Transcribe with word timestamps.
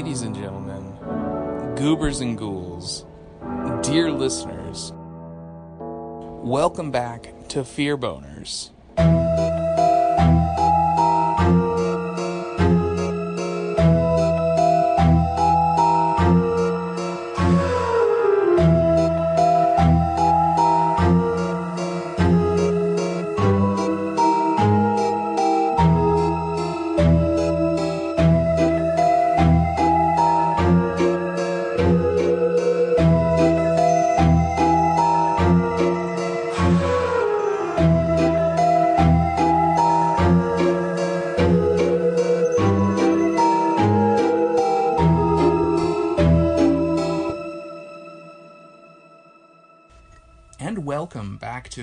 Ladies 0.00 0.22
and 0.22 0.34
gentlemen, 0.34 1.74
goobers 1.76 2.22
and 2.22 2.38
ghouls, 2.38 3.04
dear 3.82 4.10
listeners, 4.10 4.94
welcome 6.42 6.90
back 6.90 7.34
to 7.48 7.62
Fear 7.62 7.98
Boners. 7.98 8.70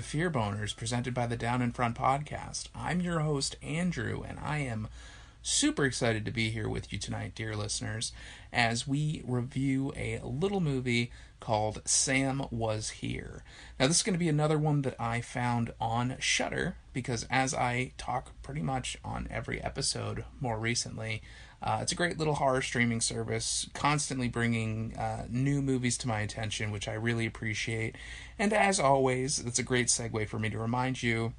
Fear 0.08 0.32
Boners, 0.32 0.74
presented 0.74 1.14
by 1.14 1.28
the 1.28 1.36
Down 1.36 1.62
in 1.62 1.74
Front 1.74 1.98
podcast. 1.98 2.70
I'm 2.74 3.02
your 3.02 3.20
host, 3.20 3.58
Andrew, 3.62 4.24
and 4.26 4.40
I 4.40 4.60
am 4.60 4.88
super 5.41 5.84
excited 5.84 6.24
to 6.24 6.32
be 6.32 6.49
here 6.49 6.70
with 6.70 6.94
you 6.94 6.98
tonight, 6.98 7.36
dear 7.36 7.58
listeners, 7.58 8.14
as 8.54 8.88
we 8.88 9.22
review 9.27 9.91
a 9.98 10.22
little 10.24 10.62
movie 10.62 11.12
called 11.41 11.82
Sam 11.84 12.44
Was 12.52 12.91
Here. 12.91 13.44
Now, 13.77 13.88
this 13.88 13.98
is 13.98 14.04
going 14.04 14.14
to 14.14 14.18
be 14.18 14.30
another 14.30 14.58
one 14.58 14.84
that 14.84 14.96
I 14.98 15.20
found 15.20 15.74
on 15.77 16.16
Shudder 16.20 16.77
because, 16.94 17.27
as 17.30 17.54
I 17.54 17.92
talk 17.98 18.32
pretty 18.42 18.62
much 18.62 18.98
on 19.04 19.27
every 19.30 19.62
episode 19.62 20.24
more 20.40 20.58
recently, 20.58 21.21
uh, 21.62 21.80
it's 21.82 21.91
a 21.91 21.96
great 21.96 22.18
little 22.18 22.36
horror 22.36 22.62
streaming 22.62 23.02
service, 23.02 23.68
constantly 23.74 24.27
bringing 24.27 24.96
uh, 24.96 25.26
new 25.30 25.62
movies 25.62 25.98
to 25.99 26.08
my 26.08 26.20
attention, 26.20 26.72
which 26.72 26.88
I 26.88 26.94
really 26.94 27.26
appreciate. 27.26 27.96
And 28.38 28.54
as 28.54 28.80
always, 28.80 29.40
it's 29.40 29.60
a 29.60 29.64
great 29.64 29.88
segue 29.88 30.27
for 30.27 30.38
me 30.38 30.49
to 30.49 30.60
remind 30.60 31.02
you 31.02 31.34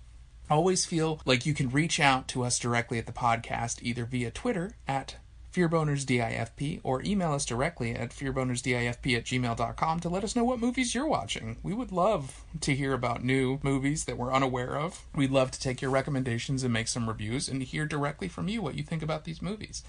always 0.50 0.84
feel 0.84 1.20
like 1.24 1.46
you 1.46 1.54
can 1.54 1.68
reach 1.68 2.00
out 2.00 2.26
to 2.28 2.42
us 2.42 2.58
directly 2.58 2.98
at 2.98 3.06
the 3.06 3.12
podcast, 3.12 3.82
either 3.82 4.04
via 4.04 4.30
Twitter 4.30 4.72
at 4.86 5.16
FearBonersDIFP 5.58 6.80
or 6.84 7.02
email 7.02 7.32
us 7.32 7.44
directly 7.44 7.92
at 7.92 8.10
FearBonersDIFP 8.10 9.16
at 9.16 9.24
gmail.com 9.24 10.00
to 10.00 10.08
let 10.08 10.22
us 10.22 10.36
know 10.36 10.44
what 10.44 10.60
movies 10.60 10.94
you're 10.94 11.08
watching. 11.08 11.56
We 11.64 11.74
would 11.74 11.90
love 11.90 12.44
to 12.60 12.76
hear 12.76 12.92
about 12.92 13.24
new 13.24 13.58
movies 13.64 14.04
that 14.04 14.16
we're 14.16 14.32
unaware 14.32 14.76
of. 14.76 15.04
We'd 15.16 15.32
love 15.32 15.50
to 15.50 15.60
take 15.60 15.82
your 15.82 15.90
recommendations 15.90 16.62
and 16.62 16.72
make 16.72 16.86
some 16.86 17.08
reviews 17.08 17.48
and 17.48 17.60
hear 17.60 17.86
directly 17.86 18.28
from 18.28 18.46
you 18.46 18.62
what 18.62 18.76
you 18.76 18.84
think 18.84 19.02
about 19.02 19.24
these 19.24 19.42
movies. 19.42 19.82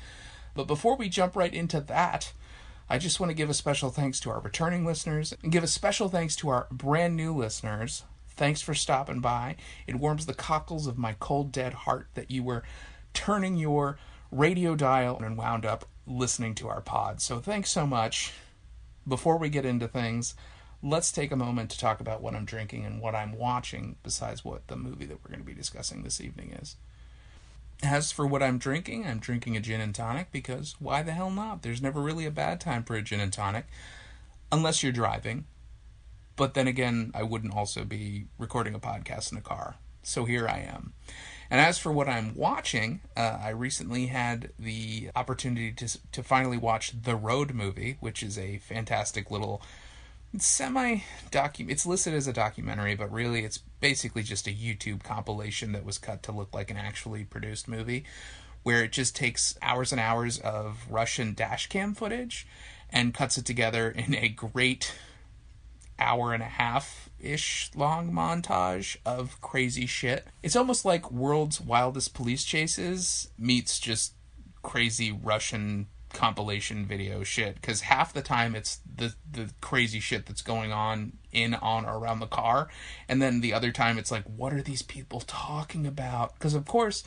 But 0.56 0.66
before 0.66 0.96
we 0.96 1.08
jump 1.08 1.36
right 1.36 1.54
into 1.54 1.80
that, 1.82 2.34
I 2.90 2.98
just 2.98 3.20
want 3.20 3.30
to 3.30 3.36
give 3.36 3.52
a 3.52 3.54
special 3.54 3.92
thanks 3.92 4.20
to 4.22 4.32
our 4.32 4.40
returning 4.40 4.84
listeners 4.84 5.36
and 5.44 5.52
give 5.52 5.64
a 5.64 5.68
special 5.68 6.10
thanks 6.10 6.36
to 6.38 6.50
our 6.50 6.66
brand 6.72 7.16
new 7.16 7.32
listeners. 7.32 8.06
Thanks 8.28 8.62
for 8.62 8.74
stopping 8.74 9.20
by. 9.20 9.56
It 9.86 9.98
warms 9.98 10.26
the 10.26 10.34
cockles 10.34 10.88
of 10.88 10.98
my 10.98 11.16
cold, 11.20 11.52
dead 11.52 11.74
heart 11.74 12.08
that 12.16 12.32
you 12.32 12.42
were 12.42 12.64
turning 13.14 13.58
your 13.58 14.00
radio 14.32 14.76
dial 14.76 15.20
and 15.20 15.38
wound 15.38 15.66
up 15.66 15.86
listening 16.06 16.56
to 16.56 16.68
our 16.68 16.82
pod. 16.82 17.22
So 17.22 17.40
thanks 17.40 17.70
so 17.70 17.86
much. 17.88 18.34
Before 19.08 19.38
we 19.38 19.50
get 19.50 19.66
into 19.66 19.88
things, 19.88 20.36
let's 20.84 21.12
take 21.12 21.32
a 21.32 21.36
moment 21.36 21.72
to 21.72 21.80
talk 21.80 22.00
about 22.00 22.22
what 22.22 22.36
I'm 22.36 22.46
drinking 22.46 22.86
and 22.86 23.02
what 23.02 23.16
I'm 23.16 23.38
watching, 23.38 23.96
besides 24.04 24.46
what 24.46 24.68
the 24.68 24.76
movie 24.76 25.06
that 25.06 25.24
we're 25.24 25.30
going 25.30 25.40
to 25.40 25.46
be 25.46 25.54
discussing 25.54 26.04
this 26.04 26.22
evening 26.22 26.52
is. 26.62 26.76
As 27.82 28.12
for 28.12 28.28
what 28.28 28.44
I'm 28.44 28.58
drinking, 28.58 29.08
I'm 29.08 29.20
drinking 29.20 29.56
a 29.56 29.62
gin 29.62 29.82
and 29.82 29.96
tonic 29.96 30.32
because 30.32 30.76
why 30.80 31.02
the 31.02 31.14
hell 31.14 31.32
not? 31.32 31.62
There's 31.62 31.82
never 31.82 32.02
really 32.02 32.26
a 32.26 32.32
bad 32.32 32.60
time 32.60 32.84
for 32.84 32.96
a 32.96 33.02
gin 33.02 33.22
and 33.22 33.32
tonic, 33.32 33.66
unless 34.52 34.84
you're 34.84 34.92
driving. 34.92 35.46
But 36.36 36.54
then 36.54 36.68
again, 36.68 37.12
I 37.14 37.24
wouldn't 37.24 37.56
also 37.56 37.84
be 37.84 38.28
recording 38.38 38.74
a 38.76 38.80
podcast 38.80 39.32
in 39.32 39.38
a 39.38 39.42
car. 39.42 39.76
So 40.04 40.26
here 40.26 40.48
I 40.48 40.60
am. 40.60 40.94
And 41.52 41.60
as 41.60 41.80
for 41.80 41.92
what 41.92 42.08
I'm 42.08 42.36
watching, 42.36 43.02
uh, 43.18 43.40
I 43.42 43.50
recently 43.50 44.08
had 44.08 44.52
the 44.60 45.10
opportunity 45.16 45.72
to 45.74 46.12
to 46.12 46.24
finally 46.24 46.58
watch 46.58 46.94
the 47.02 47.16
Road 47.16 47.54
movie, 47.54 47.98
which 48.00 48.22
is 48.22 48.38
a 48.38 48.60
fantastic 48.60 49.32
little 49.32 49.62
semi 50.38 51.00
document. 51.32 51.72
It's 51.72 51.88
listed 51.88 52.14
as 52.14 52.28
a 52.28 52.34
documentary, 52.34 52.94
but 52.96 53.12
really 53.12 53.44
it's 53.44 53.60
basically 53.80 54.22
just 54.22 54.48
a 54.48 54.52
YouTube 54.52 55.04
compilation 55.04 55.72
that 55.72 55.86
was 55.86 55.98
cut 55.98 56.22
to 56.24 56.32
look 56.32 56.54
like 56.54 56.70
an 56.70 56.78
actually 56.78 57.24
produced 57.24 57.68
movie, 57.68 58.06
where 58.62 58.84
it 58.84 58.92
just 58.92 59.16
takes 59.16 59.58
hours 59.62 59.92
and 59.92 60.00
hours 60.00 60.40
of 60.40 60.86
Russian 60.90 61.34
dashcam 61.34 61.98
footage 61.98 62.46
and 62.92 63.14
cuts 63.14 63.40
it 63.40 63.46
together 63.46 63.90
in 63.90 64.14
a 64.14 64.30
great 64.30 64.94
hour 66.00 66.34
and 66.34 66.44
a 66.44 66.48
half 66.48 67.10
ish 67.20 67.70
long 67.76 68.12
montage 68.12 68.98
of 69.06 69.40
crazy 69.42 69.86
shit. 69.86 70.28
It's 70.42 70.56
almost 70.56 70.86
like 70.86 71.12
World's 71.12 71.60
Wildest 71.60 72.14
Police 72.14 72.44
Chases 72.44 73.30
meets 73.38 73.80
just 73.80 74.14
crazy 74.62 75.12
Russian 75.12 75.88
compilation 76.14 76.88
video 76.88 77.24
shit 77.24 77.56
because 77.56 77.82
half 77.82 78.12
the 78.14 78.22
time 78.22 78.56
it's 78.56 78.80
the 78.96 79.14
the 79.32 79.52
crazy 79.62 80.00
shit 80.00 80.26
that's 80.26 80.42
going 80.42 80.72
on 80.72 81.14
in 81.32 81.54
on 81.54 81.86
or 81.86 82.00
around 82.00 82.20
the 82.20 82.26
car 82.26 82.68
and 83.08 83.22
then 83.22 83.42
the 83.42 83.54
other 83.54 83.72
time 83.72 83.96
it's 84.00 84.10
like 84.10 84.24
what 84.24 84.52
are 84.52 84.64
these 84.64 84.82
people 84.82 85.20
talking 85.20 85.86
about 85.86 86.34
because 86.34 86.56
of 86.56 86.66
course 86.66 87.04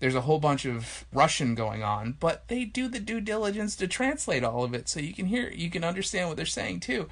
there's 0.00 0.14
a 0.14 0.22
whole 0.22 0.40
bunch 0.40 0.64
of 0.64 1.04
Russian 1.12 1.54
going 1.54 1.82
on, 1.82 2.16
but 2.18 2.48
they 2.48 2.64
do 2.64 2.88
the 2.88 2.98
due 2.98 3.20
diligence 3.20 3.76
to 3.76 3.86
translate 3.86 4.42
all 4.42 4.64
of 4.64 4.72
it 4.72 4.88
so 4.88 4.98
you 4.98 5.12
can 5.12 5.26
hear 5.26 5.50
you 5.50 5.70
can 5.70 5.84
understand 5.84 6.28
what 6.28 6.36
they're 6.36 6.46
saying 6.46 6.80
too 6.80 7.08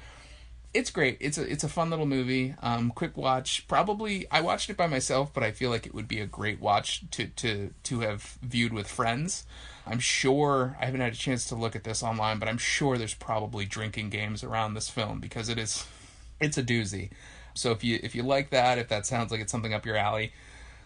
it's 0.73 0.91
great. 0.91 1.17
It's 1.19 1.37
a 1.37 1.51
it's 1.51 1.63
a 1.63 1.69
fun 1.69 1.89
little 1.89 2.05
movie. 2.05 2.53
Um, 2.61 2.91
quick 2.91 3.17
watch. 3.17 3.67
Probably 3.67 4.27
I 4.29 4.41
watched 4.41 4.69
it 4.69 4.77
by 4.77 4.87
myself, 4.87 5.33
but 5.33 5.43
I 5.43 5.51
feel 5.51 5.69
like 5.69 5.85
it 5.87 5.95
would 5.95 6.07
be 6.07 6.19
a 6.19 6.27
great 6.27 6.59
watch 6.61 7.09
to 7.11 7.27
to 7.27 7.73
to 7.83 7.99
have 8.01 8.37
viewed 8.43 8.73
with 8.73 8.87
friends. 8.87 9.45
I'm 9.87 9.99
sure 9.99 10.77
I 10.79 10.85
haven't 10.85 11.01
had 11.01 11.13
a 11.13 11.17
chance 11.17 11.45
to 11.45 11.55
look 11.55 11.75
at 11.75 11.83
this 11.83 12.03
online, 12.03 12.37
but 12.37 12.47
I'm 12.47 12.59
sure 12.59 12.97
there's 12.97 13.15
probably 13.15 13.65
drinking 13.65 14.11
games 14.11 14.43
around 14.43 14.75
this 14.75 14.89
film 14.89 15.19
because 15.19 15.49
it 15.49 15.57
is 15.57 15.87
it's 16.39 16.57
a 16.57 16.63
doozy. 16.63 17.09
So 17.55 17.71
if 17.71 17.83
you 17.83 17.99
if 18.03 18.13
you 18.13 18.21
like 18.21 18.51
that, 18.51 18.77
if 18.77 18.89
that 18.89 19.07
sounds 19.07 19.31
like 19.31 19.41
it's 19.41 19.51
something 19.51 19.73
up 19.73 19.87
your 19.87 19.97
alley, 19.97 20.33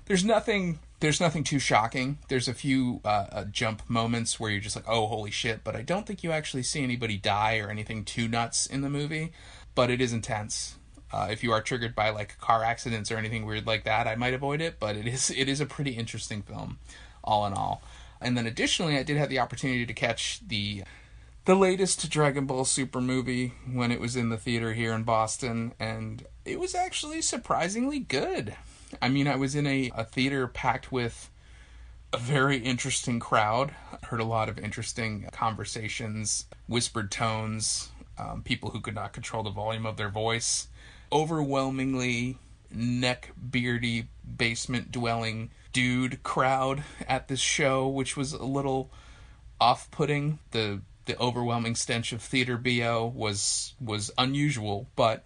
there's 0.05 0.23
nothing 0.23 0.79
there's 1.01 1.19
nothing 1.19 1.43
too 1.43 1.59
shocking. 1.59 2.19
There's 2.29 2.47
a 2.47 2.53
few 2.53 3.01
uh, 3.03 3.25
uh, 3.29 3.43
jump 3.45 3.81
moments 3.89 4.39
where 4.39 4.49
you're 4.49 4.61
just 4.61 4.77
like, 4.77 4.87
oh, 4.87 5.07
holy 5.07 5.31
shit! 5.31 5.61
But 5.65 5.75
I 5.75 5.81
don't 5.81 6.07
think 6.07 6.23
you 6.23 6.31
actually 6.31 6.63
see 6.63 6.81
anybody 6.81 7.17
die 7.17 7.57
or 7.59 7.69
anything 7.69 8.05
too 8.05 8.29
nuts 8.29 8.65
in 8.65 8.79
the 8.79 8.89
movie 8.89 9.33
but 9.75 9.89
it 9.89 10.01
is 10.01 10.13
intense. 10.13 10.75
Uh, 11.11 11.27
if 11.29 11.43
you 11.43 11.51
are 11.51 11.61
triggered 11.61 11.93
by 11.95 12.09
like 12.09 12.39
car 12.39 12.63
accidents 12.63 13.11
or 13.11 13.17
anything 13.17 13.45
weird 13.45 13.67
like 13.67 13.83
that, 13.83 14.07
I 14.07 14.15
might 14.15 14.33
avoid 14.33 14.61
it. 14.61 14.79
But 14.79 14.95
it 14.95 15.07
is 15.07 15.29
it 15.29 15.47
is 15.47 15.61
a 15.61 15.65
pretty 15.65 15.91
interesting 15.91 16.41
film, 16.41 16.79
all 17.23 17.45
in 17.45 17.53
all. 17.53 17.83
And 18.19 18.37
then 18.37 18.47
additionally, 18.47 18.97
I 18.97 19.03
did 19.03 19.17
have 19.17 19.29
the 19.29 19.39
opportunity 19.39 19.85
to 19.85 19.93
catch 19.93 20.39
the 20.47 20.83
the 21.45 21.55
latest 21.55 22.09
Dragon 22.09 22.45
Ball 22.45 22.65
Super 22.65 23.01
movie 23.01 23.53
when 23.71 23.91
it 23.91 23.99
was 23.99 24.15
in 24.15 24.29
the 24.29 24.37
theater 24.37 24.73
here 24.73 24.93
in 24.93 25.03
Boston, 25.03 25.73
and 25.79 26.25
it 26.45 26.59
was 26.59 26.73
actually 26.73 27.21
surprisingly 27.21 27.99
good. 27.99 28.55
I 29.01 29.09
mean, 29.09 29.27
I 29.27 29.35
was 29.35 29.53
in 29.53 29.67
a, 29.67 29.91
a 29.95 30.05
theater 30.05 30.47
packed 30.47 30.91
with 30.91 31.29
a 32.13 32.17
very 32.17 32.57
interesting 32.57 33.19
crowd. 33.19 33.73
Heard 34.03 34.19
a 34.19 34.25
lot 34.25 34.47
of 34.47 34.57
interesting 34.57 35.27
conversations, 35.31 36.45
whispered 36.67 37.11
tones, 37.11 37.89
um, 38.17 38.41
people 38.43 38.71
who 38.71 38.79
could 38.79 38.95
not 38.95 39.13
control 39.13 39.43
the 39.43 39.49
volume 39.49 39.85
of 39.85 39.97
their 39.97 40.09
voice, 40.09 40.67
overwhelmingly 41.11 42.37
neck 42.71 43.31
beardy 43.37 44.07
basement 44.37 44.91
dwelling 44.91 45.51
dude 45.71 46.23
crowd 46.23 46.83
at 47.07 47.27
this 47.27 47.39
show, 47.39 47.87
which 47.87 48.15
was 48.17 48.33
a 48.33 48.43
little 48.43 48.89
off 49.59 49.89
putting. 49.91 50.39
The 50.51 50.81
the 51.05 51.19
overwhelming 51.19 51.75
stench 51.75 52.13
of 52.13 52.21
theater 52.21 52.57
bo 52.57 53.11
was 53.13 53.73
was 53.81 54.11
unusual, 54.17 54.87
but 54.95 55.25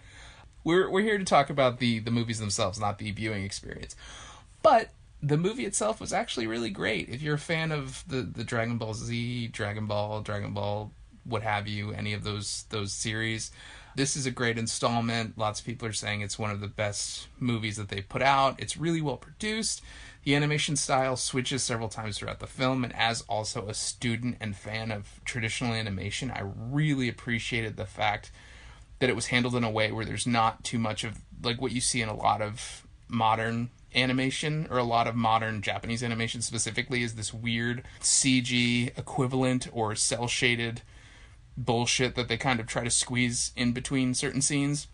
we're 0.64 0.90
we're 0.90 1.02
here 1.02 1.18
to 1.18 1.26
talk 1.26 1.50
about 1.50 1.80
the 1.80 2.00
the 2.00 2.12
movies 2.12 2.40
themselves, 2.40 2.80
not 2.80 2.98
the 2.98 3.12
viewing 3.12 3.44
experience. 3.44 3.96
But 4.62 4.90
the 5.22 5.38
movie 5.38 5.66
itself 5.66 6.00
was 6.00 6.14
actually 6.14 6.48
really 6.48 6.70
great. 6.70 7.10
If 7.10 7.22
you're 7.22 7.36
a 7.36 7.40
fan 7.40 7.72
of 7.72 8.04
the 8.08 8.22
the 8.22 8.44
Dragon 8.44 8.78
Ball 8.78 8.94
Z, 8.94 9.48
Dragon 9.48 9.86
Ball, 9.86 10.22
Dragon 10.22 10.54
Ball 10.54 10.92
what 11.28 11.44
have 11.44 11.68
you, 11.68 11.92
any 11.92 12.14
of 12.14 12.24
those 12.24 12.66
those 12.70 12.94
series. 12.94 13.52
This 13.96 14.16
is 14.16 14.28
a 14.28 14.32
great 14.32 14.60
installment. 14.60 15.38
Lots 15.38 15.60
of 15.60 15.66
people 15.66 15.88
are 15.88 15.94
saying 15.94 16.22
it's 16.22 16.38
one 16.38 16.52
of 16.52 16.62
the 16.62 16.68
best 16.68 17.28
movies 17.40 17.78
that 17.78 17.90
they 17.90 18.02
put 18.02 18.22
out. 18.22 18.60
It's 18.60 18.78
really 18.78 19.02
well 19.02 19.18
produced. 19.18 19.82
The 20.24 20.36
animation 20.36 20.76
style 20.76 21.16
switches 21.16 21.64
several 21.64 21.90
times 21.90 22.18
throughout 22.18 22.40
the 22.40 22.48
film, 22.48 22.84
and 22.84 22.94
as 22.96 23.22
also 23.30 23.68
a 23.68 23.74
student 23.74 24.38
and 24.40 24.56
fan 24.56 24.92
of 24.92 25.20
traditional 25.26 25.74
animation, 25.74 26.32
I 26.32 26.44
really 26.44 27.10
appreciated 27.10 27.76
the 27.76 27.86
fact 27.86 28.32
that 29.00 29.10
it 29.10 29.16
was 29.16 29.28
handled 29.28 29.56
in 29.56 29.64
a 29.64 29.72
way 29.72 29.92
where 29.92 30.06
there's 30.06 30.28
not 30.28 30.64
too 30.64 30.80
much 30.80 31.04
of 31.04 31.20
like 31.44 31.62
what 31.62 31.72
you 31.72 31.82
see 31.82 32.02
in 32.02 32.10
a 32.10 32.16
lot 32.16 32.42
of 32.42 32.86
modern 33.08 33.70
animation 33.96 34.68
or 34.70 34.78
a 34.78 34.84
lot 34.84 35.08
of 35.08 35.16
modern 35.16 35.62
Japanese 35.62 36.04
animation 36.04 36.42
specifically 36.42 37.04
is 37.04 37.16
this 37.16 37.34
weird 37.34 37.84
CG 38.02 38.98
equivalent 38.98 39.68
or 39.72 39.96
cel 39.96 40.28
shaded 40.28 40.82
bullshit 41.58 42.16
that 42.16 42.28
they 42.28 42.38
kind 42.38 42.60
of 42.60 42.68
try 42.68 42.84
to 42.84 42.90
squeeze 42.90 43.52
in 43.56 43.74
between 43.74 44.14
certain 44.14 44.42
scenes. 44.42 44.88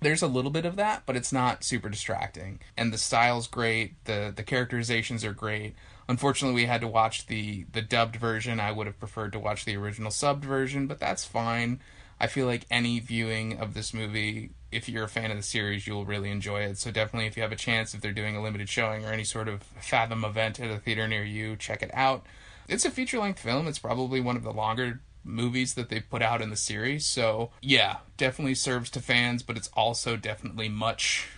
There's 0.00 0.22
a 0.22 0.26
little 0.26 0.50
bit 0.50 0.66
of 0.66 0.76
that, 0.76 1.04
but 1.06 1.16
it's 1.16 1.32
not 1.32 1.64
super 1.64 1.88
distracting. 1.88 2.60
And 2.76 2.92
the 2.92 2.98
style's 2.98 3.46
great, 3.46 4.04
the 4.04 4.32
the 4.34 4.42
characterizations 4.42 5.24
are 5.24 5.32
great. 5.32 5.74
Unfortunately, 6.08 6.54
we 6.54 6.66
had 6.66 6.82
to 6.82 6.88
watch 6.88 7.26
the 7.26 7.64
the 7.72 7.80
dubbed 7.80 8.16
version. 8.16 8.60
I 8.60 8.72
would 8.72 8.86
have 8.86 8.98
preferred 8.98 9.32
to 9.32 9.38
watch 9.38 9.64
the 9.64 9.76
original 9.76 10.10
subbed 10.10 10.44
version, 10.44 10.86
but 10.86 11.00
that's 11.00 11.24
fine. 11.24 11.80
I 12.20 12.26
feel 12.26 12.46
like 12.46 12.66
any 12.70 13.00
viewing 13.00 13.58
of 13.58 13.74
this 13.74 13.92
movie, 13.92 14.50
if 14.70 14.88
you're 14.88 15.04
a 15.04 15.08
fan 15.08 15.30
of 15.30 15.36
the 15.36 15.42
series, 15.42 15.86
you'll 15.86 16.04
really 16.04 16.30
enjoy 16.30 16.62
it. 16.62 16.78
So 16.78 16.90
definitely, 16.90 17.26
if 17.26 17.36
you 17.36 17.42
have 17.42 17.52
a 17.52 17.56
chance, 17.56 17.94
if 17.94 18.00
they're 18.00 18.12
doing 18.12 18.36
a 18.36 18.42
limited 18.42 18.68
showing 18.68 19.04
or 19.04 19.08
any 19.12 19.24
sort 19.24 19.48
of 19.48 19.62
Fathom 19.62 20.24
event 20.24 20.60
at 20.60 20.70
a 20.70 20.78
theater 20.78 21.08
near 21.08 21.24
you, 21.24 21.56
check 21.56 21.82
it 21.82 21.90
out. 21.92 22.24
It's 22.68 22.84
a 22.84 22.90
feature 22.90 23.18
length 23.18 23.40
film. 23.40 23.66
It's 23.66 23.78
probably 23.78 24.20
one 24.20 24.36
of 24.36 24.42
the 24.42 24.52
longer 24.52 25.00
movies 25.24 25.74
that 25.74 25.88
they've 25.88 26.08
put 26.08 26.22
out 26.22 26.42
in 26.42 26.50
the 26.50 26.56
series. 26.56 27.06
So 27.06 27.50
yeah, 27.60 27.98
definitely 28.16 28.54
serves 28.54 28.90
to 28.90 29.00
fans, 29.00 29.42
but 29.42 29.56
it's 29.56 29.70
also 29.74 30.16
definitely 30.16 30.68
much 30.68 31.28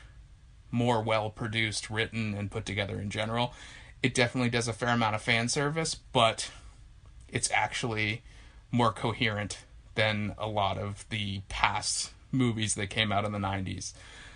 more 0.70 1.02
well 1.02 1.30
produced, 1.30 1.88
written, 1.90 2.34
and 2.34 2.50
put 2.50 2.66
together 2.66 3.00
in 3.00 3.10
general. 3.10 3.54
It 4.02 4.14
definitely 4.14 4.50
does 4.50 4.68
a 4.68 4.72
fair 4.72 4.90
amount 4.90 5.14
of 5.14 5.22
fan 5.22 5.48
service, 5.48 5.94
but 5.94 6.50
it's 7.28 7.50
actually 7.50 8.22
more 8.70 8.92
coherent 8.92 9.58
than 9.94 10.34
a 10.38 10.46
lot 10.46 10.76
of 10.78 11.06
the 11.08 11.40
past 11.48 12.10
movies 12.30 12.74
that 12.74 12.90
came 12.90 13.10
out 13.10 13.24
in 13.24 13.32
the 13.32 13.38
90s. 13.38 13.94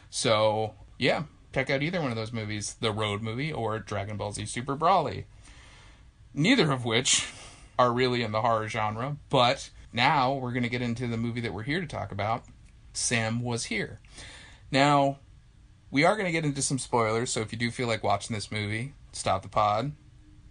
So, 0.08 0.74
yeah, 0.98 1.24
check 1.52 1.70
out 1.70 1.82
either 1.82 2.00
one 2.00 2.10
of 2.10 2.16
those 2.16 2.32
movies 2.32 2.76
the 2.80 2.92
Road 2.92 3.22
movie 3.22 3.52
or 3.52 3.78
Dragon 3.78 4.16
Ball 4.16 4.32
Z 4.32 4.46
Super 4.46 4.76
Broly. 4.76 5.24
Neither 6.32 6.70
of 6.72 6.84
which 6.84 7.28
are 7.80 7.92
really 7.92 8.22
in 8.22 8.30
the 8.30 8.42
horror 8.42 8.68
genre, 8.68 9.16
but 9.30 9.70
now 9.90 10.34
we're 10.34 10.52
going 10.52 10.64
to 10.64 10.68
get 10.68 10.82
into 10.82 11.06
the 11.06 11.16
movie 11.16 11.40
that 11.40 11.54
we're 11.54 11.62
here 11.62 11.80
to 11.80 11.86
talk 11.86 12.12
about 12.12 12.44
Sam 12.92 13.42
Was 13.42 13.64
Here. 13.64 14.00
Now, 14.70 15.18
we 15.90 16.04
are 16.04 16.14
going 16.14 16.26
to 16.26 16.32
get 16.32 16.44
into 16.44 16.60
some 16.60 16.78
spoilers, 16.78 17.30
so 17.30 17.40
if 17.40 17.52
you 17.52 17.58
do 17.58 17.70
feel 17.70 17.88
like 17.88 18.04
watching 18.04 18.34
this 18.34 18.52
movie, 18.52 18.92
stop 19.12 19.40
the 19.40 19.48
pod, 19.48 19.92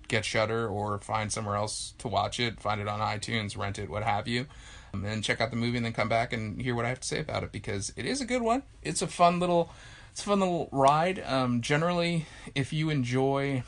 get 0.07 0.25
Shudder, 0.25 0.67
or 0.67 0.97
find 0.97 1.31
somewhere 1.31 1.55
else 1.55 1.93
to 1.99 2.07
watch 2.07 2.39
it, 2.39 2.59
find 2.59 2.81
it 2.81 2.87
on 2.87 2.99
iTunes, 2.99 3.55
rent 3.55 3.77
it, 3.77 3.91
what 3.91 4.01
have 4.01 4.27
you 4.27 4.47
um, 4.91 5.05
and 5.05 5.23
check 5.23 5.39
out 5.39 5.51
the 5.51 5.55
movie 5.55 5.77
and 5.77 5.85
then 5.85 5.93
come 5.93 6.09
back 6.09 6.33
and 6.33 6.59
hear 6.59 6.73
what 6.73 6.85
I 6.85 6.89
have 6.89 6.99
to 7.01 7.07
say 7.07 7.19
about 7.19 7.43
it 7.43 7.51
because 7.51 7.93
it 7.95 8.07
is 8.07 8.21
a 8.21 8.25
good 8.25 8.41
one. 8.41 8.63
It's 8.81 9.03
a 9.03 9.07
fun 9.07 9.39
little, 9.39 9.71
it's 10.11 10.21
a 10.21 10.25
fun 10.25 10.39
little 10.39 10.67
ride. 10.71 11.23
Um, 11.25 11.61
generally, 11.61 12.25
if 12.55 12.73
you 12.73 12.89
enjoy 12.89 13.63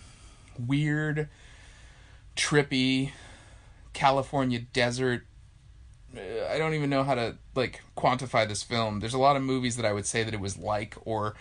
weird, 0.58 1.30
trippy 2.36 3.12
California 3.94 4.60
desert, 4.60 5.26
I 6.16 6.58
don't 6.58 6.74
even 6.74 6.90
know 6.90 7.04
how 7.04 7.16
to 7.16 7.38
like 7.56 7.82
quantify 7.96 8.48
this 8.48 8.64
film. 8.64 9.00
There's 9.00 9.14
a 9.14 9.20
lot 9.20 9.36
of 9.36 9.44
movies 9.44 9.78
that 9.78 9.86
I 9.86 9.94
would 9.94 10.06
say 10.06 10.24
that 10.24 10.34
it 10.34 10.40
was 10.40 10.58
like 10.58 10.96
or 11.06 11.36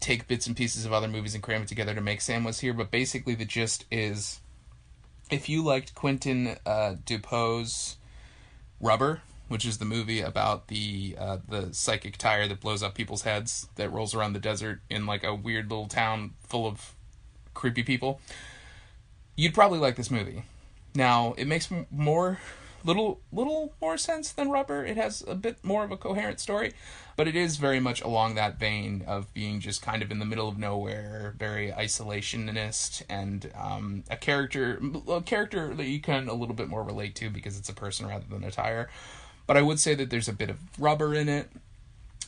take 0.00 0.28
bits 0.28 0.46
and 0.46 0.56
pieces 0.56 0.84
of 0.84 0.92
other 0.92 1.08
movies 1.08 1.34
and 1.34 1.42
cram 1.42 1.62
it 1.62 1.68
together 1.68 1.94
to 1.94 2.00
make 2.00 2.20
Sam 2.20 2.44
was 2.44 2.60
here, 2.60 2.74
but 2.74 2.90
basically 2.90 3.34
the 3.34 3.44
gist 3.44 3.84
is 3.90 4.40
if 5.30 5.48
you 5.48 5.64
liked 5.64 5.94
Quentin 5.94 6.56
uh, 6.66 6.96
Rubber, 8.80 9.22
which 9.48 9.64
is 9.64 9.78
the 9.78 9.84
movie 9.84 10.20
about 10.20 10.68
the 10.68 11.16
uh, 11.18 11.38
the 11.48 11.72
psychic 11.72 12.16
tire 12.18 12.46
that 12.48 12.60
blows 12.60 12.82
up 12.82 12.94
people's 12.94 13.22
heads 13.22 13.68
that 13.76 13.90
rolls 13.90 14.14
around 14.14 14.32
the 14.32 14.38
desert 14.38 14.80
in 14.90 15.06
like 15.06 15.24
a 15.24 15.34
weird 15.34 15.70
little 15.70 15.86
town 15.86 16.34
full 16.40 16.66
of 16.66 16.94
creepy 17.54 17.82
people. 17.82 18.20
You'd 19.36 19.54
probably 19.54 19.78
like 19.78 19.96
this 19.96 20.10
movie. 20.10 20.44
Now, 20.94 21.34
it 21.36 21.46
makes 21.46 21.68
more 21.90 22.38
little 22.84 23.20
little 23.32 23.72
more 23.80 23.96
sense 23.96 24.30
than 24.30 24.50
Rubber. 24.50 24.84
It 24.84 24.96
has 24.96 25.24
a 25.26 25.34
bit 25.34 25.64
more 25.64 25.84
of 25.84 25.90
a 25.90 25.96
coherent 25.96 26.38
story, 26.38 26.72
but 27.16 27.26
it 27.26 27.34
is 27.34 27.56
very 27.56 27.80
much 27.80 28.02
along 28.02 28.34
that 28.34 28.58
vein 28.58 29.02
of 29.06 29.32
being 29.34 29.60
just 29.60 29.82
kind 29.82 30.02
of 30.02 30.10
in 30.10 30.18
the 30.18 30.24
middle 30.24 30.48
of 30.48 30.58
nowhere, 30.58 31.34
very 31.38 31.70
isolationist, 31.70 33.02
and 33.08 33.50
um, 33.56 34.04
a 34.10 34.16
character 34.16 34.80
a 35.08 35.20
character 35.22 35.74
that 35.74 35.86
you 35.86 36.00
can 36.00 36.28
a 36.28 36.34
little 36.34 36.54
bit 36.54 36.68
more 36.68 36.82
relate 36.82 37.14
to 37.16 37.30
because 37.30 37.58
it's 37.58 37.68
a 37.68 37.74
person 37.74 38.06
rather 38.06 38.26
than 38.28 38.44
a 38.44 38.50
tire. 38.50 38.88
But 39.46 39.56
I 39.56 39.62
would 39.62 39.80
say 39.80 39.94
that 39.94 40.10
there's 40.10 40.28
a 40.28 40.32
bit 40.32 40.50
of 40.50 40.58
rubber 40.78 41.14
in 41.14 41.28
it. 41.28 41.50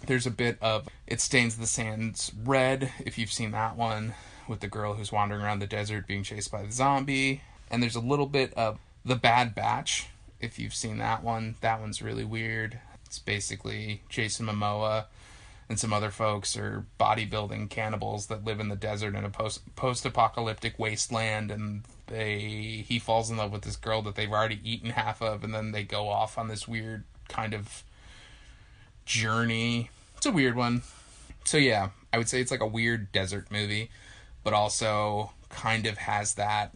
There's 0.06 0.26
a 0.26 0.30
bit 0.30 0.58
of 0.60 0.88
it 1.06 1.20
stains 1.20 1.56
the 1.56 1.66
sands 1.66 2.32
red 2.44 2.92
if 3.04 3.16
you've 3.16 3.32
seen 3.32 3.52
that 3.52 3.76
one 3.76 4.14
with 4.48 4.60
the 4.60 4.68
girl 4.68 4.94
who's 4.94 5.10
wandering 5.10 5.42
around 5.42 5.58
the 5.58 5.66
desert 5.66 6.06
being 6.06 6.22
chased 6.22 6.52
by 6.52 6.62
the 6.62 6.70
zombie, 6.70 7.42
and 7.70 7.82
there's 7.82 7.96
a 7.96 8.00
little 8.00 8.26
bit 8.26 8.52
of 8.54 8.78
the 9.04 9.16
Bad 9.16 9.54
Batch 9.54 10.08
if 10.40 10.58
you've 10.58 10.74
seen 10.74 10.98
that 10.98 11.22
one. 11.22 11.56
That 11.60 11.80
one's 11.80 12.02
really 12.02 12.24
weird. 12.24 12.78
It's 13.06 13.18
basically 13.18 14.02
Jason 14.08 14.46
Momoa 14.46 15.06
and 15.68 15.78
some 15.78 15.92
other 15.92 16.10
folks 16.10 16.56
are 16.56 16.84
bodybuilding 16.98 17.70
cannibals 17.70 18.26
that 18.26 18.44
live 18.44 18.60
in 18.60 18.68
the 18.68 18.76
desert 18.76 19.14
in 19.14 19.24
a 19.24 19.30
post 19.30 19.74
post 19.74 20.06
apocalyptic 20.06 20.78
wasteland 20.78 21.50
and 21.50 21.82
they 22.06 22.84
he 22.86 22.98
falls 22.98 23.30
in 23.30 23.36
love 23.36 23.50
with 23.50 23.62
this 23.62 23.76
girl 23.76 24.02
that 24.02 24.14
they've 24.14 24.30
already 24.30 24.60
eaten 24.62 24.90
half 24.90 25.20
of 25.20 25.42
and 25.42 25.54
then 25.54 25.72
they 25.72 25.82
go 25.82 26.08
off 26.08 26.38
on 26.38 26.48
this 26.48 26.68
weird 26.68 27.04
kind 27.28 27.54
of 27.54 27.82
journey. 29.04 29.90
It's 30.16 30.26
a 30.26 30.30
weird 30.30 30.56
one. 30.56 30.82
So 31.44 31.58
yeah, 31.58 31.90
I 32.12 32.18
would 32.18 32.28
say 32.28 32.40
it's 32.40 32.50
like 32.50 32.60
a 32.60 32.66
weird 32.66 33.12
desert 33.12 33.50
movie, 33.50 33.90
but 34.44 34.52
also 34.52 35.32
kind 35.48 35.86
of 35.86 35.98
has 35.98 36.34
that 36.34 36.74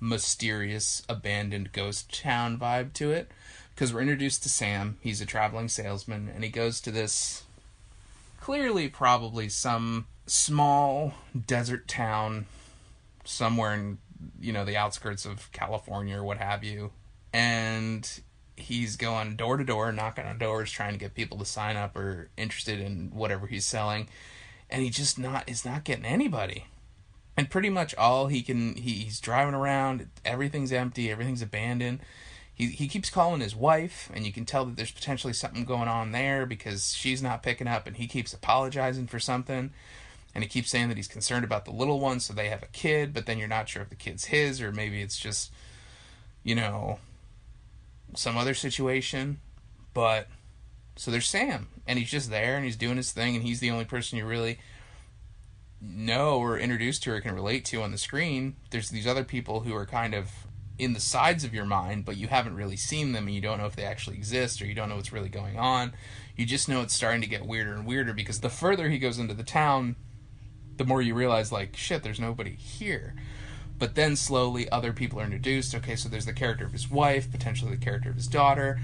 mysterious 0.00 1.02
abandoned 1.08 1.72
ghost 1.72 2.12
town 2.22 2.58
vibe 2.58 2.92
to 2.94 3.10
it 3.10 3.30
because 3.74 3.92
we're 3.92 4.00
introduced 4.00 4.42
to 4.42 4.48
Sam. 4.48 4.98
He's 5.00 5.20
a 5.20 5.26
traveling 5.26 5.68
salesman 5.68 6.30
and 6.32 6.44
he 6.44 6.50
goes 6.50 6.80
to 6.82 6.90
this 6.90 7.44
clearly 8.40 8.88
probably 8.88 9.48
some 9.48 10.06
small 10.26 11.14
desert 11.46 11.88
town 11.88 12.46
somewhere 13.24 13.74
in 13.74 13.98
you 14.40 14.52
know 14.52 14.64
the 14.64 14.76
outskirts 14.76 15.24
of 15.24 15.50
California 15.52 16.18
or 16.18 16.24
what 16.24 16.38
have 16.38 16.62
you. 16.62 16.90
And 17.32 18.08
he's 18.56 18.96
going 18.96 19.36
door 19.36 19.56
to 19.56 19.64
door, 19.64 19.90
knocking 19.92 20.24
on 20.24 20.38
doors, 20.38 20.70
trying 20.70 20.92
to 20.92 20.98
get 20.98 21.14
people 21.14 21.38
to 21.38 21.44
sign 21.44 21.76
up 21.76 21.96
or 21.96 22.28
interested 22.36 22.80
in 22.80 23.10
whatever 23.12 23.46
he's 23.46 23.66
selling. 23.66 24.08
And 24.70 24.82
he 24.82 24.90
just 24.90 25.18
not 25.18 25.48
is 25.48 25.64
not 25.64 25.84
getting 25.84 26.04
anybody 26.04 26.66
and 27.36 27.50
pretty 27.50 27.70
much 27.70 27.94
all 27.96 28.28
he 28.28 28.42
can 28.42 28.74
he, 28.74 28.92
he's 28.92 29.20
driving 29.20 29.54
around 29.54 30.08
everything's 30.24 30.72
empty 30.72 31.10
everything's 31.10 31.42
abandoned. 31.42 32.00
He, 32.54 32.66
he 32.68 32.86
keeps 32.86 33.10
calling 33.10 33.40
his 33.40 33.56
wife 33.56 34.10
and 34.14 34.24
you 34.24 34.32
can 34.32 34.44
tell 34.44 34.64
that 34.64 34.76
there's 34.76 34.92
potentially 34.92 35.32
something 35.32 35.64
going 35.64 35.88
on 35.88 36.12
there 36.12 36.46
because 36.46 36.94
she's 36.94 37.22
not 37.22 37.42
picking 37.42 37.66
up 37.66 37.86
and 37.86 37.96
he 37.96 38.06
keeps 38.06 38.32
apologizing 38.32 39.08
for 39.08 39.18
something. 39.18 39.72
And 40.36 40.42
he 40.44 40.48
keeps 40.48 40.70
saying 40.70 40.88
that 40.88 40.96
he's 40.96 41.08
concerned 41.08 41.44
about 41.44 41.64
the 41.64 41.72
little 41.72 42.00
one 42.00 42.20
so 42.20 42.32
they 42.32 42.48
have 42.48 42.62
a 42.62 42.68
kid 42.68 43.12
but 43.12 43.26
then 43.26 43.38
you're 43.38 43.48
not 43.48 43.68
sure 43.68 43.82
if 43.82 43.88
the 43.88 43.96
kid's 43.96 44.26
his 44.26 44.60
or 44.62 44.70
maybe 44.72 45.02
it's 45.02 45.18
just 45.18 45.52
you 46.44 46.54
know 46.54 46.98
some 48.14 48.36
other 48.36 48.54
situation. 48.54 49.40
But 49.92 50.28
so 50.96 51.10
there's 51.10 51.28
sam 51.28 51.68
and 51.86 51.98
he's 51.98 52.10
just 52.10 52.30
there 52.30 52.56
and 52.56 52.64
he's 52.64 52.76
doing 52.76 52.96
his 52.96 53.10
thing 53.10 53.34
and 53.34 53.44
he's 53.44 53.60
the 53.60 53.70
only 53.70 53.84
person 53.84 54.18
you 54.18 54.26
really 54.26 54.58
know 55.86 56.38
or 56.38 56.58
introduced 56.58 57.02
to 57.04 57.12
or 57.12 57.20
can 57.20 57.34
relate 57.34 57.64
to 57.66 57.82
on 57.82 57.92
the 57.92 57.98
screen, 57.98 58.56
there's 58.70 58.90
these 58.90 59.06
other 59.06 59.24
people 59.24 59.60
who 59.60 59.74
are 59.74 59.86
kind 59.86 60.14
of 60.14 60.30
in 60.78 60.92
the 60.92 61.00
sides 61.00 61.44
of 61.44 61.54
your 61.54 61.64
mind, 61.64 62.04
but 62.04 62.16
you 62.16 62.26
haven't 62.26 62.56
really 62.56 62.76
seen 62.76 63.12
them 63.12 63.26
and 63.26 63.34
you 63.34 63.40
don't 63.40 63.58
know 63.58 63.66
if 63.66 63.76
they 63.76 63.84
actually 63.84 64.16
exist 64.16 64.60
or 64.60 64.66
you 64.66 64.74
don't 64.74 64.88
know 64.88 64.96
what's 64.96 65.12
really 65.12 65.28
going 65.28 65.58
on. 65.58 65.92
You 66.36 66.46
just 66.46 66.68
know 66.68 66.82
it's 66.82 66.94
starting 66.94 67.20
to 67.20 67.28
get 67.28 67.46
weirder 67.46 67.74
and 67.74 67.86
weirder 67.86 68.12
because 68.12 68.40
the 68.40 68.48
further 68.48 68.88
he 68.88 68.98
goes 68.98 69.18
into 69.18 69.34
the 69.34 69.44
town, 69.44 69.96
the 70.76 70.84
more 70.84 71.00
you 71.00 71.14
realize, 71.14 71.52
like, 71.52 71.76
shit, 71.76 72.02
there's 72.02 72.18
nobody 72.18 72.54
here. 72.56 73.14
But 73.78 73.94
then 73.94 74.16
slowly 74.16 74.68
other 74.68 74.92
people 74.92 75.20
are 75.20 75.24
introduced. 75.24 75.74
Okay, 75.74 75.94
so 75.94 76.08
there's 76.08 76.26
the 76.26 76.32
character 76.32 76.64
of 76.64 76.72
his 76.72 76.90
wife, 76.90 77.30
potentially 77.30 77.70
the 77.70 77.84
character 77.84 78.10
of 78.10 78.16
his 78.16 78.26
daughter 78.26 78.80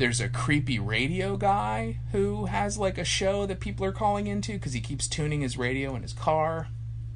there's 0.00 0.20
a 0.20 0.30
creepy 0.30 0.78
radio 0.78 1.36
guy 1.36 1.98
who 2.10 2.46
has 2.46 2.78
like 2.78 2.96
a 2.96 3.04
show 3.04 3.44
that 3.44 3.60
people 3.60 3.84
are 3.84 3.92
calling 3.92 4.26
into 4.26 4.54
because 4.54 4.72
he 4.72 4.80
keeps 4.80 5.06
tuning 5.06 5.42
his 5.42 5.58
radio 5.58 5.94
in 5.94 6.00
his 6.00 6.14
car. 6.14 6.68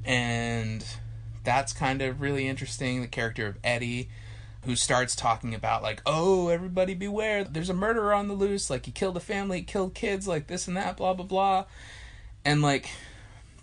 And 0.05 0.85
that's 1.43 1.73
kind 1.73 2.03
of 2.03 2.21
really 2.21 2.47
interesting. 2.47 3.01
The 3.01 3.07
character 3.07 3.47
of 3.47 3.57
Eddie, 3.63 4.09
who 4.65 4.75
starts 4.75 5.15
talking 5.15 5.55
about, 5.55 5.81
like, 5.81 6.03
oh, 6.05 6.49
everybody 6.49 6.93
beware, 6.93 7.43
there's 7.43 7.71
a 7.71 7.73
murderer 7.73 8.13
on 8.13 8.27
the 8.27 8.35
loose. 8.35 8.69
Like, 8.69 8.85
he 8.85 8.91
killed 8.91 9.17
a 9.17 9.19
family, 9.19 9.63
killed 9.63 9.95
kids, 9.95 10.27
like 10.27 10.45
this 10.45 10.67
and 10.67 10.77
that, 10.77 10.97
blah, 10.97 11.15
blah, 11.15 11.25
blah. 11.25 11.65
And, 12.45 12.61
like, 12.61 12.87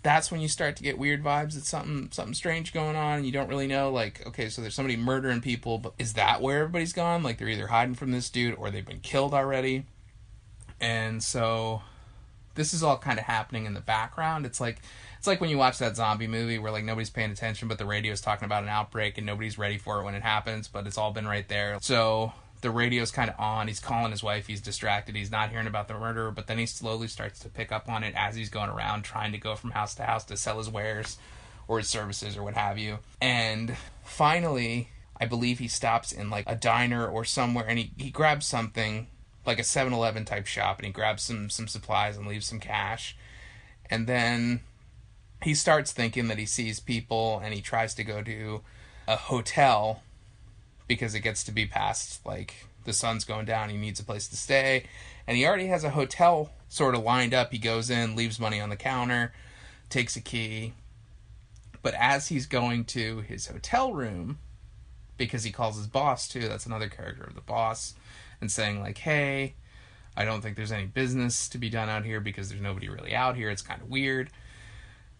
that's 0.03 0.31
when 0.31 0.41
you 0.41 0.49
start 0.49 0.75
to 0.75 0.83
get 0.83 0.97
weird 0.97 1.23
vibes. 1.23 1.53
That 1.53 1.65
something 1.65 2.09
something 2.11 2.33
strange 2.33 2.73
going 2.73 2.95
on 2.95 3.17
and 3.17 3.25
you 3.25 3.31
don't 3.31 3.47
really 3.47 3.67
know 3.67 3.89
like 3.89 4.25
okay 4.27 4.49
so 4.49 4.61
there's 4.61 4.75
somebody 4.75 4.97
murdering 4.97 5.41
people 5.41 5.77
but 5.77 5.93
is 5.97 6.13
that 6.13 6.41
where 6.41 6.59
everybody's 6.59 6.93
gone? 6.93 7.23
Like 7.23 7.37
they're 7.37 7.49
either 7.49 7.67
hiding 7.67 7.95
from 7.95 8.11
this 8.11 8.29
dude 8.29 8.55
or 8.55 8.69
they've 8.69 8.85
been 8.85 8.99
killed 8.99 9.33
already. 9.33 9.85
And 10.79 11.23
so 11.23 11.81
this 12.55 12.73
is 12.73 12.83
all 12.83 12.97
kind 12.97 13.17
of 13.17 13.25
happening 13.25 13.65
in 13.65 13.73
the 13.73 13.81
background. 13.81 14.45
It's 14.45 14.61
like 14.61 14.81
it's 15.17 15.25
like 15.25 15.39
when 15.39 15.49
you 15.49 15.57
watch 15.57 15.79
that 15.79 15.95
zombie 15.95 16.27
movie 16.27 16.59
where 16.59 16.71
like 16.71 16.83
nobody's 16.83 17.09
paying 17.09 17.31
attention 17.31 17.69
but 17.69 17.77
the 17.77 17.85
radio 17.85 18.11
is 18.11 18.19
talking 18.19 18.45
about 18.45 18.63
an 18.63 18.69
outbreak 18.69 19.17
and 19.17 19.25
nobody's 19.25 19.57
ready 19.57 19.77
for 19.77 20.01
it 20.01 20.03
when 20.03 20.15
it 20.15 20.21
happens 20.21 20.67
but 20.67 20.85
it's 20.85 20.97
all 20.97 21.11
been 21.11 21.27
right 21.27 21.47
there. 21.47 21.77
So 21.81 22.33
the 22.63 22.71
radio's 22.71 23.11
kind 23.11 23.29
of 23.29 23.39
on. 23.39 23.67
He's 23.67 23.81
calling 23.81 24.11
his 24.11 24.23
wife. 24.23 24.47
He's 24.47 24.61
distracted. 24.61 25.15
He's 25.15 25.29
not 25.29 25.51
hearing 25.51 25.67
about 25.67 25.89
the 25.89 25.93
murder, 25.93 26.31
but 26.31 26.47
then 26.47 26.57
he 26.57 26.65
slowly 26.65 27.09
starts 27.09 27.39
to 27.39 27.49
pick 27.49 27.71
up 27.71 27.89
on 27.89 28.03
it 28.03 28.15
as 28.15 28.35
he's 28.35 28.49
going 28.49 28.69
around 28.69 29.03
trying 29.03 29.33
to 29.33 29.37
go 29.37 29.55
from 29.55 29.71
house 29.71 29.93
to 29.95 30.03
house 30.03 30.23
to 30.25 30.37
sell 30.37 30.57
his 30.57 30.69
wares 30.69 31.17
or 31.67 31.77
his 31.77 31.89
services 31.89 32.37
or 32.37 32.43
what 32.43 32.55
have 32.55 32.77
you. 32.77 32.99
And 33.21 33.75
finally, 34.03 34.89
I 35.19 35.25
believe 35.25 35.59
he 35.59 35.67
stops 35.67 36.13
in 36.13 36.29
like 36.29 36.45
a 36.47 36.55
diner 36.55 37.05
or 37.05 37.25
somewhere 37.25 37.65
and 37.67 37.77
he, 37.77 37.91
he 37.97 38.09
grabs 38.09 38.45
something 38.45 39.07
like 39.45 39.59
a 39.59 39.63
7-Eleven 39.63 40.23
type 40.23 40.47
shop 40.47 40.79
and 40.79 40.85
he 40.85 40.91
grabs 40.93 41.23
some 41.23 41.49
some 41.49 41.67
supplies 41.67 42.15
and 42.15 42.25
leaves 42.25 42.47
some 42.47 42.61
cash. 42.61 43.17
And 43.89 44.07
then 44.07 44.61
he 45.41 45.53
starts 45.53 45.91
thinking 45.91 46.29
that 46.29 46.37
he 46.37 46.45
sees 46.45 46.79
people 46.79 47.41
and 47.43 47.53
he 47.53 47.59
tries 47.59 47.93
to 47.95 48.05
go 48.05 48.23
to 48.23 48.61
a 49.05 49.17
hotel 49.17 50.02
because 50.93 51.15
it 51.15 51.21
gets 51.21 51.43
to 51.43 51.51
be 51.51 51.65
past 51.65 52.25
like 52.25 52.67
the 52.85 52.93
sun's 52.93 53.23
going 53.23 53.45
down. 53.45 53.69
He 53.69 53.77
needs 53.77 53.99
a 53.99 54.03
place 54.03 54.27
to 54.27 54.37
stay, 54.37 54.85
and 55.27 55.35
he 55.35 55.45
already 55.45 55.67
has 55.67 55.83
a 55.83 55.89
hotel 55.89 56.51
sort 56.69 56.95
of 56.95 57.03
lined 57.03 57.33
up. 57.33 57.51
He 57.51 57.57
goes 57.57 57.89
in, 57.89 58.15
leaves 58.15 58.39
money 58.39 58.59
on 58.59 58.69
the 58.69 58.75
counter, 58.75 59.33
takes 59.89 60.15
a 60.15 60.21
key. 60.21 60.73
But 61.81 61.95
as 61.95 62.27
he's 62.27 62.45
going 62.45 62.85
to 62.85 63.21
his 63.21 63.47
hotel 63.47 63.93
room, 63.93 64.39
because 65.17 65.43
he 65.43 65.51
calls 65.51 65.77
his 65.77 65.87
boss 65.87 66.27
too, 66.27 66.47
that's 66.47 66.65
another 66.65 66.89
character 66.89 67.23
of 67.23 67.35
the 67.35 67.41
boss, 67.41 67.95
and 68.39 68.51
saying, 68.51 68.79
like, 68.79 68.99
hey, 68.99 69.55
I 70.15 70.25
don't 70.25 70.41
think 70.41 70.55
there's 70.55 70.71
any 70.71 70.85
business 70.85 71.49
to 71.49 71.57
be 71.57 71.69
done 71.69 71.89
out 71.89 72.05
here 72.05 72.19
because 72.19 72.49
there's 72.49 72.61
nobody 72.61 72.87
really 72.87 73.15
out 73.15 73.35
here. 73.35 73.49
It's 73.49 73.61
kind 73.61 73.81
of 73.81 73.89
weird. 73.89 74.29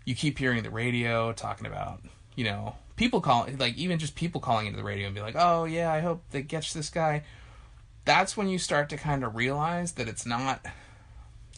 You 0.06 0.16
keep 0.16 0.38
hearing 0.38 0.64
the 0.64 0.70
radio 0.70 1.34
talking 1.34 1.66
about, 1.66 2.02
you 2.36 2.44
know, 2.44 2.76
people 2.96 3.22
calling, 3.22 3.58
like 3.58 3.76
even 3.76 4.00
just 4.00 4.16
people 4.16 4.42
calling 4.42 4.68
into 4.68 4.78
the 4.78 4.84
radio 4.84 5.08
and 5.08 5.16
be 5.16 5.22
like, 5.22 5.36
"Oh 5.38 5.66
yeah, 5.66 5.92
I 5.92 6.02
hope 6.02 6.24
they 6.32 6.44
catch 6.44 6.74
this 6.74 6.90
guy." 6.90 7.24
That's 8.06 8.36
when 8.36 8.50
you 8.50 8.60
start 8.60 8.90
to 8.90 8.98
kind 8.98 9.24
of 9.24 9.36
realize 9.36 9.94
that 9.94 10.08
it's 10.08 10.26
not. 10.26 10.66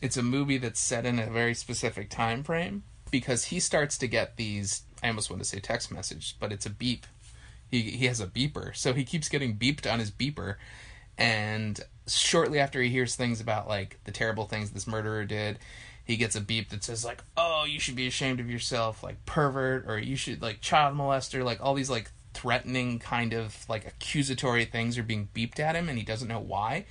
It's 0.01 0.18
a 0.18 0.24
movie 0.24 0.58
that's 0.58 0.80
set 0.80 1.06
in 1.06 1.20
a 1.20 1.30
very 1.30 1.54
specific 1.54 2.10
time 2.10 2.44
frame 2.44 2.84
because 3.12 3.46
he 3.46 3.60
starts 3.60 3.98
to 4.00 4.08
get 4.08 4.38
these. 4.38 4.84
I 5.04 5.08
almost 5.08 5.30
want 5.30 5.42
to 5.42 5.48
say 5.48 5.60
text 5.60 5.92
message, 5.92 6.36
but 6.39 6.51
it's 6.51 6.65
a 6.65 6.70
beep. 6.70 7.06
He 7.70 7.82
he 7.82 8.06
has 8.06 8.22
a 8.22 8.27
beeper, 8.27 8.75
so 8.75 8.94
he 8.94 9.04
keeps 9.04 9.30
getting 9.30 9.58
beeped 9.58 9.92
on 9.92 10.00
his 10.00 10.12
beeper, 10.12 10.56
and 11.18 11.80
shortly 12.08 12.60
after 12.60 12.82
he 12.82 12.89
hears 12.89 13.15
things 13.15 13.42
about 13.42 13.68
like 13.68 14.00
the 14.04 14.12
terrible 14.12 14.46
things 14.46 14.72
this 14.72 14.88
murderer 14.88 15.25
did 15.25 15.58
he 16.05 16.17
gets 16.17 16.35
a 16.35 16.41
beep 16.41 16.69
that 16.69 16.83
says 16.83 17.03
like, 17.03 17.24
"Oh, 17.35 17.65
you 17.65 17.79
should 17.79 17.95
be 17.95 18.07
ashamed 18.07 18.39
of 18.39 18.50
yourself, 18.50 19.03
like 19.03 19.25
pervert, 19.25 19.85
or 19.88 19.97
you 19.97 20.15
should 20.15 20.41
like 20.41 20.62
child 20.62 20.95
molester." 20.95 21.43
Like 21.43 21.59
all 21.62 21.74
these 21.74 21.89
like 21.89 22.12
threatening 22.33 23.00
kind 23.00 23.33
of 23.33 23.67
like 23.67 23.88
accusatory 23.88 24.65
things 24.65 24.97
are 24.97 25.03
being 25.03 25.29
beeped 25.33 25.59
at 25.59 25.75
him, 25.75 25.89
and 25.89 25.97
he 25.97 26.05
doesn't 26.05 26.27
know 26.27 26.39
why. 26.39 26.85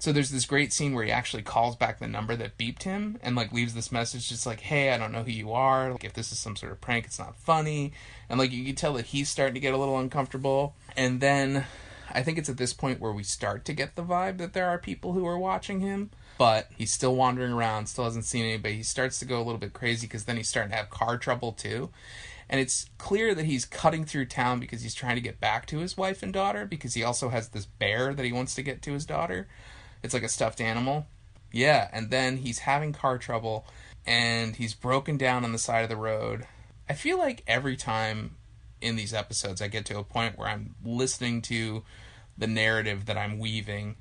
So 0.00 0.12
there's 0.12 0.30
this 0.30 0.44
great 0.44 0.72
scene 0.72 0.94
where 0.94 1.04
he 1.04 1.10
actually 1.10 1.42
calls 1.42 1.74
back 1.74 1.98
the 1.98 2.06
number 2.06 2.36
that 2.36 2.56
beeped 2.56 2.84
him 2.84 3.18
and 3.20 3.34
like 3.34 3.52
leaves 3.52 3.74
this 3.74 3.90
message 3.90 4.28
just 4.28 4.46
like, 4.46 4.60
"Hey, 4.60 4.92
I 4.92 4.98
don't 4.98 5.10
know 5.10 5.24
who 5.24 5.32
you 5.32 5.52
are. 5.52 5.90
Like 5.90 6.04
if 6.04 6.12
this 6.12 6.30
is 6.30 6.38
some 6.38 6.54
sort 6.54 6.70
of 6.70 6.80
prank, 6.80 7.06
it's 7.06 7.18
not 7.18 7.36
funny." 7.36 7.92
And 8.28 8.38
like 8.38 8.52
you 8.52 8.64
can 8.64 8.76
tell 8.76 8.92
that 8.94 9.06
he's 9.06 9.28
starting 9.28 9.54
to 9.54 9.60
get 9.60 9.74
a 9.74 9.78
little 9.78 9.98
uncomfortable. 9.98 10.76
And 10.96 11.20
then 11.20 11.66
I 12.10 12.22
think 12.22 12.38
it's 12.38 12.48
at 12.48 12.56
this 12.56 12.72
point 12.72 13.00
where 13.00 13.12
we 13.12 13.24
start 13.24 13.64
to 13.64 13.72
get 13.72 13.96
the 13.96 14.04
vibe 14.04 14.38
that 14.38 14.52
there 14.52 14.68
are 14.68 14.78
people 14.78 15.12
who 15.14 15.26
are 15.26 15.38
watching 15.38 15.80
him 15.80 16.10
but 16.38 16.68
he's 16.76 16.92
still 16.92 17.16
wandering 17.16 17.52
around, 17.52 17.86
still 17.86 18.04
hasn't 18.04 18.24
seen 18.24 18.44
anybody. 18.44 18.76
He 18.76 18.82
starts 18.84 19.18
to 19.18 19.24
go 19.24 19.38
a 19.38 19.44
little 19.44 19.58
bit 19.58 19.72
crazy 19.72 20.06
because 20.06 20.24
then 20.24 20.36
he's 20.36 20.48
starting 20.48 20.70
to 20.70 20.76
have 20.76 20.88
car 20.88 21.18
trouble 21.18 21.52
too. 21.52 21.90
And 22.48 22.60
it's 22.60 22.88
clear 22.96 23.34
that 23.34 23.44
he's 23.44 23.66
cutting 23.66 24.04
through 24.04 24.26
town 24.26 24.60
because 24.60 24.82
he's 24.82 24.94
trying 24.94 25.16
to 25.16 25.20
get 25.20 25.40
back 25.40 25.66
to 25.66 25.78
his 25.78 25.96
wife 25.96 26.22
and 26.22 26.32
daughter 26.32 26.64
because 26.64 26.94
he 26.94 27.02
also 27.02 27.28
has 27.28 27.48
this 27.48 27.66
bear 27.66 28.14
that 28.14 28.24
he 28.24 28.32
wants 28.32 28.54
to 28.54 28.62
get 28.62 28.80
to 28.82 28.92
his 28.92 29.04
daughter. 29.04 29.48
It's 30.02 30.14
like 30.14 30.22
a 30.22 30.28
stuffed 30.28 30.60
animal. 30.60 31.06
Yeah, 31.52 31.88
and 31.92 32.10
then 32.10 32.38
he's 32.38 32.60
having 32.60 32.92
car 32.92 33.18
trouble 33.18 33.66
and 34.06 34.56
he's 34.56 34.74
broken 34.74 35.16
down 35.16 35.44
on 35.44 35.52
the 35.52 35.58
side 35.58 35.82
of 35.82 35.90
the 35.90 35.96
road. 35.96 36.46
I 36.88 36.94
feel 36.94 37.18
like 37.18 37.42
every 37.46 37.76
time 37.76 38.36
in 38.80 38.96
these 38.96 39.12
episodes 39.12 39.60
I 39.60 39.68
get 39.68 39.84
to 39.86 39.98
a 39.98 40.04
point 40.04 40.38
where 40.38 40.48
I'm 40.48 40.76
listening 40.84 41.42
to 41.42 41.82
the 42.38 42.46
narrative 42.46 43.06
that 43.06 43.18
I'm 43.18 43.38
weaving 43.38 43.96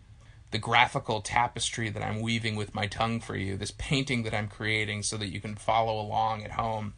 the 0.51 0.57
graphical 0.57 1.21
tapestry 1.21 1.89
that 1.89 2.03
I'm 2.03 2.21
weaving 2.21 2.55
with 2.55 2.73
my 2.73 2.87
tongue 2.87 3.19
for 3.19 3.35
you, 3.35 3.57
this 3.57 3.71
painting 3.71 4.23
that 4.23 4.33
I'm 4.33 4.47
creating 4.47 5.03
so 5.03 5.17
that 5.17 5.27
you 5.27 5.41
can 5.41 5.55
follow 5.55 5.99
along 5.99 6.43
at 6.43 6.51
home. 6.51 6.93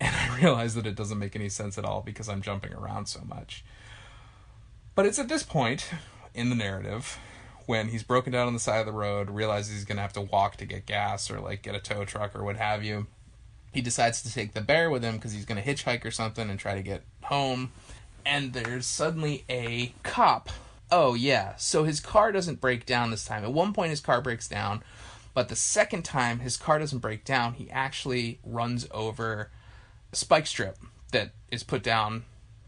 And 0.00 0.14
I 0.14 0.36
realize 0.40 0.74
that 0.74 0.86
it 0.86 0.96
doesn't 0.96 1.18
make 1.18 1.36
any 1.36 1.48
sense 1.48 1.78
at 1.78 1.84
all 1.84 2.02
because 2.02 2.28
I'm 2.28 2.42
jumping 2.42 2.74
around 2.74 3.06
so 3.06 3.20
much. 3.24 3.64
But 4.94 5.06
it's 5.06 5.18
at 5.18 5.28
this 5.28 5.42
point 5.42 5.88
in 6.34 6.50
the 6.50 6.56
narrative 6.56 7.18
when 7.66 7.88
he's 7.88 8.02
broken 8.02 8.32
down 8.32 8.46
on 8.46 8.52
the 8.52 8.58
side 8.58 8.80
of 8.80 8.86
the 8.86 8.92
road, 8.92 9.30
realizes 9.30 9.72
he's 9.72 9.84
going 9.84 9.96
to 9.96 10.02
have 10.02 10.12
to 10.14 10.20
walk 10.20 10.56
to 10.56 10.64
get 10.64 10.86
gas 10.86 11.30
or 11.30 11.40
like 11.40 11.62
get 11.62 11.74
a 11.74 11.80
tow 11.80 12.04
truck 12.04 12.34
or 12.34 12.44
what 12.44 12.56
have 12.56 12.84
you. 12.84 13.06
He 13.72 13.80
decides 13.80 14.22
to 14.22 14.32
take 14.32 14.52
the 14.52 14.60
bear 14.60 14.90
with 14.90 15.02
him 15.02 15.16
because 15.16 15.32
he's 15.32 15.46
going 15.46 15.62
to 15.62 15.66
hitchhike 15.66 16.04
or 16.04 16.10
something 16.10 16.50
and 16.50 16.58
try 16.58 16.74
to 16.74 16.82
get 16.82 17.02
home. 17.22 17.72
And 18.26 18.52
there's 18.52 18.86
suddenly 18.86 19.44
a 19.48 19.94
cop 20.02 20.50
Oh 20.92 21.14
yeah. 21.14 21.56
So 21.56 21.84
his 21.84 22.00
car 22.00 22.32
doesn't 22.32 22.60
break 22.60 22.84
down 22.84 23.10
this 23.10 23.24
time. 23.24 23.44
At 23.44 23.52
one 23.54 23.72
point 23.72 23.88
his 23.88 24.02
car 24.02 24.20
breaks 24.20 24.46
down, 24.46 24.84
but 25.32 25.48
the 25.48 25.56
second 25.56 26.02
time 26.02 26.40
his 26.40 26.58
car 26.58 26.78
doesn't 26.78 26.98
break 26.98 27.24
down, 27.24 27.54
he 27.54 27.70
actually 27.70 28.38
runs 28.44 28.86
over 28.90 29.50
a 30.12 30.16
spike 30.16 30.46
strip 30.46 30.76
that 31.12 31.30
is 31.50 31.62
put 31.62 31.82
down 31.82 32.24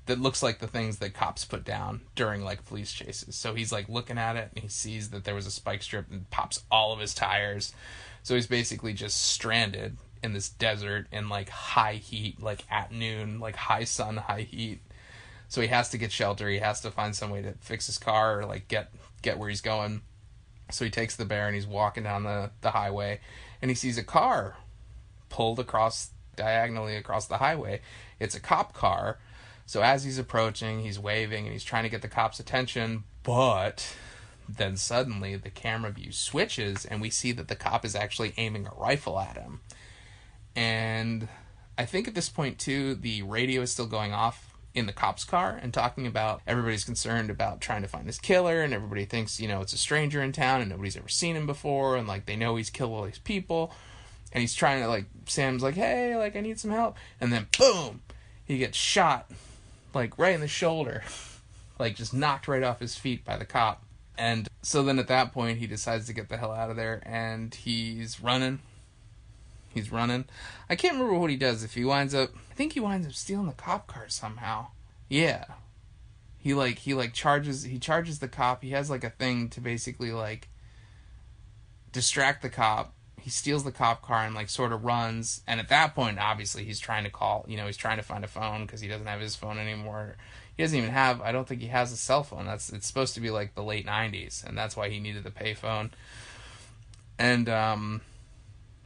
that 0.07 0.19
looks 0.19 0.43
like 0.43 0.59
the 0.59 0.67
things 0.67 0.99
that 0.99 1.13
cops 1.13 1.45
put 1.45 1.65
down 1.65 2.01
during 2.15 2.43
like 2.43 2.65
police 2.65 2.93
chases. 2.93 3.37
So 3.37 3.55
he's 3.55 3.71
like 3.71 3.91
looking 3.91 4.17
at 4.17 4.37
it 4.37 4.51
and 4.55 4.63
he 4.63 4.69
sees 4.71 5.11
that 5.11 5.25
there 5.25 5.35
was 5.35 5.47
a 5.47 5.51
spike 5.51 5.83
strip 5.83 6.11
and 6.11 6.29
pops 6.31 6.63
all 6.71 6.95
of 6.95 7.01
his 7.01 7.13
tires. 7.13 7.75
So 8.23 8.35
he's 8.35 8.47
basically 8.47 8.95
just 8.95 9.23
stranded 9.23 9.99
in 10.23 10.33
this 10.33 10.49
desert 10.49 11.09
in 11.13 11.29
like 11.29 11.51
high 11.51 11.97
heat, 11.97 12.43
like 12.43 12.65
at 12.71 12.91
noon, 12.91 13.39
like 13.39 13.57
high 13.57 13.85
sun, 13.85 14.17
high 14.17 14.47
heat 14.51 14.81
so 15.49 15.61
he 15.61 15.69
has 15.69 15.89
to 15.91 15.99
get 15.99 16.13
shelter. 16.13 16.49
He 16.49 16.59
has 16.59 16.81
to 16.83 16.91
find 16.91 17.15
some 17.15 17.31
way 17.31 17.43
to 17.43 17.53
fix 17.61 17.87
his 17.87 17.99
car 17.99 18.41
or 18.41 18.47
like 18.47 18.69
get 18.69 18.93
get 19.23 19.39
where 19.39 19.49
he's 19.49 19.61
going. 19.61 20.03
So 20.71 20.85
he 20.85 20.91
takes 20.91 21.17
the 21.17 21.25
bear 21.25 21.47
and 21.47 21.55
he's 21.55 21.67
walking 21.67 22.05
down 22.05 22.25
the, 22.25 22.51
the 22.63 22.71
highway 22.71 23.21
and 23.61 23.71
he 23.71 23.75
sees 23.75 23.99
a 23.99 24.05
car 24.05 24.57
pulled 25.29 25.61
across 25.61 26.11
diagonally 26.37 26.97
across 26.97 27.27
the 27.27 27.39
highway. 27.39 27.81
It's 28.19 28.35
a 28.35 28.41
cop 28.41 28.73
car. 28.73 29.19
So 29.67 29.83
as 29.83 30.05
he's 30.05 30.19
approaching, 30.19 30.81
he's 30.81 30.99
waving 30.99 31.45
and 31.45 31.53
he's 31.53 31.65
trying 31.65 31.85
to 31.85 31.89
get 31.89 32.03
the 32.03 32.09
cop's 32.09 32.39
attention, 32.39 33.05
but 33.23 33.95
then 34.49 34.77
suddenly 34.77 35.37
the 35.37 35.51
camera 35.51 35.91
view 35.91 36.13
switches 36.13 36.85
and 36.85 37.01
we 37.01 37.11
see 37.11 37.33
that 37.33 37.49
the 37.49 37.57
cop 37.57 37.85
is 37.85 37.95
actually 37.95 38.35
aiming 38.37 38.67
a 38.67 38.81
rifle 38.81 39.19
at 39.19 39.37
him. 39.37 39.61
And 40.55 41.29
I 41.77 41.85
think 41.85 42.07
at 42.07 42.15
this 42.15 42.29
point 42.29 42.59
too, 42.59 42.95
the 42.95 43.23
radio 43.23 43.63
is 43.63 43.73
still 43.73 43.87
going 43.87 44.13
off 44.13 44.54
in 44.75 44.87
the 44.87 44.93
cop's 44.93 45.25
car 45.25 45.59
and 45.63 45.73
talking 45.73 46.07
about 46.07 46.43
everybody's 46.47 46.85
concerned 46.85 47.31
about 47.31 47.61
trying 47.61 47.83
to 47.83 47.89
find 47.89 48.09
this 48.09 48.19
killer 48.19 48.61
and 48.61 48.75
everybody 48.75 49.05
thinks, 49.05 49.41
you 49.41 49.47
know, 49.47 49.61
it's 49.61 49.73
a 49.73 49.79
stranger 49.79 50.21
in 50.21 50.33
town 50.33 50.61
and 50.61 50.71
nobody's 50.71 50.97
ever 50.97 51.09
seen 51.09 51.37
him 51.37 51.47
before 51.47 51.97
and 51.97 52.09
like 52.09 52.27
they 52.27 52.37
know 52.37 52.57
he's 52.57 52.71
killed 52.71 52.93
all 52.93 53.05
these 53.05 53.19
people. 53.19 53.73
And 54.33 54.41
he's 54.41 54.55
trying 54.55 54.83
to 54.83 54.89
like 54.89 55.05
Sam's 55.27 55.63
like, 55.63 55.77
"Hey, 55.77 56.17
like 56.17 56.35
I 56.35 56.41
need 56.41 56.59
some 56.59 56.73
help." 56.73 56.97
And 57.21 57.33
then 57.33 57.47
boom, 57.57 58.03
he 58.45 58.59
gets 58.59 58.77
shot 58.77 59.31
like 59.95 60.19
right 60.19 60.35
in 60.35 60.41
the 60.41 60.49
shoulder. 60.49 61.05
like 61.79 61.95
just 61.95 62.13
knocked 62.13 62.49
right 62.49 62.65
off 62.65 62.81
his 62.81 62.97
feet 62.97 63.25
by 63.25 63.37
the 63.37 63.45
cop. 63.45 63.85
And 64.19 64.49
so 64.61 64.83
then 64.83 64.99
at 64.99 65.07
that 65.07 65.33
point 65.33 65.59
he 65.59 65.69
decides 65.69 66.07
to 66.07 66.13
get 66.13 66.29
the 66.29 66.37
hell 66.37 66.51
out 66.51 66.71
of 66.71 66.77
there 66.77 67.01
and 67.07 67.55
he's 67.55 68.21
running 68.21 68.59
He's 69.75 69.91
running. 69.91 70.25
I 70.71 70.77
can't 70.77 70.95
remember 70.95 71.19
what 71.19 71.31
he 71.31 71.37
does. 71.37 71.65
If 71.65 71.75
he 71.75 71.85
winds 71.85 72.15
up, 72.15 72.31
I 72.55 72.57
think 72.57 72.75
he 72.75 72.81
winds 72.81 73.05
up 73.05 73.15
stealing 73.15 73.49
the 73.49 73.53
cop 73.53 73.89
car 73.89 74.05
somehow. 74.07 74.69
Yeah. 75.09 75.45
He 76.39 76.55
like 76.55 76.79
he 76.79 76.95
like 76.95 77.13
charges 77.13 77.65
he 77.65 77.81
charges 77.81 78.21
the 78.21 78.29
cop. 78.29 78.63
He 78.63 78.71
has 78.71 78.89
like 78.89 79.03
a 79.03 79.11
thing 79.11 79.49
to 79.49 79.61
basically 79.61 80.13
like 80.13 80.47
distract 81.91 82.43
the 82.43 82.49
cop. 82.49 82.95
He 83.21 83.29
steals 83.29 83.65
the 83.65 83.73
cop 83.73 84.03
car 84.03 84.25
and 84.25 84.37
like 84.37 84.49
sort 84.49 84.73
of 84.73 84.85
runs. 84.85 85.41
And 85.49 85.59
at 85.59 85.69
that 85.71 85.97
point, 85.97 86.21
obviously, 86.21 86.65
he's 86.65 86.79
trying 86.79 87.03
to 87.03 87.11
call. 87.11 87.45
You 87.49 87.57
know, 87.57 87.67
he's 87.67 87.77
trying 87.77 87.97
to 87.97 88.05
find 88.05 88.23
a 88.23 88.29
phone 88.29 88.67
because 88.67 88.81
he 88.81 88.87
doesn't 88.87 89.09
have 89.09 89.21
his 89.21 89.35
phone 89.35 89.59
anymore. 89.59 90.15
He 90.57 90.63
doesn't 90.63 90.79
even 90.79 90.91
have. 90.91 91.21
I 91.23 91.33
don't 91.33 91.49
think 91.49 91.61
he 91.61 91.67
has 91.67 91.91
a 91.91 91.97
cell 91.97 92.23
phone. 92.23 92.47
That's 92.47 92.71
it's 92.71 92.87
supposed 92.87 93.15
to 93.17 93.21
be 93.21 93.31
like 93.31 93.57
the 93.57 93.65
late 93.65 93.85
'90s, 93.85 94.45
and 94.45 94.57
that's 94.57 94.77
why 94.77 94.91
he 94.91 95.01
needed 95.01 95.25
the 95.25 95.33
payphone. 95.33 95.91
And 97.19 97.49
um, 97.49 98.03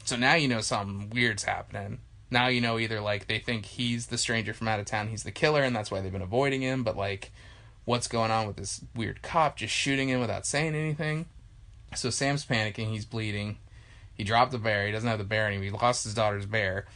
so 0.05 0.17
now 0.17 0.37
you 0.37 0.49
know 0.49 0.63
something 0.63 1.11
weird's 1.11 1.45
happening. 1.45 1.99
Now 2.31 2.49
you 2.49 2.61
know 2.61 2.79
either 2.79 3.01
like 3.01 3.27
they 3.27 3.39
think 3.39 3.65
he's 3.65 4.07
the 4.09 4.19
stranger 4.19 4.53
from 4.53 4.69
out 4.69 4.81
of 4.81 4.87
town, 4.87 5.09
he's 5.09 5.25
the 5.25 5.33
killer, 5.33 5.63
and 5.63 5.75
that's 5.75 5.91
why 5.91 6.01
they've 6.01 6.13
been 6.13 6.23
avoiding 6.23 6.63
him, 6.63 6.83
but 6.83 6.97
like 6.97 7.31
what's 7.85 8.09
going 8.09 8.31
on 8.31 8.47
with 8.47 8.57
this 8.57 8.83
weird 8.95 9.23
cop 9.23 9.57
just 9.57 9.73
shooting 9.73 10.09
him 10.09 10.21
without 10.21 10.45
saying 10.45 10.75
anything. 10.75 11.27
So 11.95 12.11
Sam's 12.11 12.45
panicking, 12.45 12.91
he's 12.91 13.07
bleeding. 13.07 13.57
He 14.15 14.25
dropped 14.25 14.53
the 14.53 14.59
bear, 14.59 14.87
he 14.87 14.93
doesn't 14.93 15.09
have 15.09 15.19
the 15.19 15.25
bear 15.25 15.47
anymore, 15.47 15.65
he 15.65 15.71
lost 15.71 16.05
his 16.05 16.15
daughter's 16.15 16.45
bear. 16.45 16.87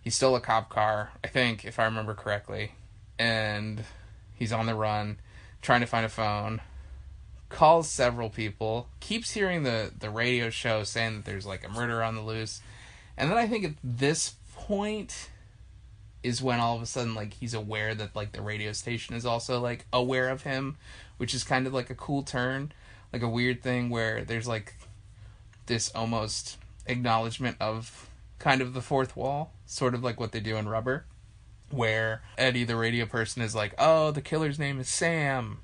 He 0.00 0.10
stole 0.10 0.34
a 0.34 0.40
cop 0.40 0.68
car, 0.68 1.12
I 1.22 1.28
think, 1.28 1.64
if 1.64 1.78
I 1.78 1.84
remember 1.84 2.14
correctly. 2.14 2.72
And 3.18 3.84
he's 4.34 4.52
on 4.52 4.66
the 4.66 4.74
run, 4.74 5.18
trying 5.60 5.82
to 5.82 5.86
find 5.86 6.04
a 6.04 6.08
phone. 6.08 6.60
Calls 7.48 7.88
several 7.88 8.30
people, 8.30 8.88
keeps 8.98 9.30
hearing 9.30 9.62
the, 9.62 9.92
the 9.96 10.10
radio 10.10 10.50
show 10.50 10.82
saying 10.82 11.16
that 11.16 11.24
there's 11.24 11.46
like 11.46 11.64
a 11.64 11.68
murder 11.68 12.02
on 12.02 12.16
the 12.16 12.22
loose. 12.22 12.62
And 13.16 13.30
then 13.30 13.38
I 13.38 13.46
think 13.46 13.64
at 13.64 13.74
this 13.84 14.34
point, 14.66 15.30
is 16.22 16.40
when 16.40 16.60
all 16.60 16.76
of 16.76 16.82
a 16.82 16.86
sudden 16.86 17.14
like 17.14 17.34
he's 17.34 17.54
aware 17.54 17.94
that 17.94 18.14
like 18.14 18.32
the 18.32 18.42
radio 18.42 18.72
station 18.72 19.14
is 19.16 19.26
also 19.26 19.60
like 19.60 19.86
aware 19.92 20.28
of 20.28 20.42
him, 20.42 20.76
which 21.16 21.34
is 21.34 21.44
kind 21.44 21.66
of 21.66 21.74
like 21.74 21.90
a 21.90 21.94
cool 21.94 22.22
turn, 22.22 22.72
like 23.12 23.22
a 23.22 23.28
weird 23.28 23.62
thing 23.62 23.90
where 23.90 24.24
there's 24.24 24.46
like 24.46 24.74
this 25.66 25.90
almost 25.94 26.58
acknowledgement 26.86 27.56
of 27.60 28.08
kind 28.38 28.60
of 28.60 28.72
the 28.74 28.80
fourth 28.80 29.16
wall, 29.16 29.52
sort 29.66 29.94
of 29.94 30.02
like 30.02 30.18
what 30.18 30.32
they 30.32 30.40
do 30.40 30.56
in 30.56 30.68
Rubber, 30.68 31.04
where 31.70 32.22
Eddie 32.38 32.64
the 32.64 32.76
radio 32.76 33.06
person 33.06 33.42
is 33.42 33.54
like, 33.54 33.74
"Oh, 33.78 34.10
the 34.10 34.22
killer's 34.22 34.58
name 34.58 34.78
is 34.78 34.88
Sam." 34.88 35.58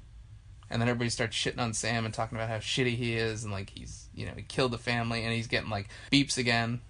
And 0.70 0.82
then 0.82 0.88
everybody 0.88 1.08
starts 1.08 1.36
shitting 1.36 1.60
on 1.60 1.72
Sam 1.72 2.04
and 2.04 2.12
talking 2.12 2.36
about 2.36 2.50
how 2.50 2.58
shitty 2.58 2.94
he 2.96 3.14
is 3.14 3.42
and 3.42 3.52
like 3.52 3.70
he's, 3.70 4.08
you 4.14 4.26
know, 4.26 4.32
he 4.36 4.42
killed 4.42 4.72
the 4.72 4.78
family 4.78 5.24
and 5.24 5.32
he's 5.32 5.46
getting 5.46 5.70
like 5.70 5.88
beeps 6.12 6.36
again. 6.36 6.80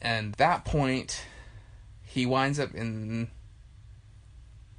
And 0.00 0.34
that 0.34 0.64
point 0.64 1.24
he 2.02 2.26
winds 2.26 2.58
up 2.58 2.74
in 2.74 3.28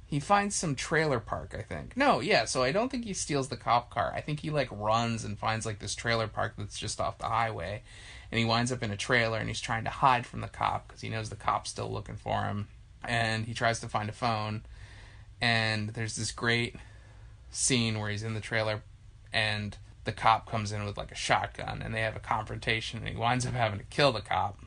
he 0.06 0.18
finds 0.18 0.56
some 0.56 0.74
trailer 0.74 1.20
park 1.20 1.54
i 1.56 1.62
think. 1.62 1.96
No 1.96 2.20
yeah 2.20 2.44
so 2.46 2.62
i 2.62 2.72
don't 2.72 2.88
think 2.88 3.04
he 3.04 3.12
steals 3.12 3.48
the 3.48 3.56
cop 3.56 3.90
car. 3.90 4.12
I 4.14 4.20
think 4.20 4.40
he 4.40 4.50
like 4.50 4.68
runs 4.72 5.24
and 5.24 5.38
finds 5.38 5.66
like 5.66 5.78
this 5.78 5.94
trailer 5.94 6.28
park 6.28 6.54
that's 6.56 6.78
just 6.78 7.00
off 7.00 7.18
the 7.18 7.26
highway. 7.26 7.82
And 8.30 8.38
he 8.38 8.44
winds 8.44 8.72
up 8.72 8.82
in 8.82 8.90
a 8.90 8.96
trailer 8.96 9.38
and 9.38 9.48
he's 9.48 9.60
trying 9.60 9.84
to 9.84 9.90
hide 9.90 10.26
from 10.26 10.40
the 10.40 10.48
cop 10.48 10.88
because 10.88 11.00
he 11.00 11.08
knows 11.08 11.30
the 11.30 11.36
cop's 11.36 11.70
still 11.70 11.90
looking 11.90 12.16
for 12.16 12.44
him. 12.44 12.68
And 13.02 13.46
he 13.46 13.54
tries 13.54 13.80
to 13.80 13.88
find 13.88 14.08
a 14.08 14.12
phone. 14.12 14.64
And 15.40 15.90
there's 15.90 16.16
this 16.16 16.32
great 16.32 16.76
scene 17.50 17.98
where 17.98 18.10
he's 18.10 18.22
in 18.22 18.34
the 18.34 18.40
trailer 18.40 18.82
and 19.32 19.76
the 20.04 20.12
cop 20.12 20.50
comes 20.50 20.72
in 20.72 20.84
with 20.84 20.96
like 20.96 21.12
a 21.12 21.14
shotgun 21.14 21.82
and 21.82 21.94
they 21.94 22.00
have 22.00 22.16
a 22.16 22.20
confrontation 22.20 22.98
and 22.98 23.08
he 23.08 23.16
winds 23.16 23.46
up 23.46 23.54
having 23.54 23.78
to 23.78 23.84
kill 23.86 24.12
the 24.12 24.20
cop 24.20 24.58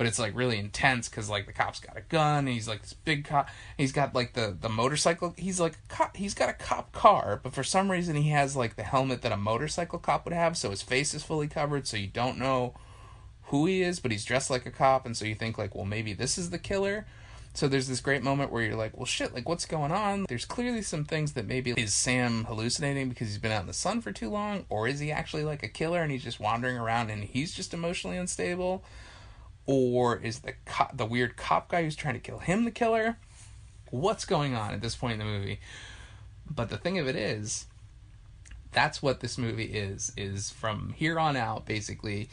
but 0.00 0.06
it's 0.06 0.18
like 0.18 0.34
really 0.34 0.56
intense 0.56 1.10
because 1.10 1.28
like 1.28 1.44
the 1.44 1.52
cop's 1.52 1.78
got 1.78 1.94
a 1.94 2.00
gun 2.00 2.38
and 2.38 2.48
he's 2.48 2.66
like 2.66 2.80
this 2.80 2.94
big 2.94 3.22
cop 3.22 3.50
he's 3.76 3.92
got 3.92 4.14
like 4.14 4.32
the 4.32 4.56
the 4.58 4.68
motorcycle 4.70 5.34
he's 5.36 5.60
like 5.60 5.76
cop, 5.88 6.16
he's 6.16 6.32
got 6.32 6.48
a 6.48 6.54
cop 6.54 6.90
car 6.90 7.38
but 7.42 7.52
for 7.52 7.62
some 7.62 7.90
reason 7.90 8.16
he 8.16 8.30
has 8.30 8.56
like 8.56 8.76
the 8.76 8.82
helmet 8.82 9.20
that 9.20 9.30
a 9.30 9.36
motorcycle 9.36 9.98
cop 9.98 10.24
would 10.24 10.32
have 10.32 10.56
so 10.56 10.70
his 10.70 10.80
face 10.80 11.12
is 11.12 11.22
fully 11.22 11.46
covered 11.46 11.86
so 11.86 11.98
you 11.98 12.06
don't 12.06 12.38
know 12.38 12.72
who 13.48 13.66
he 13.66 13.82
is 13.82 14.00
but 14.00 14.10
he's 14.10 14.24
dressed 14.24 14.48
like 14.48 14.64
a 14.64 14.70
cop 14.70 15.04
and 15.04 15.18
so 15.18 15.26
you 15.26 15.34
think 15.34 15.58
like 15.58 15.74
well 15.74 15.84
maybe 15.84 16.14
this 16.14 16.38
is 16.38 16.48
the 16.48 16.58
killer 16.58 17.04
so 17.52 17.68
there's 17.68 17.88
this 17.88 18.00
great 18.00 18.22
moment 18.22 18.52
where 18.52 18.62
you're 18.62 18.76
like, 18.76 18.96
well, 18.96 19.06
shit, 19.06 19.34
like 19.34 19.48
what's 19.48 19.66
going 19.66 19.90
on? 19.90 20.24
There's 20.28 20.44
clearly 20.44 20.82
some 20.82 21.04
things 21.04 21.32
that 21.32 21.48
maybe 21.48 21.72
is 21.72 21.92
Sam 21.92 22.44
hallucinating 22.44 23.08
because 23.08 23.26
he's 23.26 23.38
been 23.38 23.50
out 23.50 23.62
in 23.62 23.66
the 23.66 23.72
sun 23.72 24.00
for 24.02 24.12
too 24.12 24.30
long, 24.30 24.66
or 24.68 24.86
is 24.86 25.00
he 25.00 25.10
actually 25.10 25.42
like 25.42 25.64
a 25.64 25.68
killer 25.68 26.00
and 26.00 26.12
he's 26.12 26.22
just 26.22 26.38
wandering 26.38 26.78
around 26.78 27.10
and 27.10 27.24
he's 27.24 27.52
just 27.52 27.74
emotionally 27.74 28.16
unstable? 28.16 28.84
Or 29.66 30.16
is 30.16 30.40
the 30.40 30.54
the 30.92 31.06
weird 31.06 31.36
cop 31.36 31.68
guy 31.68 31.82
who's 31.82 31.96
trying 31.96 32.14
to 32.14 32.20
kill 32.20 32.38
him 32.38 32.64
the 32.64 32.70
killer? 32.70 33.16
What's 33.90 34.24
going 34.24 34.54
on 34.54 34.72
at 34.72 34.80
this 34.80 34.96
point 34.96 35.14
in 35.14 35.18
the 35.18 35.24
movie? 35.24 35.60
But 36.48 36.70
the 36.70 36.76
thing 36.76 36.98
of 36.98 37.06
it 37.06 37.16
is, 37.16 37.66
that's 38.72 39.02
what 39.02 39.20
this 39.20 39.38
movie 39.38 39.64
is. 39.64 40.12
Is 40.16 40.50
from 40.50 40.94
here 40.96 41.18
on 41.18 41.36
out, 41.36 41.66
basically, 41.66 42.28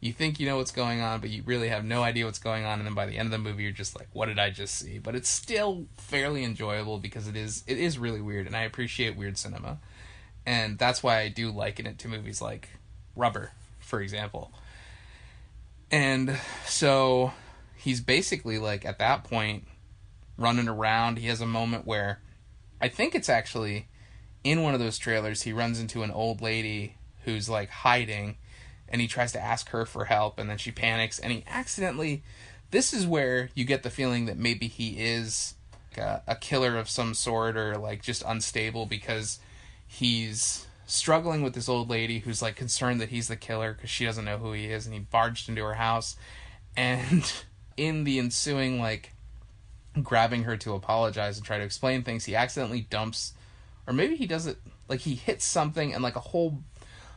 you 0.00 0.12
think 0.12 0.38
you 0.38 0.46
know 0.46 0.56
what's 0.56 0.72
going 0.72 1.00
on, 1.00 1.20
but 1.20 1.30
you 1.30 1.42
really 1.44 1.68
have 1.68 1.84
no 1.84 2.02
idea 2.02 2.24
what's 2.24 2.38
going 2.38 2.64
on, 2.64 2.78
and 2.78 2.86
then 2.86 2.94
by 2.94 3.06
the 3.06 3.16
end 3.16 3.26
of 3.26 3.32
the 3.32 3.38
movie, 3.38 3.62
you're 3.64 3.72
just 3.72 3.98
like, 3.98 4.08
"What 4.12 4.26
did 4.26 4.38
I 4.38 4.50
just 4.50 4.74
see?" 4.76 4.98
But 4.98 5.14
it's 5.14 5.28
still 5.28 5.86
fairly 5.96 6.44
enjoyable 6.44 6.98
because 6.98 7.26
it 7.28 7.36
is 7.36 7.64
it 7.66 7.78
is 7.78 7.98
really 7.98 8.20
weird, 8.20 8.46
and 8.46 8.56
I 8.56 8.62
appreciate 8.62 9.16
weird 9.16 9.38
cinema, 9.38 9.78
and 10.46 10.78
that's 10.78 11.02
why 11.02 11.20
I 11.20 11.28
do 11.28 11.50
liken 11.50 11.86
it 11.86 11.98
to 12.00 12.08
movies 12.08 12.40
like 12.42 12.68
Rubber, 13.16 13.52
for 13.80 14.00
example 14.00 14.52
and 15.90 16.38
so 16.66 17.32
he's 17.76 18.00
basically 18.00 18.58
like 18.58 18.84
at 18.84 18.98
that 18.98 19.24
point 19.24 19.64
running 20.36 20.68
around. 20.68 21.18
He 21.18 21.28
has 21.28 21.40
a 21.40 21.46
moment 21.46 21.86
where 21.86 22.20
I 22.80 22.88
think 22.88 23.14
it's 23.14 23.28
actually 23.28 23.88
in 24.42 24.62
one 24.62 24.74
of 24.74 24.80
those 24.80 24.98
trailers 24.98 25.42
he 25.42 25.52
runs 25.52 25.80
into 25.80 26.02
an 26.02 26.10
old 26.10 26.40
lady 26.40 26.96
who's 27.24 27.48
like 27.48 27.68
hiding 27.68 28.36
and 28.88 29.00
he 29.00 29.06
tries 29.06 29.32
to 29.32 29.40
ask 29.40 29.68
her 29.70 29.84
for 29.84 30.06
help 30.06 30.38
and 30.38 30.48
then 30.48 30.58
she 30.58 30.72
panics 30.72 31.18
and 31.18 31.32
he 31.32 31.44
accidentally 31.46 32.22
this 32.70 32.92
is 32.94 33.06
where 33.06 33.50
you 33.54 33.64
get 33.64 33.82
the 33.82 33.90
feeling 33.90 34.26
that 34.26 34.38
maybe 34.38 34.66
he 34.66 34.98
is 34.98 35.54
a, 35.98 36.22
a 36.26 36.34
killer 36.34 36.76
of 36.78 36.88
some 36.88 37.12
sort 37.12 37.56
or 37.56 37.76
like 37.76 38.02
just 38.02 38.22
unstable 38.26 38.86
because 38.86 39.38
he's 39.86 40.66
struggling 40.90 41.42
with 41.42 41.54
this 41.54 41.68
old 41.68 41.88
lady 41.88 42.20
who's 42.20 42.42
like 42.42 42.56
concerned 42.56 43.00
that 43.00 43.08
he's 43.10 43.28
the 43.28 43.36
killer 43.36 43.74
because 43.74 43.90
she 43.90 44.04
doesn't 44.04 44.24
know 44.24 44.38
who 44.38 44.52
he 44.52 44.66
is 44.66 44.86
and 44.86 44.94
he 44.94 45.00
barged 45.00 45.48
into 45.48 45.62
her 45.62 45.74
house. 45.74 46.16
And 46.76 47.32
in 47.76 48.04
the 48.04 48.18
ensuing 48.18 48.80
like 48.80 49.12
grabbing 50.02 50.44
her 50.44 50.56
to 50.56 50.74
apologize 50.74 51.36
and 51.36 51.46
try 51.46 51.58
to 51.58 51.64
explain 51.64 52.02
things 52.02 52.24
he 52.24 52.36
accidentally 52.36 52.82
dumps 52.82 53.32
or 53.86 53.92
maybe 53.92 54.14
he 54.14 54.26
does 54.26 54.46
it 54.46 54.56
like 54.88 55.00
he 55.00 55.16
hits 55.16 55.44
something 55.44 55.92
and 55.92 56.02
like 56.02 56.14
a 56.14 56.20
whole 56.20 56.62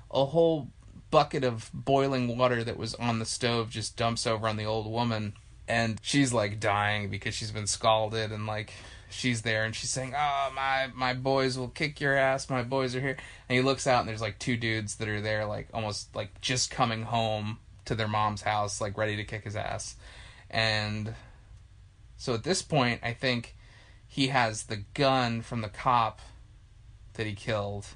a 0.09 0.25
whole 0.25 0.69
bucket 1.13 1.43
of 1.43 1.69
boiling 1.75 2.37
water 2.37 2.63
that 2.63 2.75
was 2.75 2.95
on 2.95 3.19
the 3.19 3.25
stove 3.25 3.69
just 3.69 3.95
dumps 3.95 4.25
over 4.25 4.47
on 4.47 4.57
the 4.57 4.65
old 4.65 4.91
woman. 4.91 5.33
And 5.67 5.99
she's 6.01 6.33
like 6.33 6.59
dying 6.59 7.09
because 7.11 7.35
she's 7.35 7.51
been 7.51 7.67
scalded 7.67 8.31
and 8.31 8.47
like 8.47 8.73
she's 9.13 9.43
there 9.43 9.63
and 9.63 9.75
she's 9.75 9.89
saying, 9.89 10.13
"Oh, 10.17 10.51
my 10.55 10.89
my 10.93 11.13
boys 11.13 11.57
will 11.57 11.69
kick 11.69 12.01
your 12.01 12.15
ass. 12.15 12.49
My 12.49 12.63
boys 12.63 12.95
are 12.95 13.01
here." 13.01 13.17
And 13.49 13.55
he 13.55 13.61
looks 13.61 13.87
out 13.87 14.01
and 14.01 14.09
there's 14.09 14.21
like 14.21 14.39
two 14.39 14.57
dudes 14.57 14.95
that 14.95 15.07
are 15.07 15.21
there 15.21 15.45
like 15.45 15.67
almost 15.73 16.15
like 16.15 16.41
just 16.41 16.71
coming 16.71 17.03
home 17.03 17.59
to 17.85 17.95
their 17.95 18.07
mom's 18.07 18.41
house 18.41 18.79
like 18.81 18.97
ready 18.97 19.15
to 19.15 19.23
kick 19.23 19.43
his 19.43 19.55
ass. 19.55 19.95
And 20.49 21.15
so 22.17 22.33
at 22.33 22.43
this 22.43 22.61
point, 22.61 23.01
I 23.03 23.13
think 23.13 23.55
he 24.07 24.27
has 24.27 24.63
the 24.63 24.83
gun 24.93 25.41
from 25.41 25.61
the 25.61 25.69
cop 25.69 26.21
that 27.13 27.25
he 27.25 27.33
killed 27.33 27.87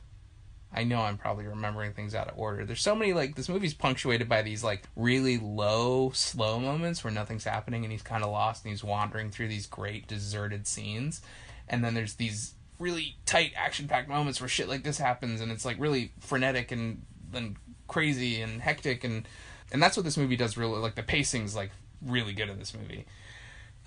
I 0.74 0.84
know 0.84 1.02
I'm 1.02 1.18
probably 1.18 1.48
remembering 1.48 1.94
things 1.94 2.14
out 2.14 2.28
of 2.28 2.38
order. 2.38 2.66
There's 2.66 2.82
so 2.82 2.96
many 2.96 3.14
like 3.14 3.36
this 3.36 3.50
movie's 3.50 3.74
punctuated 3.74 4.28
by 4.28 4.42
these 4.42 4.64
like 4.64 4.84
really 4.96 5.38
low, 5.38 6.12
slow 6.14 6.60
moments 6.60 7.04
where 7.04 7.14
nothing's 7.14 7.46
happening 7.46 7.84
and 7.84 7.92
he's 7.92 8.02
kind 8.02 8.24
of 8.24 8.32
lost 8.32 8.64
and 8.64 8.72
he's 8.72 8.84
wandering 8.84 9.32
through 9.32 9.48
these 9.48 9.66
great 9.66 10.08
deserted 10.08 10.68
scenes. 10.68 11.22
And 11.70 11.84
then 11.84 11.94
there's 11.94 12.16
these 12.16 12.54
really 12.80 13.16
tight 13.26 13.54
action-packed 13.56 14.10
moments 14.10 14.40
where 14.40 14.48
shit 14.48 14.70
like 14.70 14.84
this 14.84 15.00
happens 15.00 15.42
and 15.42 15.52
it's 15.52 15.66
like 15.66 15.80
really 15.80 16.12
frenetic 16.20 16.72
and 16.72 17.02
and 17.34 17.56
crazy 17.88 18.42
and 18.42 18.62
hectic 18.62 19.04
and 19.04 19.28
and 19.72 19.82
that's 19.82 19.98
what 19.98 20.04
this 20.04 20.18
movie 20.18 20.36
does 20.36 20.58
really 20.58 20.78
like 20.78 20.96
the 20.96 21.04
pacing's 21.04 21.56
like 21.56 21.72
really 22.06 22.34
good 22.34 22.50
in 22.50 22.60
this 22.60 22.74
movie. 22.74 23.06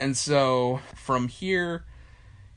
And 0.01 0.17
so 0.17 0.81
from 0.97 1.29
here 1.29 1.85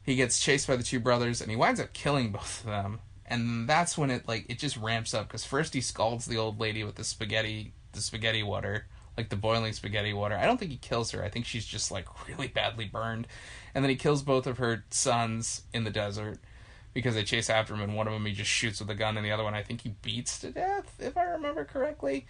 he 0.01 0.15
gets 0.15 0.39
chased 0.39 0.67
by 0.67 0.75
the 0.75 0.83
two 0.83 0.99
brothers 0.99 1.41
and 1.41 1.51
he 1.51 1.57
winds 1.57 1.79
up 1.79 1.93
killing 1.93 2.31
both 2.31 2.61
of 2.61 2.65
them 2.67 2.99
and 3.25 3.67
that's 3.67 3.97
when 3.97 4.11
it 4.11 4.27
like 4.27 4.45
it 4.49 4.59
just 4.59 4.77
ramps 4.77 5.13
up 5.13 5.27
because 5.27 5.45
first 5.45 5.73
he 5.73 5.81
scalds 5.81 6.25
the 6.25 6.37
old 6.37 6.59
lady 6.59 6.83
with 6.83 6.95
the 6.95 7.03
spaghetti 7.03 7.73
the 7.93 8.01
spaghetti 8.01 8.43
water 8.43 8.85
like 9.17 9.29
the 9.29 9.35
boiling 9.35 9.73
spaghetti 9.73 10.13
water. 10.13 10.35
I 10.35 10.45
don't 10.45 10.59
think 10.59 10.71
he 10.71 10.77
kills 10.77 11.11
her. 11.11 11.23
I 11.23 11.29
think 11.29 11.45
she's 11.45 11.65
just 11.65 11.91
like 11.91 12.07
really 12.27 12.47
badly 12.47 12.85
burned. 12.85 13.27
And 13.75 13.83
then 13.83 13.89
he 13.89 13.95
kills 13.95 14.23
both 14.23 14.47
of 14.47 14.57
her 14.57 14.83
sons 14.89 15.63
in 15.73 15.83
the 15.83 15.91
desert 15.91 16.39
because 16.93 17.15
they 17.15 17.23
chase 17.23 17.49
after 17.49 17.73
him 17.73 17.81
and 17.81 17.95
one 17.95 18.07
of 18.07 18.13
them 18.13 18.25
he 18.25 18.33
just 18.33 18.51
shoots 18.51 18.79
with 18.79 18.89
a 18.89 18.95
gun 18.95 19.17
and 19.17 19.25
the 19.25 19.31
other 19.31 19.43
one 19.43 19.55
i 19.55 19.63
think 19.63 19.81
he 19.81 19.95
beats 20.03 20.37
to 20.39 20.51
death 20.51 20.93
if 20.99 21.17
i 21.17 21.23
remember 21.23 21.65
correctly. 21.65 22.27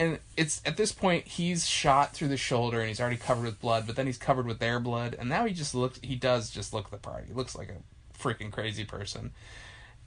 And 0.00 0.20
it's 0.36 0.62
at 0.64 0.76
this 0.76 0.92
point 0.92 1.26
he's 1.26 1.66
shot 1.66 2.14
through 2.14 2.28
the 2.28 2.36
shoulder 2.36 2.78
and 2.78 2.86
he's 2.86 3.00
already 3.00 3.16
covered 3.16 3.44
with 3.44 3.60
blood 3.60 3.86
but 3.86 3.96
then 3.96 4.06
he's 4.06 4.18
covered 4.18 4.46
with 4.46 4.60
their 4.60 4.78
blood 4.78 5.16
and 5.18 5.28
now 5.28 5.46
he 5.46 5.52
just 5.52 5.74
looks 5.74 5.98
he 6.00 6.14
does 6.14 6.50
just 6.50 6.72
look 6.72 6.90
the 6.90 6.96
part. 6.96 7.24
He 7.26 7.32
looks 7.32 7.56
like 7.56 7.70
a 7.70 8.16
freaking 8.16 8.52
crazy 8.52 8.84
person 8.84 9.32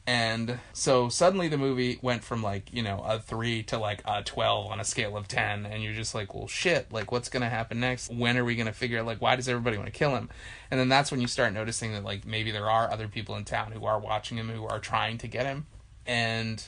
and 0.07 0.59
so 0.73 1.09
suddenly 1.09 1.47
the 1.47 1.59
movie 1.59 1.99
went 2.01 2.23
from 2.23 2.41
like, 2.41 2.73
you 2.73 2.81
know, 2.81 3.03
a 3.05 3.19
3 3.19 3.63
to 3.63 3.77
like 3.77 4.01
a 4.05 4.23
12 4.23 4.71
on 4.71 4.79
a 4.79 4.83
scale 4.83 5.15
of 5.15 5.27
10 5.27 5.65
and 5.65 5.83
you're 5.83 5.93
just 5.93 6.15
like, 6.15 6.33
"Well, 6.33 6.47
shit, 6.47 6.91
like 6.91 7.11
what's 7.11 7.29
going 7.29 7.43
to 7.43 7.49
happen 7.49 7.79
next? 7.79 8.11
When 8.11 8.37
are 8.37 8.43
we 8.43 8.55
going 8.55 8.67
to 8.67 8.73
figure 8.73 8.99
out 8.99 9.05
like 9.05 9.21
why 9.21 9.35
does 9.35 9.47
everybody 9.47 9.77
want 9.77 9.87
to 9.87 9.97
kill 9.97 10.15
him?" 10.15 10.29
And 10.71 10.79
then 10.79 10.89
that's 10.89 11.11
when 11.11 11.21
you 11.21 11.27
start 11.27 11.53
noticing 11.53 11.93
that 11.93 12.03
like 12.03 12.25
maybe 12.25 12.51
there 12.51 12.69
are 12.69 12.91
other 12.91 13.07
people 13.07 13.35
in 13.35 13.45
town 13.45 13.73
who 13.73 13.85
are 13.85 13.99
watching 13.99 14.37
him 14.37 14.49
who 14.49 14.65
are 14.65 14.79
trying 14.79 15.19
to 15.19 15.27
get 15.27 15.45
him. 15.45 15.67
And 16.07 16.67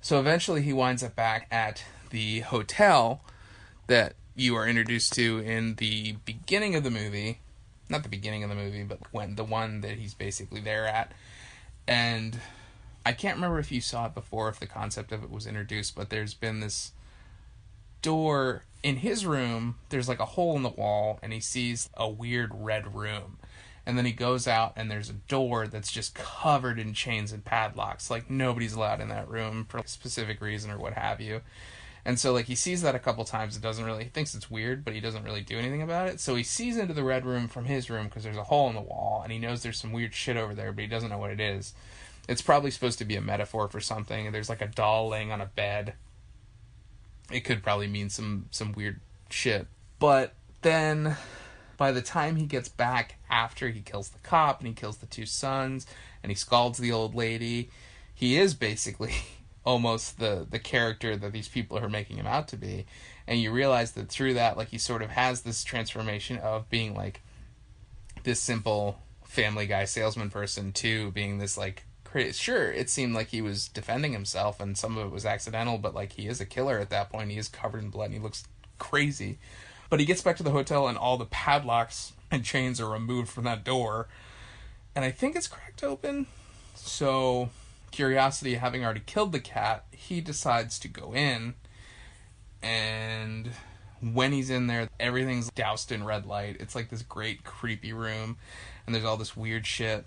so 0.00 0.18
eventually 0.18 0.62
he 0.62 0.72
winds 0.72 1.02
up 1.02 1.14
back 1.14 1.46
at 1.50 1.84
the 2.08 2.40
hotel 2.40 3.22
that 3.86 4.14
you 4.34 4.56
are 4.56 4.66
introduced 4.66 5.12
to 5.14 5.38
in 5.40 5.74
the 5.74 6.16
beginning 6.24 6.74
of 6.74 6.84
the 6.84 6.90
movie. 6.90 7.40
Not 7.90 8.02
the 8.02 8.08
beginning 8.08 8.42
of 8.42 8.48
the 8.48 8.56
movie, 8.56 8.82
but 8.82 8.98
when 9.12 9.34
the 9.34 9.44
one 9.44 9.82
that 9.82 9.98
he's 9.98 10.14
basically 10.14 10.60
there 10.60 10.86
at. 10.86 11.12
And 11.86 12.40
I 13.04 13.12
can't 13.12 13.36
remember 13.36 13.58
if 13.58 13.70
you 13.70 13.80
saw 13.80 14.06
it 14.06 14.14
before, 14.14 14.48
if 14.48 14.58
the 14.58 14.66
concept 14.66 15.12
of 15.12 15.22
it 15.22 15.30
was 15.30 15.46
introduced, 15.46 15.94
but 15.94 16.10
there's 16.10 16.34
been 16.34 16.60
this 16.60 16.92
door 18.02 18.64
in 18.82 18.96
his 18.96 19.26
room. 19.26 19.76
There's 19.90 20.08
like 20.08 20.20
a 20.20 20.24
hole 20.24 20.56
in 20.56 20.62
the 20.62 20.68
wall, 20.68 21.18
and 21.22 21.32
he 21.32 21.40
sees 21.40 21.90
a 21.94 22.08
weird 22.08 22.50
red 22.54 22.94
room. 22.94 23.38
And 23.86 23.98
then 23.98 24.06
he 24.06 24.12
goes 24.12 24.48
out, 24.48 24.72
and 24.76 24.90
there's 24.90 25.10
a 25.10 25.14
door 25.14 25.66
that's 25.66 25.92
just 25.92 26.14
covered 26.14 26.78
in 26.78 26.94
chains 26.94 27.32
and 27.32 27.44
padlocks. 27.44 28.10
Like 28.10 28.30
nobody's 28.30 28.72
allowed 28.72 29.00
in 29.00 29.08
that 29.08 29.28
room 29.28 29.66
for 29.68 29.78
a 29.78 29.86
specific 29.86 30.40
reason 30.40 30.70
or 30.70 30.78
what 30.78 30.94
have 30.94 31.20
you. 31.20 31.42
And 32.04 32.18
so 32.18 32.32
like 32.32 32.46
he 32.46 32.54
sees 32.54 32.82
that 32.82 32.94
a 32.94 32.98
couple 32.98 33.24
times. 33.24 33.56
It 33.56 33.62
doesn't 33.62 33.84
really 33.84 34.04
he 34.04 34.10
thinks 34.10 34.34
it's 34.34 34.50
weird, 34.50 34.84
but 34.84 34.94
he 34.94 35.00
doesn't 35.00 35.24
really 35.24 35.40
do 35.40 35.58
anything 35.58 35.82
about 35.82 36.08
it. 36.08 36.20
So 36.20 36.34
he 36.34 36.42
sees 36.42 36.76
into 36.76 36.92
the 36.92 37.04
red 37.04 37.24
room 37.24 37.48
from 37.48 37.64
his 37.64 37.88
room 37.88 38.06
because 38.06 38.24
there's 38.24 38.36
a 38.36 38.44
hole 38.44 38.68
in 38.68 38.74
the 38.74 38.80
wall, 38.80 39.22
and 39.22 39.32
he 39.32 39.38
knows 39.38 39.62
there's 39.62 39.78
some 39.78 39.92
weird 39.92 40.14
shit 40.14 40.36
over 40.36 40.54
there, 40.54 40.72
but 40.72 40.82
he 40.82 40.88
doesn't 40.88 41.08
know 41.08 41.18
what 41.18 41.30
it 41.30 41.40
is. 41.40 41.72
It's 42.28 42.42
probably 42.42 42.70
supposed 42.70 42.98
to 42.98 43.04
be 43.04 43.16
a 43.16 43.20
metaphor 43.20 43.68
for 43.68 43.80
something. 43.80 44.32
There's 44.32 44.48
like 44.48 44.62
a 44.62 44.66
doll 44.66 45.08
laying 45.08 45.32
on 45.32 45.40
a 45.40 45.46
bed. 45.46 45.94
It 47.30 47.40
could 47.40 47.62
probably 47.62 47.88
mean 47.88 48.10
some 48.10 48.46
some 48.50 48.72
weird 48.72 49.00
shit. 49.30 49.66
But 49.98 50.34
then 50.62 51.16
by 51.76 51.92
the 51.92 52.02
time 52.02 52.36
he 52.36 52.46
gets 52.46 52.68
back 52.68 53.16
after 53.30 53.68
he 53.68 53.80
kills 53.80 54.10
the 54.10 54.18
cop 54.18 54.60
and 54.60 54.68
he 54.68 54.74
kills 54.74 54.98
the 54.98 55.06
two 55.06 55.26
sons 55.26 55.86
and 56.22 56.30
he 56.30 56.36
scalds 56.36 56.78
the 56.78 56.92
old 56.92 57.14
lady, 57.14 57.70
he 58.14 58.38
is 58.38 58.54
basically 58.54 59.14
almost 59.64 60.18
the 60.18 60.46
the 60.48 60.58
character 60.58 61.16
that 61.16 61.32
these 61.32 61.48
people 61.48 61.78
are 61.78 61.88
making 61.88 62.16
him 62.16 62.26
out 62.26 62.48
to 62.48 62.56
be. 62.56 62.86
And 63.26 63.40
you 63.40 63.50
realize 63.50 63.92
that 63.92 64.08
through 64.08 64.34
that 64.34 64.56
like 64.56 64.68
he 64.68 64.78
sort 64.78 65.02
of 65.02 65.10
has 65.10 65.42
this 65.42 65.64
transformation 65.64 66.38
of 66.38 66.68
being 66.68 66.94
like 66.94 67.22
this 68.24 68.40
simple 68.40 68.98
family 69.24 69.66
guy 69.66 69.84
salesman 69.84 70.30
person 70.30 70.72
to 70.72 71.10
being 71.10 71.38
this 71.38 71.58
like 71.58 71.84
sure 72.30 72.70
it 72.70 72.88
seemed 72.88 73.12
like 73.12 73.26
he 73.26 73.42
was 73.42 73.66
defending 73.66 74.12
himself 74.12 74.60
and 74.60 74.78
some 74.78 74.96
of 74.96 75.04
it 75.04 75.10
was 75.10 75.26
accidental 75.26 75.78
but 75.78 75.96
like 75.96 76.12
he 76.12 76.28
is 76.28 76.40
a 76.40 76.46
killer 76.46 76.78
at 76.78 76.88
that 76.88 77.10
point 77.10 77.28
he 77.28 77.36
is 77.36 77.48
covered 77.48 77.82
in 77.82 77.90
blood 77.90 78.04
and 78.04 78.14
he 78.14 78.20
looks 78.20 78.44
crazy 78.78 79.36
but 79.90 79.98
he 79.98 80.06
gets 80.06 80.22
back 80.22 80.36
to 80.36 80.44
the 80.44 80.52
hotel 80.52 80.86
and 80.86 80.96
all 80.96 81.16
the 81.16 81.24
padlocks 81.24 82.12
and 82.30 82.44
chains 82.44 82.80
are 82.80 82.90
removed 82.90 83.28
from 83.28 83.44
that 83.44 83.64
door. 83.64 84.08
And 84.94 85.04
I 85.04 85.10
think 85.10 85.36
it's 85.36 85.48
cracked 85.48 85.82
open. 85.82 86.26
So, 86.74 87.50
curiosity 87.94 88.56
having 88.56 88.84
already 88.84 89.02
killed 89.06 89.30
the 89.30 89.40
cat, 89.40 89.84
he 89.92 90.20
decides 90.20 90.80
to 90.80 90.88
go 90.88 91.14
in. 91.14 91.54
And 92.60 93.50
when 94.00 94.32
he's 94.32 94.50
in 94.50 94.66
there, 94.66 94.88
everything's 94.98 95.48
doused 95.50 95.92
in 95.92 96.04
red 96.04 96.26
light. 96.26 96.56
It's 96.58 96.74
like 96.74 96.90
this 96.90 97.02
great 97.02 97.44
creepy 97.44 97.92
room. 97.92 98.36
And 98.84 98.94
there's 98.94 99.04
all 99.04 99.16
this 99.16 99.36
weird 99.36 99.64
shit. 99.64 100.06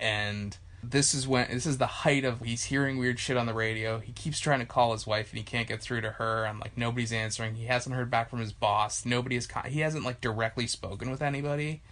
And 0.00 0.56
this 0.82 1.12
is 1.14 1.28
when 1.28 1.48
this 1.50 1.66
is 1.66 1.76
the 1.76 1.86
height 1.86 2.24
of 2.24 2.40
he's 2.40 2.64
hearing 2.64 2.96
weird 2.96 3.18
shit 3.20 3.36
on 3.36 3.44
the 3.46 3.54
radio. 3.54 3.98
He 3.98 4.12
keeps 4.12 4.40
trying 4.40 4.60
to 4.60 4.66
call 4.66 4.92
his 4.92 5.06
wife 5.06 5.30
and 5.30 5.38
he 5.38 5.44
can't 5.44 5.68
get 5.68 5.82
through 5.82 6.00
to 6.00 6.12
her. 6.12 6.46
I'm 6.46 6.58
like 6.58 6.76
nobody's 6.76 7.12
answering. 7.12 7.54
He 7.54 7.66
hasn't 7.66 7.94
heard 7.94 8.10
back 8.10 8.30
from 8.30 8.40
his 8.40 8.52
boss. 8.52 9.04
Nobody 9.04 9.34
has 9.34 9.46
he 9.66 9.80
hasn't 9.80 10.04
like 10.04 10.20
directly 10.22 10.66
spoken 10.66 11.10
with 11.10 11.22
anybody 11.22 11.82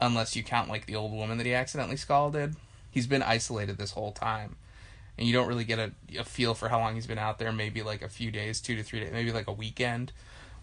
unless 0.00 0.34
you 0.34 0.42
count 0.42 0.68
like 0.68 0.86
the 0.86 0.96
old 0.96 1.12
woman 1.12 1.38
that 1.38 1.46
he 1.46 1.54
accidentally 1.54 1.96
scalded. 1.96 2.56
He's 2.94 3.08
been 3.08 3.22
isolated 3.22 3.76
this 3.76 3.90
whole 3.90 4.12
time. 4.12 4.56
And 5.18 5.26
you 5.26 5.32
don't 5.32 5.46
really 5.46 5.64
get 5.64 5.78
a, 5.78 5.92
a 6.18 6.24
feel 6.24 6.54
for 6.54 6.68
how 6.68 6.78
long 6.78 6.94
he's 6.94 7.06
been 7.06 7.18
out 7.18 7.38
there, 7.38 7.52
maybe 7.52 7.82
like 7.82 8.02
a 8.02 8.08
few 8.08 8.30
days, 8.30 8.60
2 8.60 8.76
to 8.76 8.82
3 8.82 9.00
days, 9.00 9.12
maybe 9.12 9.32
like 9.32 9.46
a 9.46 9.52
weekend 9.52 10.12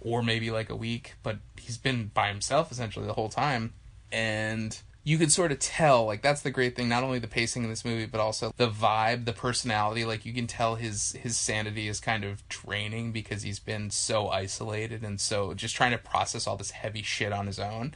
or 0.01 0.23
maybe 0.23 0.49
like 0.49 0.69
a 0.69 0.75
week, 0.75 1.15
but 1.23 1.37
he's 1.59 1.77
been 1.77 2.11
by 2.13 2.27
himself 2.29 2.71
essentially 2.71 3.05
the 3.05 3.13
whole 3.13 3.29
time. 3.29 3.73
And 4.11 4.77
you 5.03 5.17
could 5.17 5.31
sort 5.31 5.51
of 5.51 5.59
tell 5.59 6.05
like 6.05 6.21
that's 6.21 6.41
the 6.41 6.51
great 6.51 6.75
thing 6.75 6.87
not 6.87 7.03
only 7.03 7.19
the 7.19 7.27
pacing 7.27 7.63
in 7.63 7.69
this 7.69 7.83
movie 7.83 8.05
but 8.05 8.21
also 8.21 8.53
the 8.57 8.69
vibe 8.69 9.25
the 9.25 9.33
personality 9.33 10.05
like 10.05 10.25
you 10.25 10.33
can 10.33 10.45
tell 10.45 10.75
his 10.75 11.13
his 11.13 11.35
sanity 11.37 11.87
is 11.87 11.99
kind 11.99 12.23
of 12.23 12.47
draining 12.49 13.11
because 13.11 13.41
he's 13.41 13.59
been 13.59 13.89
so 13.89 14.29
isolated 14.29 15.03
and 15.03 15.19
so 15.19 15.53
just 15.53 15.75
trying 15.75 15.91
to 15.91 15.97
process 15.97 16.45
all 16.45 16.55
this 16.55 16.71
heavy 16.71 17.01
shit 17.01 17.33
on 17.33 17.47
his 17.47 17.59
own 17.59 17.93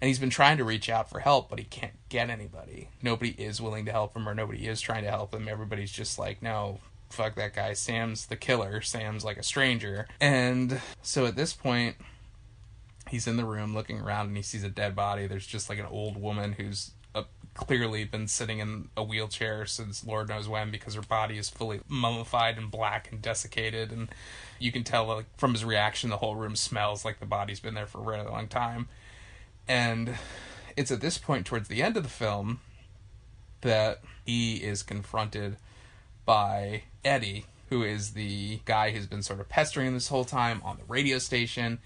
and 0.00 0.08
he's 0.08 0.18
been 0.18 0.30
trying 0.30 0.56
to 0.56 0.64
reach 0.64 0.88
out 0.88 1.08
for 1.08 1.20
help 1.20 1.48
but 1.48 1.58
he 1.58 1.64
can't 1.64 1.92
get 2.08 2.30
anybody 2.30 2.88
nobody 3.02 3.30
is 3.32 3.60
willing 3.60 3.84
to 3.84 3.92
help 3.92 4.16
him 4.16 4.28
or 4.28 4.34
nobody 4.34 4.66
is 4.66 4.80
trying 4.80 5.04
to 5.04 5.10
help 5.10 5.34
him 5.34 5.48
everybody's 5.48 5.92
just 5.92 6.18
like 6.18 6.42
no 6.42 6.80
fuck 7.10 7.34
that 7.36 7.54
guy 7.54 7.72
sam's 7.72 8.26
the 8.26 8.36
killer 8.36 8.80
sam's 8.80 9.24
like 9.24 9.36
a 9.36 9.42
stranger 9.42 10.06
and 10.20 10.80
so 11.02 11.26
at 11.26 11.36
this 11.36 11.52
point 11.52 11.96
he's 13.08 13.26
in 13.26 13.36
the 13.36 13.44
room 13.44 13.74
looking 13.74 14.00
around 14.00 14.26
and 14.26 14.36
he 14.36 14.42
sees 14.42 14.64
a 14.64 14.68
dead 14.68 14.96
body. 14.96 15.28
There's 15.28 15.46
just 15.46 15.68
like 15.68 15.78
an 15.78 15.86
old 15.86 16.20
woman 16.20 16.54
who's 16.54 16.90
clearly 17.56 18.04
been 18.04 18.28
sitting 18.28 18.58
in 18.58 18.88
a 18.96 19.02
wheelchair 19.02 19.64
since 19.64 20.04
Lord 20.04 20.28
knows 20.28 20.46
when 20.46 20.70
because 20.70 20.94
her 20.94 21.02
body 21.02 21.38
is 21.38 21.48
fully 21.48 21.80
mummified 21.88 22.58
and 22.58 22.70
black 22.70 23.10
and 23.10 23.22
desiccated. 23.22 23.90
And 23.90 24.08
you 24.58 24.70
can 24.70 24.84
tell 24.84 25.06
like 25.06 25.24
from 25.38 25.52
his 25.52 25.64
reaction, 25.64 26.10
the 26.10 26.18
whole 26.18 26.36
room 26.36 26.54
smells 26.54 27.04
like 27.04 27.18
the 27.18 27.26
body's 27.26 27.60
been 27.60 27.74
there 27.74 27.86
for 27.86 27.98
a 27.98 28.02
really 28.02 28.28
long 28.30 28.46
time. 28.46 28.88
And 29.68 30.14
it's 30.76 30.90
at 30.90 31.00
this 31.00 31.18
point 31.18 31.46
towards 31.46 31.68
the 31.68 31.82
end 31.82 31.96
of 31.96 32.02
the 32.02 32.08
film 32.08 32.60
that 33.62 34.00
he 34.24 34.56
is 34.56 34.82
confronted 34.82 35.56
by 36.24 36.82
Eddie, 37.04 37.46
who 37.70 37.82
is 37.82 38.12
the 38.12 38.60
guy 38.64 38.90
who's 38.90 39.06
been 39.06 39.22
sort 39.22 39.40
of 39.40 39.48
pestering 39.48 39.88
him 39.88 39.94
this 39.94 40.08
whole 40.08 40.24
time 40.24 40.60
on 40.64 40.76
the 40.76 40.84
radio 40.84 41.18
station. 41.18 41.78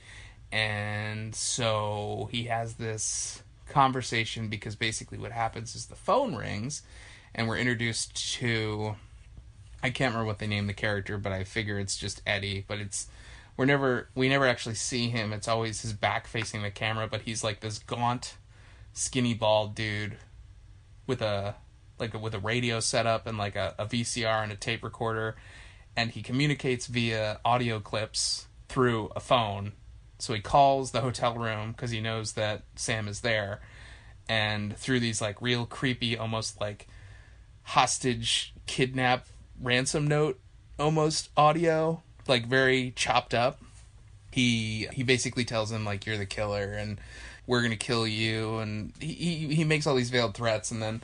And 0.52 1.34
so 1.34 2.28
he 2.32 2.44
has 2.44 2.74
this 2.74 3.42
conversation 3.68 4.48
because 4.48 4.74
basically 4.74 5.16
what 5.16 5.32
happens 5.32 5.76
is 5.76 5.86
the 5.86 5.94
phone 5.94 6.34
rings 6.34 6.82
and 7.34 7.46
we're 7.46 7.56
introduced 7.56 8.34
to 8.34 8.96
I 9.82 9.90
can't 9.90 10.12
remember 10.12 10.26
what 10.26 10.40
they 10.40 10.46
name 10.46 10.66
the 10.66 10.74
character, 10.74 11.16
but 11.16 11.32
I 11.32 11.44
figure 11.44 11.78
it's 11.78 11.96
just 11.96 12.20
Eddie, 12.26 12.64
but 12.68 12.80
it's 12.80 13.06
we're 13.60 13.66
never 13.66 14.08
we 14.14 14.26
never 14.30 14.46
actually 14.46 14.74
see 14.74 15.10
him. 15.10 15.34
It's 15.34 15.46
always 15.46 15.82
his 15.82 15.92
back 15.92 16.26
facing 16.26 16.62
the 16.62 16.70
camera, 16.70 17.06
but 17.06 17.20
he's 17.20 17.44
like 17.44 17.60
this 17.60 17.78
gaunt, 17.78 18.38
skinny 18.94 19.34
bald 19.34 19.74
dude 19.74 20.16
with 21.06 21.20
a 21.20 21.56
like 21.98 22.14
a, 22.14 22.18
with 22.18 22.34
a 22.34 22.38
radio 22.38 22.80
setup 22.80 23.26
and 23.26 23.36
like 23.36 23.56
a, 23.56 23.74
a 23.78 23.84
VCR 23.84 24.42
and 24.42 24.50
a 24.50 24.56
tape 24.56 24.82
recorder 24.82 25.36
and 25.94 26.12
he 26.12 26.22
communicates 26.22 26.86
via 26.86 27.38
audio 27.44 27.80
clips 27.80 28.46
through 28.70 29.10
a 29.14 29.20
phone 29.20 29.72
so 30.18 30.32
he 30.32 30.40
calls 30.40 30.92
the 30.92 31.02
hotel 31.02 31.34
room 31.34 31.72
because 31.72 31.90
he 31.90 32.00
knows 32.00 32.32
that 32.32 32.62
Sam 32.76 33.06
is 33.08 33.20
there. 33.20 33.60
And 34.26 34.74
through 34.74 35.00
these 35.00 35.20
like 35.20 35.42
real 35.42 35.66
creepy, 35.66 36.16
almost 36.16 36.62
like 36.62 36.88
hostage 37.64 38.54
kidnap 38.64 39.26
ransom 39.60 40.08
note 40.08 40.40
almost 40.78 41.28
audio, 41.36 42.02
like 42.28 42.46
very 42.46 42.92
chopped 42.96 43.34
up. 43.34 43.60
He 44.32 44.88
he 44.92 45.02
basically 45.02 45.44
tells 45.44 45.72
him 45.72 45.84
like 45.84 46.06
you're 46.06 46.18
the 46.18 46.26
killer 46.26 46.72
and 46.72 47.00
we're 47.46 47.62
gonna 47.62 47.76
kill 47.76 48.06
you 48.06 48.58
and 48.58 48.92
he 49.00 49.12
he, 49.12 49.54
he 49.54 49.64
makes 49.64 49.86
all 49.86 49.96
these 49.96 50.10
veiled 50.10 50.34
threats 50.34 50.70
and 50.70 50.82
then 50.82 51.00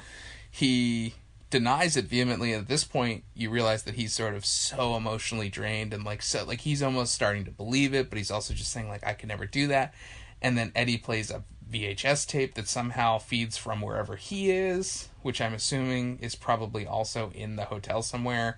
he 0.50 1.14
denies 1.50 1.96
it 1.96 2.06
vehemently. 2.06 2.52
And 2.52 2.62
at 2.62 2.68
this 2.68 2.84
point 2.84 3.24
you 3.34 3.50
realize 3.50 3.82
that 3.84 3.94
he's 3.94 4.12
sort 4.12 4.34
of 4.34 4.46
so 4.46 4.96
emotionally 4.96 5.48
drained 5.48 5.92
and 5.92 6.04
like 6.04 6.22
so 6.22 6.44
like 6.44 6.60
he's 6.60 6.82
almost 6.82 7.14
starting 7.14 7.44
to 7.44 7.50
believe 7.50 7.94
it 7.94 8.08
but 8.08 8.18
he's 8.18 8.30
also 8.30 8.54
just 8.54 8.72
saying 8.72 8.88
like 8.88 9.04
i 9.06 9.12
can 9.12 9.28
never 9.28 9.46
do 9.46 9.66
that. 9.68 9.94
And 10.40 10.56
then 10.56 10.72
eddie 10.74 10.98
plays 10.98 11.30
a 11.30 11.42
vhs 11.70 12.26
tape 12.26 12.54
that 12.54 12.68
somehow 12.68 13.18
feeds 13.18 13.56
from 13.56 13.80
wherever 13.80 14.14
he 14.14 14.50
is 14.52 15.08
which 15.22 15.40
i'm 15.40 15.52
assuming 15.52 16.16
is 16.20 16.36
probably 16.36 16.86
also 16.86 17.32
in 17.34 17.56
the 17.56 17.64
hotel 17.64 18.02
somewhere 18.02 18.56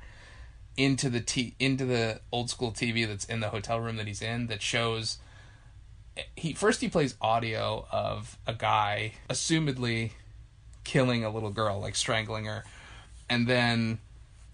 into 0.78 1.10
the 1.10 1.20
t 1.20 1.54
into 1.58 1.84
the 1.84 2.20
old 2.32 2.48
school 2.48 2.72
tv 2.72 3.06
that's 3.06 3.26
in 3.26 3.40
the 3.40 3.50
hotel 3.50 3.78
room 3.78 3.96
that 3.96 4.06
he's 4.06 4.22
in 4.22 4.46
that 4.46 4.62
shows 4.62 5.18
he 6.34 6.54
first 6.54 6.80
he 6.80 6.88
plays 6.88 7.14
audio 7.20 7.86
of 7.90 8.38
a 8.46 8.54
guy 8.54 9.12
assumedly 9.28 10.12
killing 10.84 11.24
a 11.24 11.28
little 11.28 11.50
girl 11.50 11.78
like 11.78 11.94
strangling 11.94 12.46
her 12.46 12.64
and 13.28 13.46
then 13.46 13.98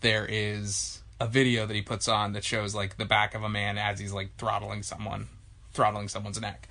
there 0.00 0.26
is 0.26 1.02
a 1.20 1.26
video 1.26 1.66
that 1.66 1.74
he 1.74 1.82
puts 1.82 2.08
on 2.08 2.32
that 2.32 2.44
shows 2.44 2.74
like 2.74 2.96
the 2.96 3.04
back 3.04 3.34
of 3.34 3.42
a 3.42 3.48
man 3.48 3.78
as 3.78 3.98
he's 3.98 4.12
like 4.12 4.36
throttling 4.36 4.82
someone, 4.82 5.28
throttling 5.72 6.08
someone's 6.08 6.40
neck. 6.40 6.68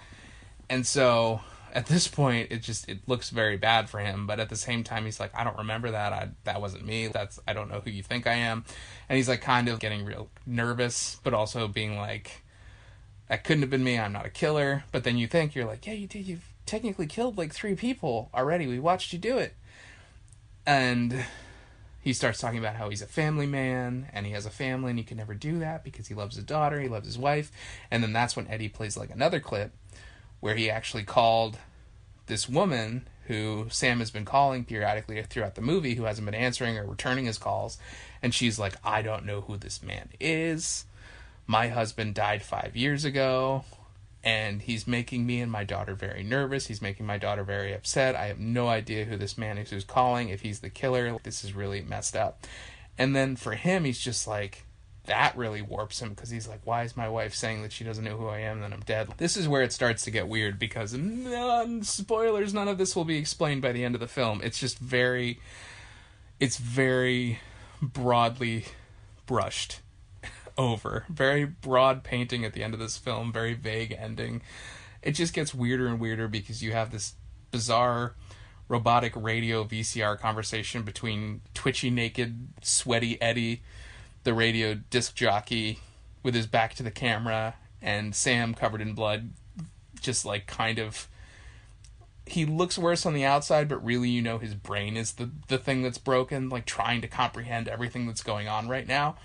And 0.69 0.85
so 0.85 1.41
at 1.73 1.87
this 1.87 2.07
point 2.07 2.51
it 2.51 2.61
just 2.61 2.87
it 2.87 2.99
looks 3.07 3.29
very 3.29 3.57
bad 3.57 3.89
for 3.89 3.99
him, 3.99 4.25
but 4.25 4.39
at 4.39 4.49
the 4.49 4.55
same 4.55 4.83
time 4.83 5.05
he's 5.05 5.19
like 5.19 5.31
I 5.35 5.43
don't 5.43 5.57
remember 5.57 5.91
that. 5.91 6.13
I 6.13 6.29
that 6.45 6.61
wasn't 6.61 6.85
me. 6.85 7.07
That's 7.07 7.39
I 7.47 7.53
don't 7.53 7.69
know 7.69 7.81
who 7.83 7.91
you 7.91 8.03
think 8.03 8.27
I 8.27 8.33
am. 8.33 8.63
And 9.09 9.17
he's 9.17 9.27
like 9.27 9.41
kind 9.41 9.67
of 9.67 9.79
getting 9.79 10.05
real 10.05 10.29
nervous, 10.45 11.19
but 11.23 11.33
also 11.33 11.67
being 11.67 11.97
like 11.97 12.43
that 13.27 13.43
couldn't 13.43 13.61
have 13.61 13.69
been 13.69 13.83
me. 13.83 13.97
I'm 13.97 14.13
not 14.13 14.25
a 14.25 14.29
killer. 14.29 14.83
But 14.91 15.03
then 15.03 15.17
you 15.17 15.27
think 15.27 15.55
you're 15.55 15.65
like, 15.65 15.85
yeah, 15.87 15.93
you 15.93 16.07
did. 16.07 16.27
You've 16.27 16.47
technically 16.65 17.07
killed 17.07 17.37
like 17.37 17.53
three 17.53 17.75
people 17.75 18.29
already. 18.33 18.67
We 18.67 18.79
watched 18.79 19.11
you 19.11 19.19
do 19.19 19.37
it. 19.37 19.55
And 20.65 21.25
he 21.99 22.13
starts 22.13 22.39
talking 22.39 22.59
about 22.59 22.75
how 22.75 22.89
he's 22.89 23.01
a 23.01 23.07
family 23.07 23.47
man 23.47 24.09
and 24.13 24.25
he 24.25 24.33
has 24.33 24.45
a 24.45 24.49
family 24.49 24.91
and 24.91 24.99
he 24.99 25.05
can 25.05 25.17
never 25.17 25.33
do 25.33 25.59
that 25.59 25.83
because 25.83 26.07
he 26.07 26.13
loves 26.13 26.35
his 26.35 26.45
daughter, 26.45 26.79
he 26.79 26.87
loves 26.87 27.07
his 27.07 27.17
wife. 27.17 27.51
And 27.89 28.03
then 28.03 28.13
that's 28.13 28.35
when 28.35 28.47
Eddie 28.47 28.69
plays 28.69 28.95
like 28.95 29.09
another 29.09 29.39
clip 29.39 29.71
where 30.43 30.55
he 30.55 30.69
actually 30.69 31.05
called 31.05 31.57
this 32.25 32.49
woman 32.49 33.07
who 33.27 33.65
Sam 33.69 33.99
has 33.99 34.11
been 34.11 34.25
calling 34.25 34.65
periodically 34.65 35.23
throughout 35.23 35.55
the 35.55 35.61
movie 35.61 35.95
who 35.95 36.03
hasn't 36.03 36.25
been 36.25 36.35
answering 36.35 36.77
or 36.77 36.85
returning 36.85 37.27
his 37.27 37.37
calls. 37.37 37.77
And 38.21 38.33
she's 38.33 38.59
like, 38.59 38.73
I 38.83 39.01
don't 39.03 39.25
know 39.25 39.39
who 39.39 39.55
this 39.55 39.81
man 39.81 40.09
is. 40.19 40.83
My 41.47 41.69
husband 41.69 42.15
died 42.15 42.43
five 42.43 42.75
years 42.75 43.05
ago 43.05 43.63
and 44.21 44.61
he's 44.61 44.85
making 44.85 45.25
me 45.25 45.39
and 45.39 45.49
my 45.49 45.63
daughter 45.63 45.95
very 45.95 46.23
nervous. 46.23 46.67
He's 46.67 46.81
making 46.81 47.05
my 47.05 47.17
daughter 47.17 47.45
very 47.45 47.73
upset. 47.73 48.13
I 48.13 48.25
have 48.25 48.39
no 48.39 48.67
idea 48.67 49.05
who 49.05 49.15
this 49.15 49.37
man 49.37 49.57
is 49.57 49.69
who's 49.69 49.85
calling, 49.85 50.27
if 50.27 50.41
he's 50.41 50.59
the 50.59 50.69
killer. 50.69 51.17
This 51.23 51.45
is 51.45 51.53
really 51.53 51.81
messed 51.81 52.17
up. 52.17 52.45
And 52.97 53.15
then 53.15 53.37
for 53.37 53.53
him, 53.53 53.85
he's 53.85 53.99
just 53.99 54.27
like, 54.27 54.65
that 55.05 55.35
really 55.35 55.61
warps 55.61 56.01
him 56.01 56.09
because 56.09 56.29
he's 56.29 56.47
like, 56.47 56.61
why 56.63 56.83
is 56.83 56.95
my 56.95 57.09
wife 57.09 57.33
saying 57.33 57.61
that 57.63 57.73
she 57.73 57.83
doesn't 57.83 58.03
know 58.03 58.15
who 58.15 58.27
I 58.27 58.39
am, 58.39 58.61
that 58.61 58.71
I'm 58.71 58.81
dead? 58.81 59.09
This 59.17 59.35
is 59.35 59.47
where 59.47 59.61
it 59.61 59.73
starts 59.73 60.03
to 60.05 60.11
get 60.11 60.27
weird 60.27 60.57
because, 60.57 60.93
none, 60.93 61.83
spoilers, 61.83 62.53
none 62.53 62.69
of 62.69 62.77
this 62.77 62.95
will 62.95 63.03
be 63.03 63.17
explained 63.17 63.61
by 63.61 63.73
the 63.73 63.83
end 63.83 63.95
of 63.95 64.01
the 64.01 64.07
film. 64.07 64.39
It's 64.43 64.59
just 64.59 64.79
very, 64.79 65.39
it's 66.39 66.57
very 66.57 67.39
broadly 67.81 68.65
brushed 69.25 69.81
over. 70.57 71.05
Very 71.09 71.43
broad 71.43 72.03
painting 72.03 72.45
at 72.45 72.53
the 72.53 72.63
end 72.63 72.73
of 72.73 72.79
this 72.79 72.97
film, 72.97 73.33
very 73.33 73.53
vague 73.53 73.95
ending. 73.99 74.41
It 75.01 75.11
just 75.11 75.33
gets 75.33 75.53
weirder 75.53 75.87
and 75.87 75.99
weirder 75.99 76.29
because 76.29 76.63
you 76.63 76.71
have 76.71 76.91
this 76.91 77.15
bizarre 77.51 78.15
robotic 78.69 79.13
radio 79.17 79.65
VCR 79.65 80.17
conversation 80.17 80.83
between 80.83 81.41
twitchy, 81.53 81.89
naked, 81.89 82.47
sweaty 82.61 83.21
Eddie, 83.21 83.61
the 84.23 84.33
radio 84.33 84.75
disc 84.89 85.15
jockey, 85.15 85.79
with 86.21 86.35
his 86.35 86.47
back 86.47 86.73
to 86.75 86.83
the 86.83 86.91
camera, 86.91 87.55
and 87.81 88.15
Sam 88.15 88.53
covered 88.53 88.81
in 88.81 88.93
blood, 88.93 89.31
just 89.99 90.25
like 90.25 90.47
kind 90.47 90.79
of. 90.79 91.07
He 92.25 92.45
looks 92.45 92.77
worse 92.77 93.05
on 93.05 93.13
the 93.13 93.25
outside, 93.25 93.67
but 93.67 93.83
really, 93.83 94.07
you 94.07 94.21
know, 94.21 94.37
his 94.37 94.53
brain 94.53 94.95
is 94.95 95.13
the 95.13 95.29
the 95.49 95.57
thing 95.57 95.83
that's 95.83 95.97
broken, 95.97 96.49
like 96.49 96.65
trying 96.65 97.01
to 97.01 97.07
comprehend 97.07 97.67
everything 97.67 98.07
that's 98.07 98.23
going 98.23 98.47
on 98.47 98.69
right 98.69 98.87
now 98.87 99.17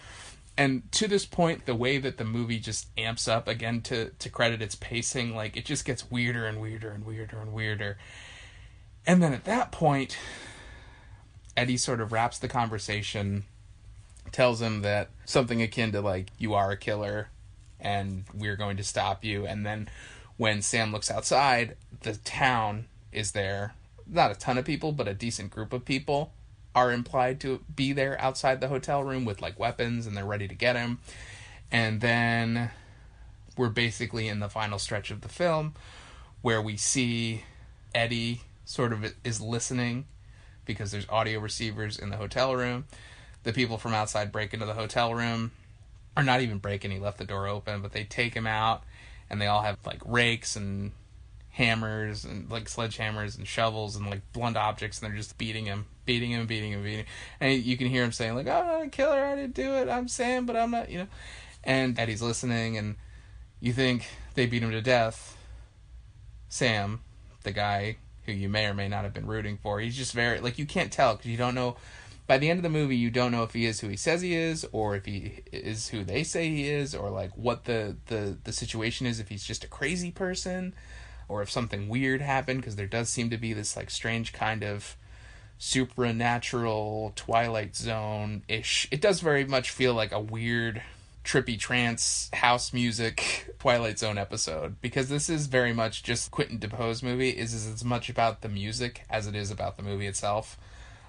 and 0.58 0.90
to 0.90 1.06
this 1.06 1.24
point 1.24 1.64
the 1.64 1.74
way 1.74 1.96
that 1.98 2.18
the 2.18 2.24
movie 2.24 2.58
just 2.58 2.88
amps 2.98 3.28
up 3.28 3.48
again 3.48 3.80
to 3.80 4.10
to 4.18 4.28
credit 4.28 4.60
its 4.60 4.74
pacing 4.74 5.34
like 5.34 5.56
it 5.56 5.64
just 5.64 5.84
gets 5.84 6.10
weirder 6.10 6.44
and 6.44 6.60
weirder 6.60 6.90
and 6.90 7.06
weirder 7.06 7.38
and 7.38 7.52
weirder 7.52 7.96
and 9.06 9.22
then 9.22 9.32
at 9.32 9.44
that 9.44 9.72
point 9.72 10.18
eddie 11.56 11.76
sort 11.76 12.00
of 12.00 12.12
wraps 12.12 12.38
the 12.38 12.48
conversation 12.48 13.44
tells 14.28 14.60
him 14.60 14.82
that 14.82 15.08
something 15.24 15.62
akin 15.62 15.92
to 15.92 16.00
like 16.00 16.30
you 16.38 16.54
are 16.54 16.70
a 16.70 16.76
killer 16.76 17.28
and 17.80 18.24
we're 18.34 18.56
going 18.56 18.76
to 18.76 18.84
stop 18.84 19.24
you 19.24 19.46
and 19.46 19.64
then 19.64 19.88
when 20.36 20.62
sam 20.62 20.92
looks 20.92 21.10
outside 21.10 21.76
the 22.02 22.14
town 22.14 22.86
is 23.12 23.32
there 23.32 23.74
not 24.06 24.30
a 24.30 24.34
ton 24.34 24.58
of 24.58 24.64
people 24.64 24.92
but 24.92 25.06
a 25.06 25.14
decent 25.14 25.50
group 25.50 25.72
of 25.72 25.84
people 25.84 26.32
are 26.78 26.92
implied 26.92 27.40
to 27.40 27.60
be 27.74 27.92
there 27.92 28.20
outside 28.20 28.60
the 28.60 28.68
hotel 28.68 29.02
room 29.02 29.24
with 29.24 29.42
like 29.42 29.58
weapons 29.58 30.06
and 30.06 30.16
they're 30.16 30.24
ready 30.24 30.46
to 30.46 30.54
get 30.54 30.76
him. 30.76 31.00
And 31.72 32.00
then 32.00 32.70
we're 33.56 33.68
basically 33.68 34.28
in 34.28 34.38
the 34.38 34.48
final 34.48 34.78
stretch 34.78 35.10
of 35.10 35.22
the 35.22 35.28
film 35.28 35.74
where 36.40 36.62
we 36.62 36.76
see 36.76 37.44
Eddie 37.94 38.42
sort 38.64 38.92
of 38.92 39.12
is 39.24 39.40
listening 39.40 40.06
because 40.64 40.92
there's 40.92 41.08
audio 41.08 41.40
receivers 41.40 41.98
in 41.98 42.10
the 42.10 42.16
hotel 42.16 42.54
room. 42.54 42.84
The 43.44 43.52
people 43.52 43.78
from 43.78 43.94
outside 43.94 44.32
break 44.32 44.52
into 44.52 44.66
the 44.66 44.74
hotel 44.74 45.14
room, 45.14 45.52
or 46.16 46.22
not 46.22 46.40
even 46.40 46.58
breaking, 46.58 46.90
he 46.90 46.98
left 46.98 47.18
the 47.18 47.24
door 47.24 47.46
open, 47.46 47.80
but 47.80 47.92
they 47.92 48.04
take 48.04 48.34
him 48.34 48.46
out 48.46 48.82
and 49.30 49.40
they 49.40 49.46
all 49.46 49.62
have 49.62 49.78
like 49.86 50.00
rakes 50.04 50.56
and 50.56 50.92
hammers 51.50 52.24
and 52.24 52.50
like 52.50 52.64
sledgehammers 52.64 53.36
and 53.36 53.46
shovels 53.46 53.96
and 53.96 54.08
like 54.10 54.20
blunt 54.32 54.56
objects 54.56 55.00
and 55.00 55.10
they're 55.10 55.16
just 55.16 55.38
beating 55.38 55.66
him 55.66 55.86
beating 56.08 56.30
him, 56.30 56.46
beating 56.46 56.72
him, 56.72 56.82
beating 56.82 56.98
him. 57.00 57.06
And 57.38 57.62
you 57.62 57.76
can 57.76 57.86
hear 57.86 58.02
him 58.02 58.12
saying, 58.12 58.34
like, 58.34 58.46
oh, 58.46 58.64
not 58.64 58.82
a 58.82 58.88
killer, 58.88 59.22
I 59.22 59.36
didn't 59.36 59.54
do 59.54 59.74
it, 59.74 59.90
I'm 59.90 60.08
Sam, 60.08 60.46
but 60.46 60.56
I'm 60.56 60.70
not, 60.70 60.90
you 60.90 61.00
know. 61.00 61.06
And 61.62 61.98
Eddie's 61.98 62.22
listening, 62.22 62.78
and 62.78 62.96
you 63.60 63.74
think 63.74 64.08
they 64.34 64.46
beat 64.46 64.62
him 64.62 64.70
to 64.70 64.80
death. 64.80 65.36
Sam, 66.48 67.02
the 67.42 67.52
guy 67.52 67.98
who 68.24 68.32
you 68.32 68.48
may 68.48 68.64
or 68.64 68.72
may 68.72 68.88
not 68.88 69.04
have 69.04 69.12
been 69.12 69.26
rooting 69.26 69.58
for, 69.62 69.80
he's 69.80 69.98
just 69.98 70.14
very, 70.14 70.40
like, 70.40 70.58
you 70.58 70.64
can't 70.64 70.90
tell 70.90 71.14
because 71.14 71.30
you 71.30 71.36
don't 71.36 71.54
know. 71.54 71.76
By 72.28 72.36
the 72.36 72.50
end 72.50 72.58
of 72.58 72.62
the 72.62 72.68
movie, 72.68 72.96
you 72.96 73.10
don't 73.10 73.32
know 73.32 73.42
if 73.42 73.54
he 73.54 73.64
is 73.64 73.80
who 73.80 73.88
he 73.88 73.96
says 73.96 74.20
he 74.20 74.34
is, 74.34 74.66
or 74.70 74.94
if 74.94 75.06
he 75.06 75.42
is 75.50 75.88
who 75.88 76.04
they 76.04 76.22
say 76.22 76.50
he 76.50 76.68
is, 76.68 76.94
or 76.94 77.08
like 77.08 77.32
what 77.36 77.64
the 77.64 77.96
the 78.06 78.36
the 78.44 78.52
situation 78.52 79.06
is. 79.06 79.18
If 79.18 79.30
he's 79.30 79.44
just 79.44 79.64
a 79.64 79.68
crazy 79.68 80.10
person, 80.10 80.74
or 81.26 81.40
if 81.40 81.50
something 81.50 81.88
weird 81.88 82.20
happened, 82.20 82.60
because 82.60 82.76
there 82.76 82.86
does 82.86 83.08
seem 83.08 83.30
to 83.30 83.38
be 83.38 83.54
this 83.54 83.76
like 83.76 83.88
strange 83.88 84.34
kind 84.34 84.62
of 84.62 84.94
supernatural 85.56 87.14
Twilight 87.16 87.74
Zone 87.74 88.42
ish. 88.46 88.86
It 88.90 89.00
does 89.00 89.20
very 89.20 89.46
much 89.46 89.70
feel 89.70 89.94
like 89.94 90.12
a 90.12 90.20
weird 90.20 90.82
trippy 91.24 91.58
trance 91.58 92.30
house 92.34 92.74
music 92.74 93.54
Twilight 93.58 93.98
Zone 93.98 94.18
episode 94.18 94.80
because 94.82 95.08
this 95.08 95.30
is 95.30 95.46
very 95.46 95.72
much 95.72 96.02
just 96.02 96.30
Quentin 96.30 96.58
Dupieux's 96.58 97.02
movie 97.02 97.30
is 97.30 97.54
as 97.54 97.84
much 97.84 98.10
about 98.10 98.42
the 98.42 98.48
music 98.50 99.04
as 99.08 99.26
it 99.26 99.34
is 99.34 99.50
about 99.50 99.78
the 99.78 99.82
movie 99.82 100.06
itself. 100.06 100.58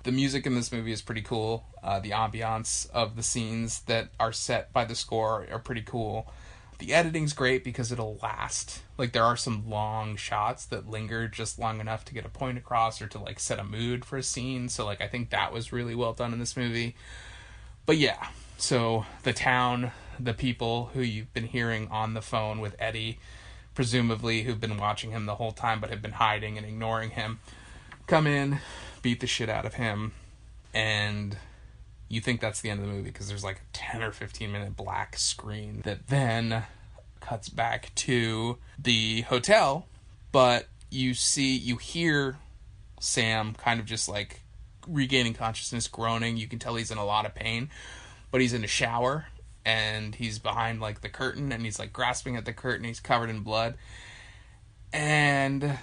The 0.04 0.12
music 0.12 0.46
in 0.46 0.56
this 0.56 0.72
movie 0.72 0.92
is 0.92 1.02
pretty 1.02 1.22
cool. 1.22 1.66
Uh, 1.84 2.00
the 2.00 2.12
ambiance 2.12 2.90
of 2.92 3.16
the 3.16 3.24
scenes 3.24 3.82
that 3.82 4.10
are 4.20 4.32
set 4.32 4.72
by 4.72 4.86
the 4.86 4.96
score 4.96 5.46
are 5.52 5.60
pretty 5.60 5.82
cool 5.82 6.32
the 6.80 6.94
editing's 6.94 7.34
great 7.34 7.64
because 7.64 7.92
it'll 7.92 8.18
last. 8.24 8.82
Like 8.98 9.12
there 9.12 9.24
are 9.24 9.38
some 9.38 9.70
long 9.70 10.16
shots 10.16 10.66
that 10.68 10.90
linger 10.90 11.28
just 11.28 11.60
long 11.60 11.80
enough 11.80 12.06
to 12.06 12.14
get 12.14 12.26
a 12.26 12.30
point 12.30 12.58
across 12.58 13.02
or 13.02 13.08
to 13.08 13.20
like 13.20 13.40
set 13.40 13.60
a 13.60 13.64
mood 13.64 14.04
for 14.04 14.18
a 14.18 14.24
scene. 14.24 14.70
So 14.70 14.86
like 14.86 15.02
I 15.02 15.08
think 15.08 15.30
that 15.30 15.54
was 15.54 15.72
really 15.72 15.94
well 15.94 16.14
done 16.14 16.34
in 16.34 16.40
this 16.40 16.58
movie. 16.58 16.96
But 17.86 17.98
yeah, 17.98 18.30
so 18.58 19.06
the 19.24 19.34
town, 19.34 19.92
the 20.20 20.34
people 20.34 20.92
who 20.94 21.02
you've 21.02 21.34
been 21.34 21.48
hearing 21.48 21.90
on 21.90 22.14
the 22.14 22.22
phone 22.22 22.62
with 22.62 22.76
Eddie, 22.80 23.20
presumably 23.76 24.44
who've 24.44 24.60
been 24.60 24.78
watching 24.78 25.12
him 25.12 25.26
the 25.26 25.36
whole 25.36 25.52
time 25.52 25.82
but 25.82 25.90
have 25.90 26.02
been 26.02 26.14
hiding 26.14 26.58
and 26.58 26.66
ignoring 26.66 27.12
him, 27.12 27.40
come 28.08 28.26
in, 28.26 28.60
beat 29.02 29.20
the 29.20 29.28
shit 29.28 29.50
out 29.50 29.66
of 29.66 29.76
him, 29.76 30.14
and 30.74 31.38
you 32.08 32.22
think 32.22 32.42
that's 32.42 32.62
the 32.62 32.70
end 32.70 32.80
of 32.80 32.88
the 32.88 32.92
movie 32.92 33.10
because 33.10 33.28
there's 33.28 33.44
like 33.44 33.58
a 33.58 33.74
10 33.74 34.02
or 34.02 34.12
15 34.12 34.52
minute 34.52 34.76
black 34.76 35.18
screen 35.18 35.82
that 35.86 36.08
then 36.08 36.64
cuts 37.22 37.50
back 37.50 37.94
to 37.94 38.58
the 38.82 39.22
hotel 39.22 39.86
but 40.32 40.68
you 40.90 41.14
see 41.14 41.56
you 41.56 41.78
hear 41.78 42.38
sam 43.00 43.54
kind 43.54 43.80
of 43.80 43.86
just 43.86 44.10
like 44.10 44.42
regaining 44.90 45.34
consciousness 45.34 45.88
groaning. 45.88 46.38
You 46.38 46.48
can 46.48 46.60
tell 46.60 46.76
he's 46.76 46.92
in 46.92 46.98
a 46.98 47.06
lot 47.06 47.26
of 47.26 47.36
pain 47.36 47.70
but 48.32 48.42
he's 48.42 48.54
in 48.54 48.64
a 48.64 48.68
shower 48.68 49.28
and 49.66 50.16
he's 50.16 50.40
behind 50.40 50.82
like 50.82 51.02
the 51.02 51.10
curtain 51.10 51.52
and 51.52 51.64
he's 51.64 51.80
like 51.80 51.94
grasping 51.94 52.36
at 52.36 52.46
the 52.46 52.54
curtain. 52.54 52.86
He's 52.86 53.00
covered 53.00 53.30
in 53.30 53.42
blood. 53.42 53.76
And 54.92 55.78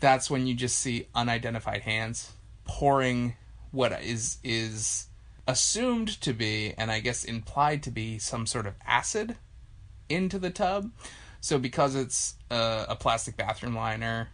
that's 0.00 0.30
when 0.30 0.46
you 0.46 0.54
just 0.54 0.78
see 0.78 1.06
unidentified 1.14 1.82
hands 1.82 2.32
pouring 2.64 3.34
what 3.70 3.92
is 4.02 4.38
is 4.42 5.06
assumed 5.46 6.20
to 6.22 6.32
be, 6.32 6.72
and 6.78 6.90
I 6.90 7.00
guess 7.00 7.24
implied 7.24 7.82
to 7.84 7.90
be, 7.90 8.18
some 8.18 8.46
sort 8.46 8.66
of 8.66 8.74
acid 8.86 9.36
into 10.08 10.38
the 10.38 10.50
tub. 10.50 10.90
So 11.40 11.58
because 11.58 11.94
it's 11.94 12.36
a, 12.50 12.86
a 12.90 12.96
plastic 12.96 13.36
bathroom 13.36 13.74
liner, 13.74 14.28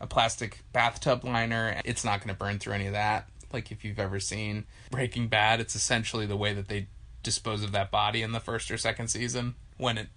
a 0.00 0.06
plastic 0.06 0.62
bathtub 0.72 1.24
liner, 1.24 1.80
it's 1.84 2.04
not 2.04 2.20
going 2.20 2.28
to 2.28 2.38
burn 2.38 2.58
through 2.58 2.74
any 2.74 2.86
of 2.86 2.92
that. 2.92 3.28
Like 3.52 3.72
if 3.72 3.84
you've 3.84 3.98
ever 3.98 4.20
seen 4.20 4.64
Breaking 4.90 5.28
Bad, 5.28 5.60
it's 5.60 5.74
essentially 5.74 6.26
the 6.26 6.36
way 6.36 6.52
that 6.52 6.68
they 6.68 6.86
dispose 7.22 7.64
of 7.64 7.72
that 7.72 7.90
body 7.90 8.22
in 8.22 8.32
the 8.32 8.40
first 8.40 8.70
or 8.70 8.78
second 8.78 9.08
season 9.08 9.54
when 9.78 9.98
it 9.98 10.08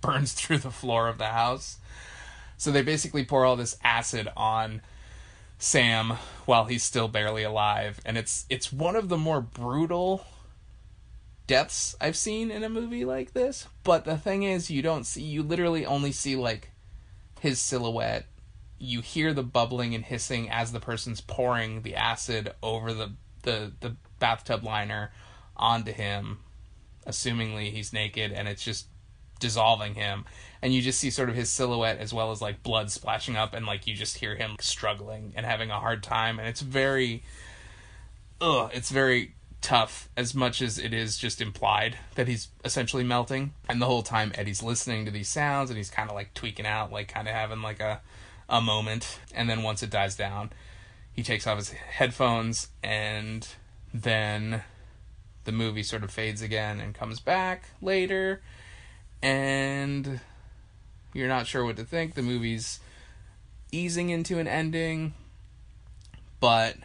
burns 0.00 0.32
through 0.34 0.58
the 0.58 0.70
floor 0.70 1.08
of 1.08 1.18
the 1.18 1.26
house. 1.26 1.78
So 2.56 2.70
they 2.70 2.82
basically 2.82 3.24
pour 3.24 3.44
all 3.44 3.56
this 3.56 3.76
acid 3.84 4.28
on 4.36 4.80
Sam 5.58 6.14
while 6.46 6.66
he's 6.66 6.84
still 6.84 7.08
barely 7.08 7.42
alive, 7.42 8.00
and 8.04 8.16
it's 8.16 8.46
it's 8.48 8.72
one 8.72 8.96
of 8.96 9.08
the 9.08 9.18
more 9.18 9.40
brutal 9.40 10.24
deaths 11.46 11.96
I've 12.00 12.16
seen 12.16 12.50
in 12.50 12.62
a 12.62 12.68
movie 12.68 13.04
like 13.04 13.32
this. 13.32 13.66
But 13.82 14.04
the 14.04 14.16
thing 14.16 14.44
is, 14.44 14.70
you 14.70 14.82
don't 14.82 15.04
see 15.04 15.22
you 15.22 15.42
literally 15.42 15.84
only 15.84 16.12
see 16.12 16.36
like 16.36 16.70
his 17.40 17.58
silhouette. 17.58 18.26
You 18.78 19.00
hear 19.00 19.34
the 19.34 19.42
bubbling 19.42 19.94
and 19.96 20.04
hissing 20.04 20.48
as 20.48 20.70
the 20.70 20.78
person's 20.78 21.20
pouring 21.20 21.82
the 21.82 21.96
acid 21.96 22.52
over 22.62 22.92
the 22.92 23.12
the 23.42 23.72
the 23.80 23.96
bathtub 24.20 24.62
liner 24.62 25.10
onto 25.56 25.92
him, 25.92 26.38
assumingly 27.04 27.72
he's 27.72 27.92
naked, 27.92 28.30
and 28.30 28.46
it's 28.46 28.64
just 28.64 28.86
dissolving 29.38 29.94
him 29.94 30.24
and 30.60 30.74
you 30.74 30.82
just 30.82 30.98
see 30.98 31.10
sort 31.10 31.28
of 31.28 31.34
his 31.34 31.48
silhouette 31.48 31.98
as 31.98 32.12
well 32.12 32.30
as 32.30 32.42
like 32.42 32.62
blood 32.62 32.90
splashing 32.90 33.36
up 33.36 33.54
and 33.54 33.66
like 33.66 33.86
you 33.86 33.94
just 33.94 34.18
hear 34.18 34.36
him 34.36 34.56
struggling 34.60 35.32
and 35.36 35.46
having 35.46 35.70
a 35.70 35.78
hard 35.78 36.02
time 36.02 36.38
and 36.38 36.48
it's 36.48 36.60
very 36.60 37.22
ugh 38.40 38.70
it's 38.72 38.90
very 38.90 39.34
tough 39.60 40.08
as 40.16 40.34
much 40.34 40.62
as 40.62 40.78
it 40.78 40.94
is 40.94 41.18
just 41.18 41.40
implied 41.40 41.98
that 42.14 42.28
he's 42.28 42.48
essentially 42.64 43.04
melting. 43.04 43.52
And 43.68 43.80
the 43.82 43.86
whole 43.86 44.02
time 44.02 44.32
Eddie's 44.34 44.62
listening 44.62 45.04
to 45.04 45.10
these 45.10 45.28
sounds 45.28 45.70
and 45.70 45.76
he's 45.76 45.90
kind 45.90 46.08
of 46.08 46.14
like 46.14 46.34
tweaking 46.34 46.66
out, 46.66 46.92
like 46.92 47.08
kind 47.08 47.28
of 47.28 47.34
having 47.34 47.62
like 47.62 47.80
a 47.80 48.00
a 48.48 48.60
moment. 48.60 49.18
And 49.34 49.48
then 49.48 49.62
once 49.62 49.82
it 49.82 49.90
dies 49.90 50.16
down, 50.16 50.50
he 51.12 51.22
takes 51.22 51.46
off 51.46 51.58
his 51.58 51.70
headphones 51.70 52.68
and 52.82 53.46
then 53.92 54.62
the 55.44 55.52
movie 55.52 55.82
sort 55.82 56.04
of 56.04 56.10
fades 56.10 56.42
again 56.42 56.80
and 56.80 56.94
comes 56.94 57.20
back 57.20 57.70
later 57.82 58.40
and 59.22 60.20
you're 61.12 61.28
not 61.28 61.46
sure 61.46 61.64
what 61.64 61.76
to 61.76 61.84
think. 61.84 62.14
The 62.14 62.22
movie's 62.22 62.80
easing 63.72 64.10
into 64.10 64.38
an 64.38 64.46
ending, 64.46 65.14
but 66.40 66.76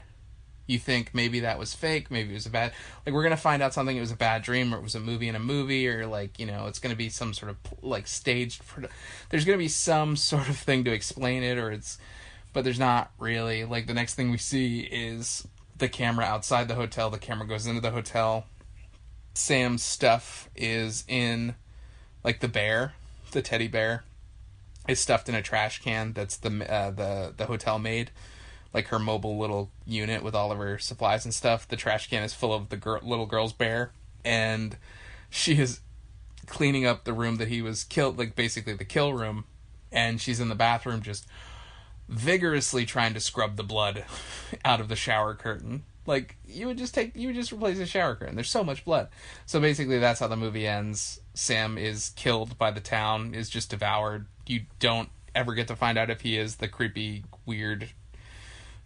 you 0.66 0.80
think 0.80 1.14
maybe 1.14 1.42
that 1.42 1.60
was 1.60 1.74
fake, 1.74 2.10
maybe 2.10 2.32
it 2.32 2.36
was 2.36 2.46
a 2.46 2.50
bad 2.50 2.72
like 3.06 3.14
we're 3.14 3.24
gonna 3.24 3.38
find 3.38 3.62
out 3.62 3.74
something 3.74 3.96
it 3.96 4.02
was 4.02 4.12
a 4.12 4.18
bad 4.18 4.42
dream 4.42 4.74
or 4.74 4.78
it 4.78 4.84
was 4.84 4.96
a 4.96 5.00
movie 5.00 5.28
in 5.28 5.36
a 5.36 5.40
movie 5.40 5.88
or 5.88 6.08
like 6.08 6.40
you 6.40 6.46
know 6.46 6.68
it's 6.68 6.80
gonna 6.80 6.96
be 6.96 7.10
some 7.10 7.34
sort 7.34 7.52
of 7.52 7.58
like 7.82 8.08
staged 8.08 8.62
there's 9.30 9.46
gonna 9.46 9.58
be 9.58 9.68
some 9.68 10.16
sort 10.16 10.48
of 10.50 10.58
thing 10.58 10.84
to 10.84 10.92
explain 10.92 11.44
it 11.44 11.58
or 11.58 11.72
it's 11.72 11.98
but 12.54 12.64
there's 12.64 12.80
not 12.80 13.12
really 13.20 13.66
like 13.66 13.88
the 13.88 13.94
next 13.94 14.16
thing 14.16 14.32
we 14.32 14.38
see 14.38 14.82
is 14.82 15.48
the 15.78 15.90
camera 15.90 16.26
outside 16.26 16.68
the 16.68 16.76
hotel 16.76 17.10
the 17.10 17.20
camera 17.20 17.46
goes 17.46 17.68
into 17.68 17.82
the 17.82 17.92
hotel 17.92 18.46
sam's 19.34 19.84
stuff 19.84 20.50
is 20.56 21.04
in 21.08 21.56
like 22.24 22.40
the 22.40 22.48
bear 22.48 22.94
the 23.32 23.42
teddy 23.42 23.68
bear 23.68 24.04
is 24.88 25.00
stuffed 25.00 25.30
in 25.30 25.36
a 25.36 25.42
trash 25.42 25.82
can 25.82 26.14
that's 26.14 26.38
the 26.38 26.72
uh, 26.72 26.92
the 26.92 27.34
the 27.36 27.46
hotel 27.46 27.80
made 27.80 28.12
like 28.74 28.88
her 28.88 29.00
mobile 29.00 29.38
little 29.38 29.70
unit 29.86 30.24
with 30.24 30.34
all 30.34 30.52
of 30.52 30.58
her 30.58 30.80
supplies 30.80 31.26
and 31.26 31.34
stuff. 31.34 31.68
The 31.68 31.76
trash 31.76 32.10
can 32.10 32.24
is 32.24 32.34
full 32.34 32.54
of 32.54 32.70
the 32.70 32.78
girl, 32.78 33.00
little 33.04 33.26
girl's 33.28 33.54
bear, 33.54 33.92
and 34.26 34.78
she 35.30 35.60
is 35.60 35.82
cleaning 36.48 36.86
up 36.86 37.04
the 37.04 37.14
room 37.14 37.36
that 37.36 37.48
he 37.48 37.62
was 37.62 37.84
killed, 37.84 38.18
like 38.18 38.36
basically 38.36 38.74
the 38.74 38.86
kill 38.86 39.14
room, 39.14 39.46
and 39.92 40.20
she's 40.20 40.40
in 40.40 40.50
the 40.50 40.56
bathroom 40.56 41.02
just 41.02 41.28
vigorously 42.10 42.86
trying 42.86 43.14
to 43.14 43.20
scrub 43.20 43.56
the 43.56 43.64
blood 43.64 44.04
out 44.66 44.82
of 44.82 44.90
the 44.90 44.96
shower 44.96 45.36
curtain. 45.36 45.84
Like 46.06 46.38
you 46.46 46.68
would 46.68 46.78
just 46.78 46.96
take, 46.96 47.16
you 47.16 47.28
would 47.28 47.36
just 47.36 47.54
replace 47.54 47.78
the 47.78 47.86
shower 47.86 48.16
curtain. 48.16 48.36
There's 48.36 48.50
so 48.50 48.64
much 48.64 48.84
blood. 48.84 49.08
So 49.46 49.62
basically, 49.62 50.00
that's 50.00 50.20
how 50.20 50.28
the 50.28 50.36
movie 50.36 50.68
ends. 50.68 51.22
Sam 51.34 51.78
is 51.78 52.12
killed 52.16 52.58
by 52.58 52.72
the 52.72 52.80
town, 52.80 53.34
is 53.34 53.50
just 53.50 53.70
devoured. 53.70 54.28
You 54.46 54.62
don't 54.80 55.10
ever 55.34 55.54
get 55.54 55.68
to 55.70 55.76
find 55.76 55.98
out 55.98 56.10
if 56.10 56.22
he 56.22 56.38
is 56.38 56.58
the 56.58 56.68
creepy, 56.68 57.24
weird 57.46 57.90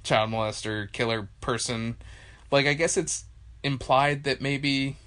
child 0.03 0.31
molester, 0.31 0.91
killer 0.91 1.29
person. 1.41 1.97
Like, 2.51 2.65
I 2.65 2.73
guess 2.73 2.97
it's 2.97 3.25
implied 3.63 4.23
that 4.23 4.41
maybe. 4.41 4.97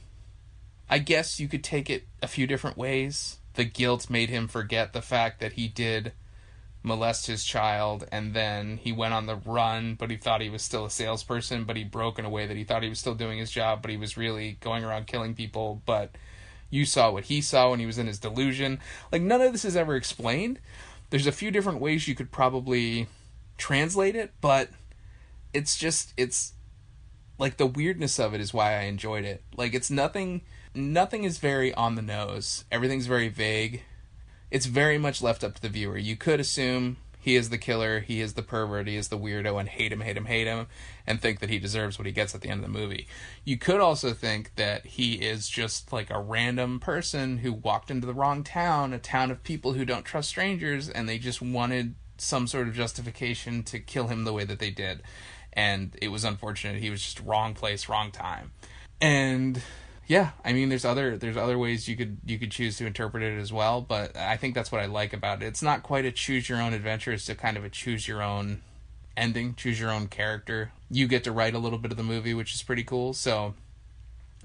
I 0.92 0.98
guess 0.98 1.38
you 1.38 1.46
could 1.46 1.62
take 1.62 1.88
it 1.88 2.08
a 2.20 2.26
few 2.26 2.48
different 2.48 2.76
ways. 2.76 3.38
The 3.54 3.64
guilt 3.64 4.10
made 4.10 4.28
him 4.28 4.48
forget 4.48 4.92
the 4.92 5.00
fact 5.00 5.40
that 5.40 5.52
he 5.52 5.68
did 5.68 6.12
molest 6.82 7.26
his 7.26 7.44
child 7.44 8.06
and 8.10 8.32
then 8.32 8.78
he 8.78 8.90
went 8.90 9.12
on 9.12 9.26
the 9.26 9.36
run 9.36 9.94
but 9.94 10.10
he 10.10 10.16
thought 10.16 10.40
he 10.40 10.48
was 10.48 10.62
still 10.62 10.86
a 10.86 10.90
salesperson 10.90 11.64
but 11.64 11.76
he 11.76 11.84
broke 11.84 12.18
in 12.18 12.24
a 12.24 12.30
way 12.30 12.46
that 12.46 12.56
he 12.56 12.64
thought 12.64 12.82
he 12.82 12.88
was 12.88 12.98
still 12.98 13.14
doing 13.14 13.38
his 13.38 13.50
job 13.50 13.82
but 13.82 13.90
he 13.90 13.98
was 13.98 14.16
really 14.16 14.56
going 14.60 14.82
around 14.82 15.06
killing 15.06 15.34
people 15.34 15.82
but 15.84 16.10
you 16.70 16.84
saw 16.84 17.10
what 17.10 17.24
he 17.24 17.40
saw 17.40 17.70
when 17.70 17.80
he 17.80 17.86
was 17.86 17.98
in 17.98 18.06
his 18.06 18.18
delusion 18.18 18.78
like 19.12 19.22
none 19.22 19.40
of 19.40 19.52
this 19.52 19.64
is 19.64 19.76
ever 19.76 19.96
explained 19.96 20.58
there's 21.10 21.26
a 21.26 21.32
few 21.32 21.50
different 21.50 21.80
ways 21.80 22.08
you 22.08 22.14
could 22.14 22.30
probably 22.30 23.06
translate 23.58 24.16
it 24.16 24.32
but 24.40 24.70
it's 25.52 25.76
just 25.76 26.12
it's 26.16 26.54
like 27.40 27.56
the 27.56 27.66
weirdness 27.66 28.20
of 28.20 28.34
it 28.34 28.40
is 28.40 28.54
why 28.54 28.74
I 28.78 28.82
enjoyed 28.82 29.24
it. 29.24 29.42
Like 29.56 29.74
it's 29.74 29.90
nothing 29.90 30.42
nothing 30.74 31.24
is 31.24 31.38
very 31.38 31.74
on 31.74 31.96
the 31.96 32.02
nose. 32.02 32.64
Everything's 32.70 33.06
very 33.06 33.28
vague. 33.28 33.82
It's 34.50 34.66
very 34.66 34.98
much 34.98 35.22
left 35.22 35.42
up 35.42 35.54
to 35.54 35.62
the 35.62 35.68
viewer. 35.68 35.96
You 35.96 36.16
could 36.16 36.38
assume 36.38 36.98
he 37.20 37.36
is 37.36 37.50
the 37.50 37.58
killer, 37.58 38.00
he 38.00 38.20
is 38.20 38.34
the 38.34 38.42
pervert, 38.42 38.88
he 38.88 38.96
is 38.96 39.08
the 39.08 39.18
weirdo, 39.18 39.60
and 39.60 39.68
hate 39.68 39.92
him, 39.92 40.00
hate 40.00 40.16
him, 40.16 40.24
hate 40.24 40.46
him, 40.46 40.66
and 41.06 41.20
think 41.20 41.40
that 41.40 41.50
he 41.50 41.58
deserves 41.58 41.98
what 41.98 42.06
he 42.06 42.12
gets 42.12 42.34
at 42.34 42.40
the 42.40 42.48
end 42.48 42.64
of 42.64 42.72
the 42.72 42.78
movie. 42.78 43.06
You 43.44 43.58
could 43.58 43.80
also 43.80 44.12
think 44.12 44.56
that 44.56 44.86
he 44.86 45.14
is 45.14 45.48
just 45.48 45.92
like 45.92 46.10
a 46.10 46.18
random 46.20 46.80
person 46.80 47.38
who 47.38 47.52
walked 47.52 47.90
into 47.90 48.06
the 48.06 48.14
wrong 48.14 48.42
town, 48.42 48.92
a 48.92 48.98
town 48.98 49.30
of 49.30 49.44
people 49.44 49.74
who 49.74 49.84
don't 49.84 50.04
trust 50.04 50.30
strangers, 50.30 50.88
and 50.88 51.08
they 51.08 51.18
just 51.18 51.42
wanted 51.42 51.94
some 52.16 52.46
sort 52.46 52.68
of 52.68 52.74
justification 52.74 53.62
to 53.64 53.78
kill 53.78 54.08
him 54.08 54.24
the 54.24 54.32
way 54.32 54.44
that 54.44 54.58
they 54.58 54.70
did 54.70 55.02
and 55.52 55.96
it 56.00 56.08
was 56.08 56.24
unfortunate. 56.24 56.80
He 56.80 56.90
was 56.90 57.02
just 57.02 57.20
wrong 57.20 57.54
place, 57.54 57.88
wrong 57.88 58.10
time, 58.10 58.52
and 59.00 59.60
yeah, 60.10 60.30
I 60.44 60.52
mean, 60.52 60.70
there's 60.70 60.84
other 60.84 61.16
there's 61.16 61.36
other 61.36 61.56
ways 61.56 61.86
you 61.86 61.94
could 61.94 62.18
you 62.26 62.36
could 62.36 62.50
choose 62.50 62.76
to 62.78 62.84
interpret 62.84 63.22
it 63.22 63.38
as 63.38 63.52
well, 63.52 63.80
but 63.80 64.16
I 64.16 64.36
think 64.36 64.56
that's 64.56 64.72
what 64.72 64.80
I 64.80 64.86
like 64.86 65.12
about 65.12 65.40
it. 65.40 65.46
It's 65.46 65.62
not 65.62 65.84
quite 65.84 66.04
a 66.04 66.10
choose 66.10 66.48
your 66.48 66.60
own 66.60 66.72
adventure; 66.72 67.12
it's 67.12 67.28
a 67.28 67.36
kind 67.36 67.56
of 67.56 67.64
a 67.64 67.68
choose 67.68 68.08
your 68.08 68.20
own 68.20 68.60
ending, 69.16 69.54
choose 69.54 69.78
your 69.78 69.92
own 69.92 70.08
character. 70.08 70.72
You 70.90 71.06
get 71.06 71.22
to 71.24 71.32
write 71.32 71.54
a 71.54 71.60
little 71.60 71.78
bit 71.78 71.92
of 71.92 71.96
the 71.96 72.02
movie, 72.02 72.34
which 72.34 72.56
is 72.56 72.60
pretty 72.60 72.82
cool. 72.82 73.12
So, 73.12 73.54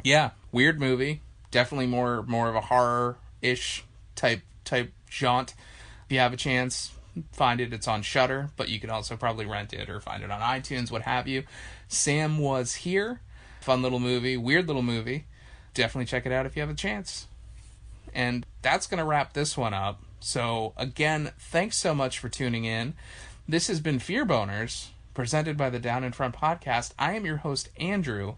yeah, 0.03 0.31
weird 0.51 0.79
movie. 0.79 1.21
Definitely 1.49 1.87
more 1.87 2.21
more 2.21 2.47
of 2.47 2.53
a 2.53 2.61
horror 2.61 3.17
ish 3.41 3.83
type 4.15 4.41
type 4.65 4.91
jaunt. 5.09 5.55
If 6.05 6.11
you 6.11 6.19
have 6.19 6.31
a 6.31 6.37
chance, 6.37 6.91
find 7.31 7.59
it. 7.59 7.73
It's 7.73 7.87
on 7.87 8.03
Shudder 8.03 8.51
but 8.55 8.69
you 8.69 8.79
can 8.79 8.91
also 8.91 9.17
probably 9.17 9.47
rent 9.47 9.73
it 9.73 9.89
or 9.89 9.99
find 9.99 10.21
it 10.21 10.29
on 10.29 10.41
iTunes, 10.41 10.91
what 10.91 11.01
have 11.01 11.27
you. 11.27 11.41
Sam 11.87 12.37
was 12.37 12.75
here. 12.75 13.21
Fun 13.61 13.81
little 13.81 13.99
movie, 13.99 14.37
weird 14.37 14.67
little 14.67 14.83
movie. 14.83 15.25
Definitely 15.75 16.05
check 16.05 16.25
it 16.25 16.31
out 16.31 16.47
if 16.47 16.55
you 16.55 16.61
have 16.61 16.71
a 16.71 16.73
chance. 16.73 17.27
And 18.13 18.47
that's 18.63 18.87
going 18.87 18.97
to 18.97 19.03
wrap 19.03 19.33
this 19.33 19.55
one 19.55 19.75
up. 19.75 20.01
So, 20.19 20.73
again, 20.77 21.33
thanks 21.37 21.77
so 21.77 21.93
much 21.93 22.17
for 22.17 22.29
tuning 22.29 22.65
in. 22.65 22.95
This 23.47 23.67
has 23.67 23.79
been 23.79 23.99
Fear 23.99 24.25
Boners, 24.25 24.87
presented 25.13 25.55
by 25.55 25.69
the 25.69 25.77
Down 25.77 26.03
in 26.03 26.13
Front 26.13 26.35
podcast. 26.35 26.93
I 26.97 27.13
am 27.13 27.25
your 27.25 27.37
host, 27.37 27.69
Andrew. 27.77 28.37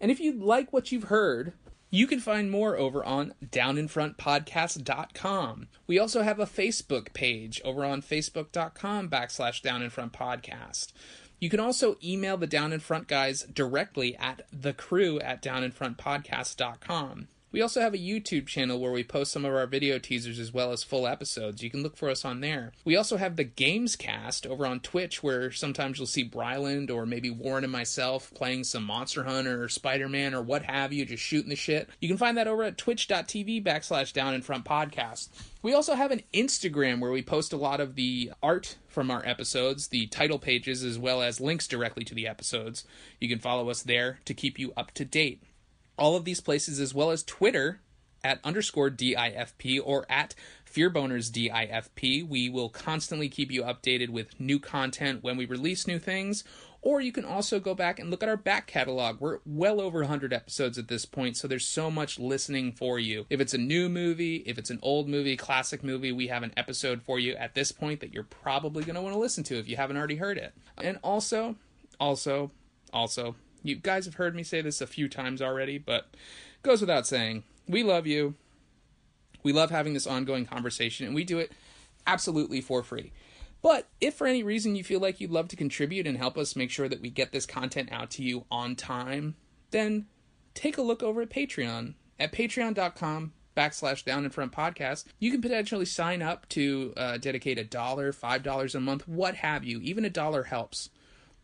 And 0.00 0.10
if 0.10 0.18
you 0.18 0.32
like 0.32 0.72
what 0.72 0.90
you've 0.90 1.04
heard, 1.04 1.52
you 1.90 2.06
can 2.06 2.20
find 2.20 2.50
more 2.50 2.78
over 2.78 3.04
on 3.04 3.34
downinfrontpodcast.com. 3.44 5.68
We 5.86 5.98
also 5.98 6.22
have 6.22 6.38
a 6.38 6.46
Facebook 6.46 7.12
page 7.12 7.60
over 7.64 7.84
on 7.84 8.00
facebook.com 8.00 9.10
backslash 9.10 9.60
downinfrontpodcast. 9.60 10.94
You 11.40 11.48
can 11.48 11.58
also 11.58 11.96
email 12.04 12.36
the 12.36 12.46
Down 12.46 12.72
in 12.72 12.80
Front 12.80 13.08
guys 13.08 13.42
directly 13.44 14.14
at 14.16 14.46
the 14.52 14.74
crew 14.74 15.18
at 15.20 15.42
downinfrontpodcast.com. 15.42 17.28
We 17.52 17.62
also 17.62 17.80
have 17.80 17.94
a 17.94 17.98
YouTube 17.98 18.46
channel 18.46 18.78
where 18.78 18.92
we 18.92 19.02
post 19.02 19.32
some 19.32 19.44
of 19.44 19.52
our 19.52 19.66
video 19.66 19.98
teasers 19.98 20.38
as 20.38 20.52
well 20.52 20.70
as 20.70 20.84
full 20.84 21.04
episodes. 21.04 21.64
You 21.64 21.70
can 21.70 21.82
look 21.82 21.96
for 21.96 22.08
us 22.08 22.24
on 22.24 22.40
there. 22.40 22.72
We 22.84 22.94
also 22.94 23.16
have 23.16 23.34
the 23.34 23.42
Games 23.42 23.96
Cast 23.96 24.46
over 24.46 24.64
on 24.64 24.78
Twitch 24.78 25.20
where 25.20 25.50
sometimes 25.50 25.98
you'll 25.98 26.06
see 26.06 26.22
Bryland 26.22 26.92
or 26.92 27.06
maybe 27.06 27.28
Warren 27.28 27.64
and 27.64 27.72
myself 27.72 28.32
playing 28.34 28.64
some 28.64 28.84
Monster 28.84 29.24
Hunter 29.24 29.64
or 29.64 29.68
Spider 29.68 30.08
Man 30.08 30.32
or 30.32 30.42
what 30.42 30.62
have 30.62 30.92
you, 30.92 31.04
just 31.04 31.24
shooting 31.24 31.50
the 31.50 31.56
shit. 31.56 31.88
You 32.00 32.06
can 32.06 32.18
find 32.18 32.36
that 32.36 32.46
over 32.46 32.62
at 32.62 32.78
twitch.tv 32.78 33.64
backslash 33.64 34.12
down 34.12 34.32
in 34.34 34.42
front 34.42 34.64
podcast. 34.64 35.28
We 35.60 35.74
also 35.74 35.94
have 35.94 36.12
an 36.12 36.22
Instagram 36.32 37.00
where 37.00 37.10
we 37.10 37.20
post 37.20 37.52
a 37.52 37.56
lot 37.56 37.80
of 37.80 37.96
the 37.96 38.30
art 38.42 38.76
from 38.86 39.10
our 39.10 39.26
episodes, 39.26 39.88
the 39.88 40.06
title 40.06 40.38
pages, 40.38 40.84
as 40.84 40.98
well 40.98 41.20
as 41.20 41.40
links 41.40 41.66
directly 41.66 42.04
to 42.04 42.14
the 42.14 42.28
episodes. 42.28 42.84
You 43.18 43.28
can 43.28 43.40
follow 43.40 43.70
us 43.70 43.82
there 43.82 44.20
to 44.24 44.34
keep 44.34 44.58
you 44.58 44.72
up 44.76 44.92
to 44.92 45.04
date 45.04 45.42
all 46.00 46.16
of 46.16 46.24
these 46.24 46.40
places 46.40 46.80
as 46.80 46.94
well 46.94 47.10
as 47.10 47.22
Twitter 47.22 47.80
at 48.24 48.40
underscore 48.44 48.90
DIFP 48.90 49.80
or 49.84 50.04
at 50.10 50.34
Fearboners 50.70 51.30
DIFP. 51.30 52.26
We 52.28 52.48
will 52.48 52.68
constantly 52.68 53.28
keep 53.28 53.50
you 53.50 53.62
updated 53.62 54.10
with 54.10 54.38
new 54.40 54.58
content 54.58 55.22
when 55.22 55.36
we 55.36 55.46
release 55.46 55.86
new 55.86 55.98
things. 55.98 56.44
Or 56.82 57.02
you 57.02 57.12
can 57.12 57.26
also 57.26 57.60
go 57.60 57.74
back 57.74 57.98
and 57.98 58.10
look 58.10 58.22
at 58.22 58.28
our 58.30 58.38
back 58.38 58.66
catalog. 58.66 59.20
We're 59.20 59.40
well 59.44 59.82
over 59.82 60.00
100 60.00 60.32
episodes 60.32 60.78
at 60.78 60.88
this 60.88 61.04
point, 61.04 61.36
so 61.36 61.46
there's 61.46 61.66
so 61.66 61.90
much 61.90 62.18
listening 62.18 62.72
for 62.72 62.98
you. 62.98 63.26
If 63.28 63.38
it's 63.38 63.52
a 63.52 63.58
new 63.58 63.90
movie, 63.90 64.36
if 64.46 64.56
it's 64.56 64.70
an 64.70 64.78
old 64.82 65.06
movie, 65.06 65.36
classic 65.36 65.84
movie, 65.84 66.10
we 66.10 66.28
have 66.28 66.42
an 66.42 66.54
episode 66.56 67.02
for 67.02 67.18
you 67.18 67.34
at 67.34 67.54
this 67.54 67.70
point 67.70 68.00
that 68.00 68.14
you're 68.14 68.22
probably 68.22 68.82
going 68.82 68.94
to 68.94 69.02
want 69.02 69.14
to 69.14 69.20
listen 69.20 69.44
to 69.44 69.58
if 69.58 69.68
you 69.68 69.76
haven't 69.76 69.98
already 69.98 70.16
heard 70.16 70.38
it. 70.38 70.54
And 70.78 70.98
also, 71.02 71.56
also, 71.98 72.50
also, 72.94 73.36
you 73.62 73.76
guys 73.76 74.04
have 74.04 74.14
heard 74.14 74.34
me 74.34 74.42
say 74.42 74.60
this 74.60 74.80
a 74.80 74.86
few 74.86 75.08
times 75.08 75.40
already, 75.42 75.78
but 75.78 76.08
goes 76.62 76.80
without 76.80 77.06
saying. 77.06 77.44
We 77.68 77.82
love 77.82 78.06
you. 78.06 78.34
We 79.42 79.52
love 79.52 79.70
having 79.70 79.94
this 79.94 80.06
ongoing 80.06 80.46
conversation, 80.46 81.06
and 81.06 81.14
we 81.14 81.24
do 81.24 81.38
it 81.38 81.52
absolutely 82.06 82.60
for 82.60 82.82
free. 82.82 83.12
But 83.62 83.88
if 84.00 84.14
for 84.14 84.26
any 84.26 84.42
reason 84.42 84.76
you 84.76 84.84
feel 84.84 85.00
like 85.00 85.20
you'd 85.20 85.30
love 85.30 85.48
to 85.48 85.56
contribute 85.56 86.06
and 86.06 86.16
help 86.16 86.38
us 86.38 86.56
make 86.56 86.70
sure 86.70 86.88
that 86.88 87.00
we 87.00 87.10
get 87.10 87.32
this 87.32 87.46
content 87.46 87.90
out 87.92 88.10
to 88.12 88.22
you 88.22 88.44
on 88.50 88.74
time, 88.74 89.36
then 89.70 90.06
take 90.54 90.78
a 90.78 90.82
look 90.82 91.02
over 91.02 91.22
at 91.22 91.30
Patreon 91.30 91.94
at 92.18 92.32
patreon.com 92.32 93.32
backslash 93.56 94.04
down 94.04 94.24
in 94.24 94.30
front 94.30 94.52
podcast. 94.52 95.04
You 95.18 95.30
can 95.30 95.42
potentially 95.42 95.84
sign 95.84 96.22
up 96.22 96.48
to 96.50 96.94
uh, 96.96 97.18
dedicate 97.18 97.58
a 97.58 97.64
dollar, 97.64 98.12
five 98.12 98.42
dollars 98.42 98.74
a 98.74 98.80
month, 98.80 99.06
what 99.06 99.36
have 99.36 99.64
you. 99.64 99.80
Even 99.80 100.04
a 100.04 100.10
dollar 100.10 100.44
helps 100.44 100.88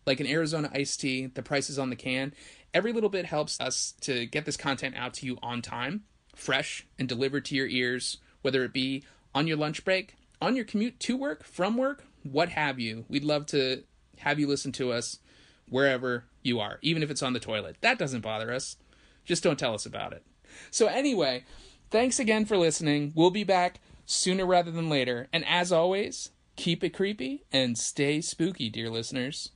like 0.06 0.20
an 0.20 0.26
Arizona 0.26 0.70
iced 0.72 1.00
tea, 1.00 1.26
the 1.26 1.42
price 1.42 1.68
is 1.68 1.78
on 1.78 1.90
the 1.90 1.96
can, 1.96 2.32
Every 2.76 2.92
little 2.92 3.08
bit 3.08 3.24
helps 3.24 3.58
us 3.58 3.94
to 4.02 4.26
get 4.26 4.44
this 4.44 4.58
content 4.58 4.96
out 4.98 5.14
to 5.14 5.24
you 5.24 5.38
on 5.42 5.62
time, 5.62 6.02
fresh, 6.34 6.86
and 6.98 7.08
delivered 7.08 7.46
to 7.46 7.54
your 7.54 7.66
ears, 7.66 8.18
whether 8.42 8.64
it 8.64 8.74
be 8.74 9.02
on 9.34 9.46
your 9.46 9.56
lunch 9.56 9.82
break, 9.82 10.14
on 10.42 10.56
your 10.56 10.66
commute 10.66 11.00
to 11.00 11.16
work, 11.16 11.42
from 11.42 11.78
work, 11.78 12.04
what 12.22 12.50
have 12.50 12.78
you. 12.78 13.06
We'd 13.08 13.24
love 13.24 13.46
to 13.46 13.84
have 14.18 14.38
you 14.38 14.46
listen 14.46 14.72
to 14.72 14.92
us 14.92 15.20
wherever 15.70 16.24
you 16.42 16.60
are, 16.60 16.78
even 16.82 17.02
if 17.02 17.10
it's 17.10 17.22
on 17.22 17.32
the 17.32 17.40
toilet. 17.40 17.76
That 17.80 17.98
doesn't 17.98 18.20
bother 18.20 18.52
us. 18.52 18.76
Just 19.24 19.42
don't 19.42 19.58
tell 19.58 19.72
us 19.72 19.86
about 19.86 20.12
it. 20.12 20.22
So, 20.70 20.86
anyway, 20.86 21.44
thanks 21.90 22.18
again 22.18 22.44
for 22.44 22.58
listening. 22.58 23.12
We'll 23.14 23.30
be 23.30 23.42
back 23.42 23.80
sooner 24.04 24.44
rather 24.44 24.70
than 24.70 24.90
later. 24.90 25.28
And 25.32 25.46
as 25.46 25.72
always, 25.72 26.28
keep 26.56 26.84
it 26.84 26.90
creepy 26.90 27.44
and 27.50 27.78
stay 27.78 28.20
spooky, 28.20 28.68
dear 28.68 28.90
listeners. 28.90 29.52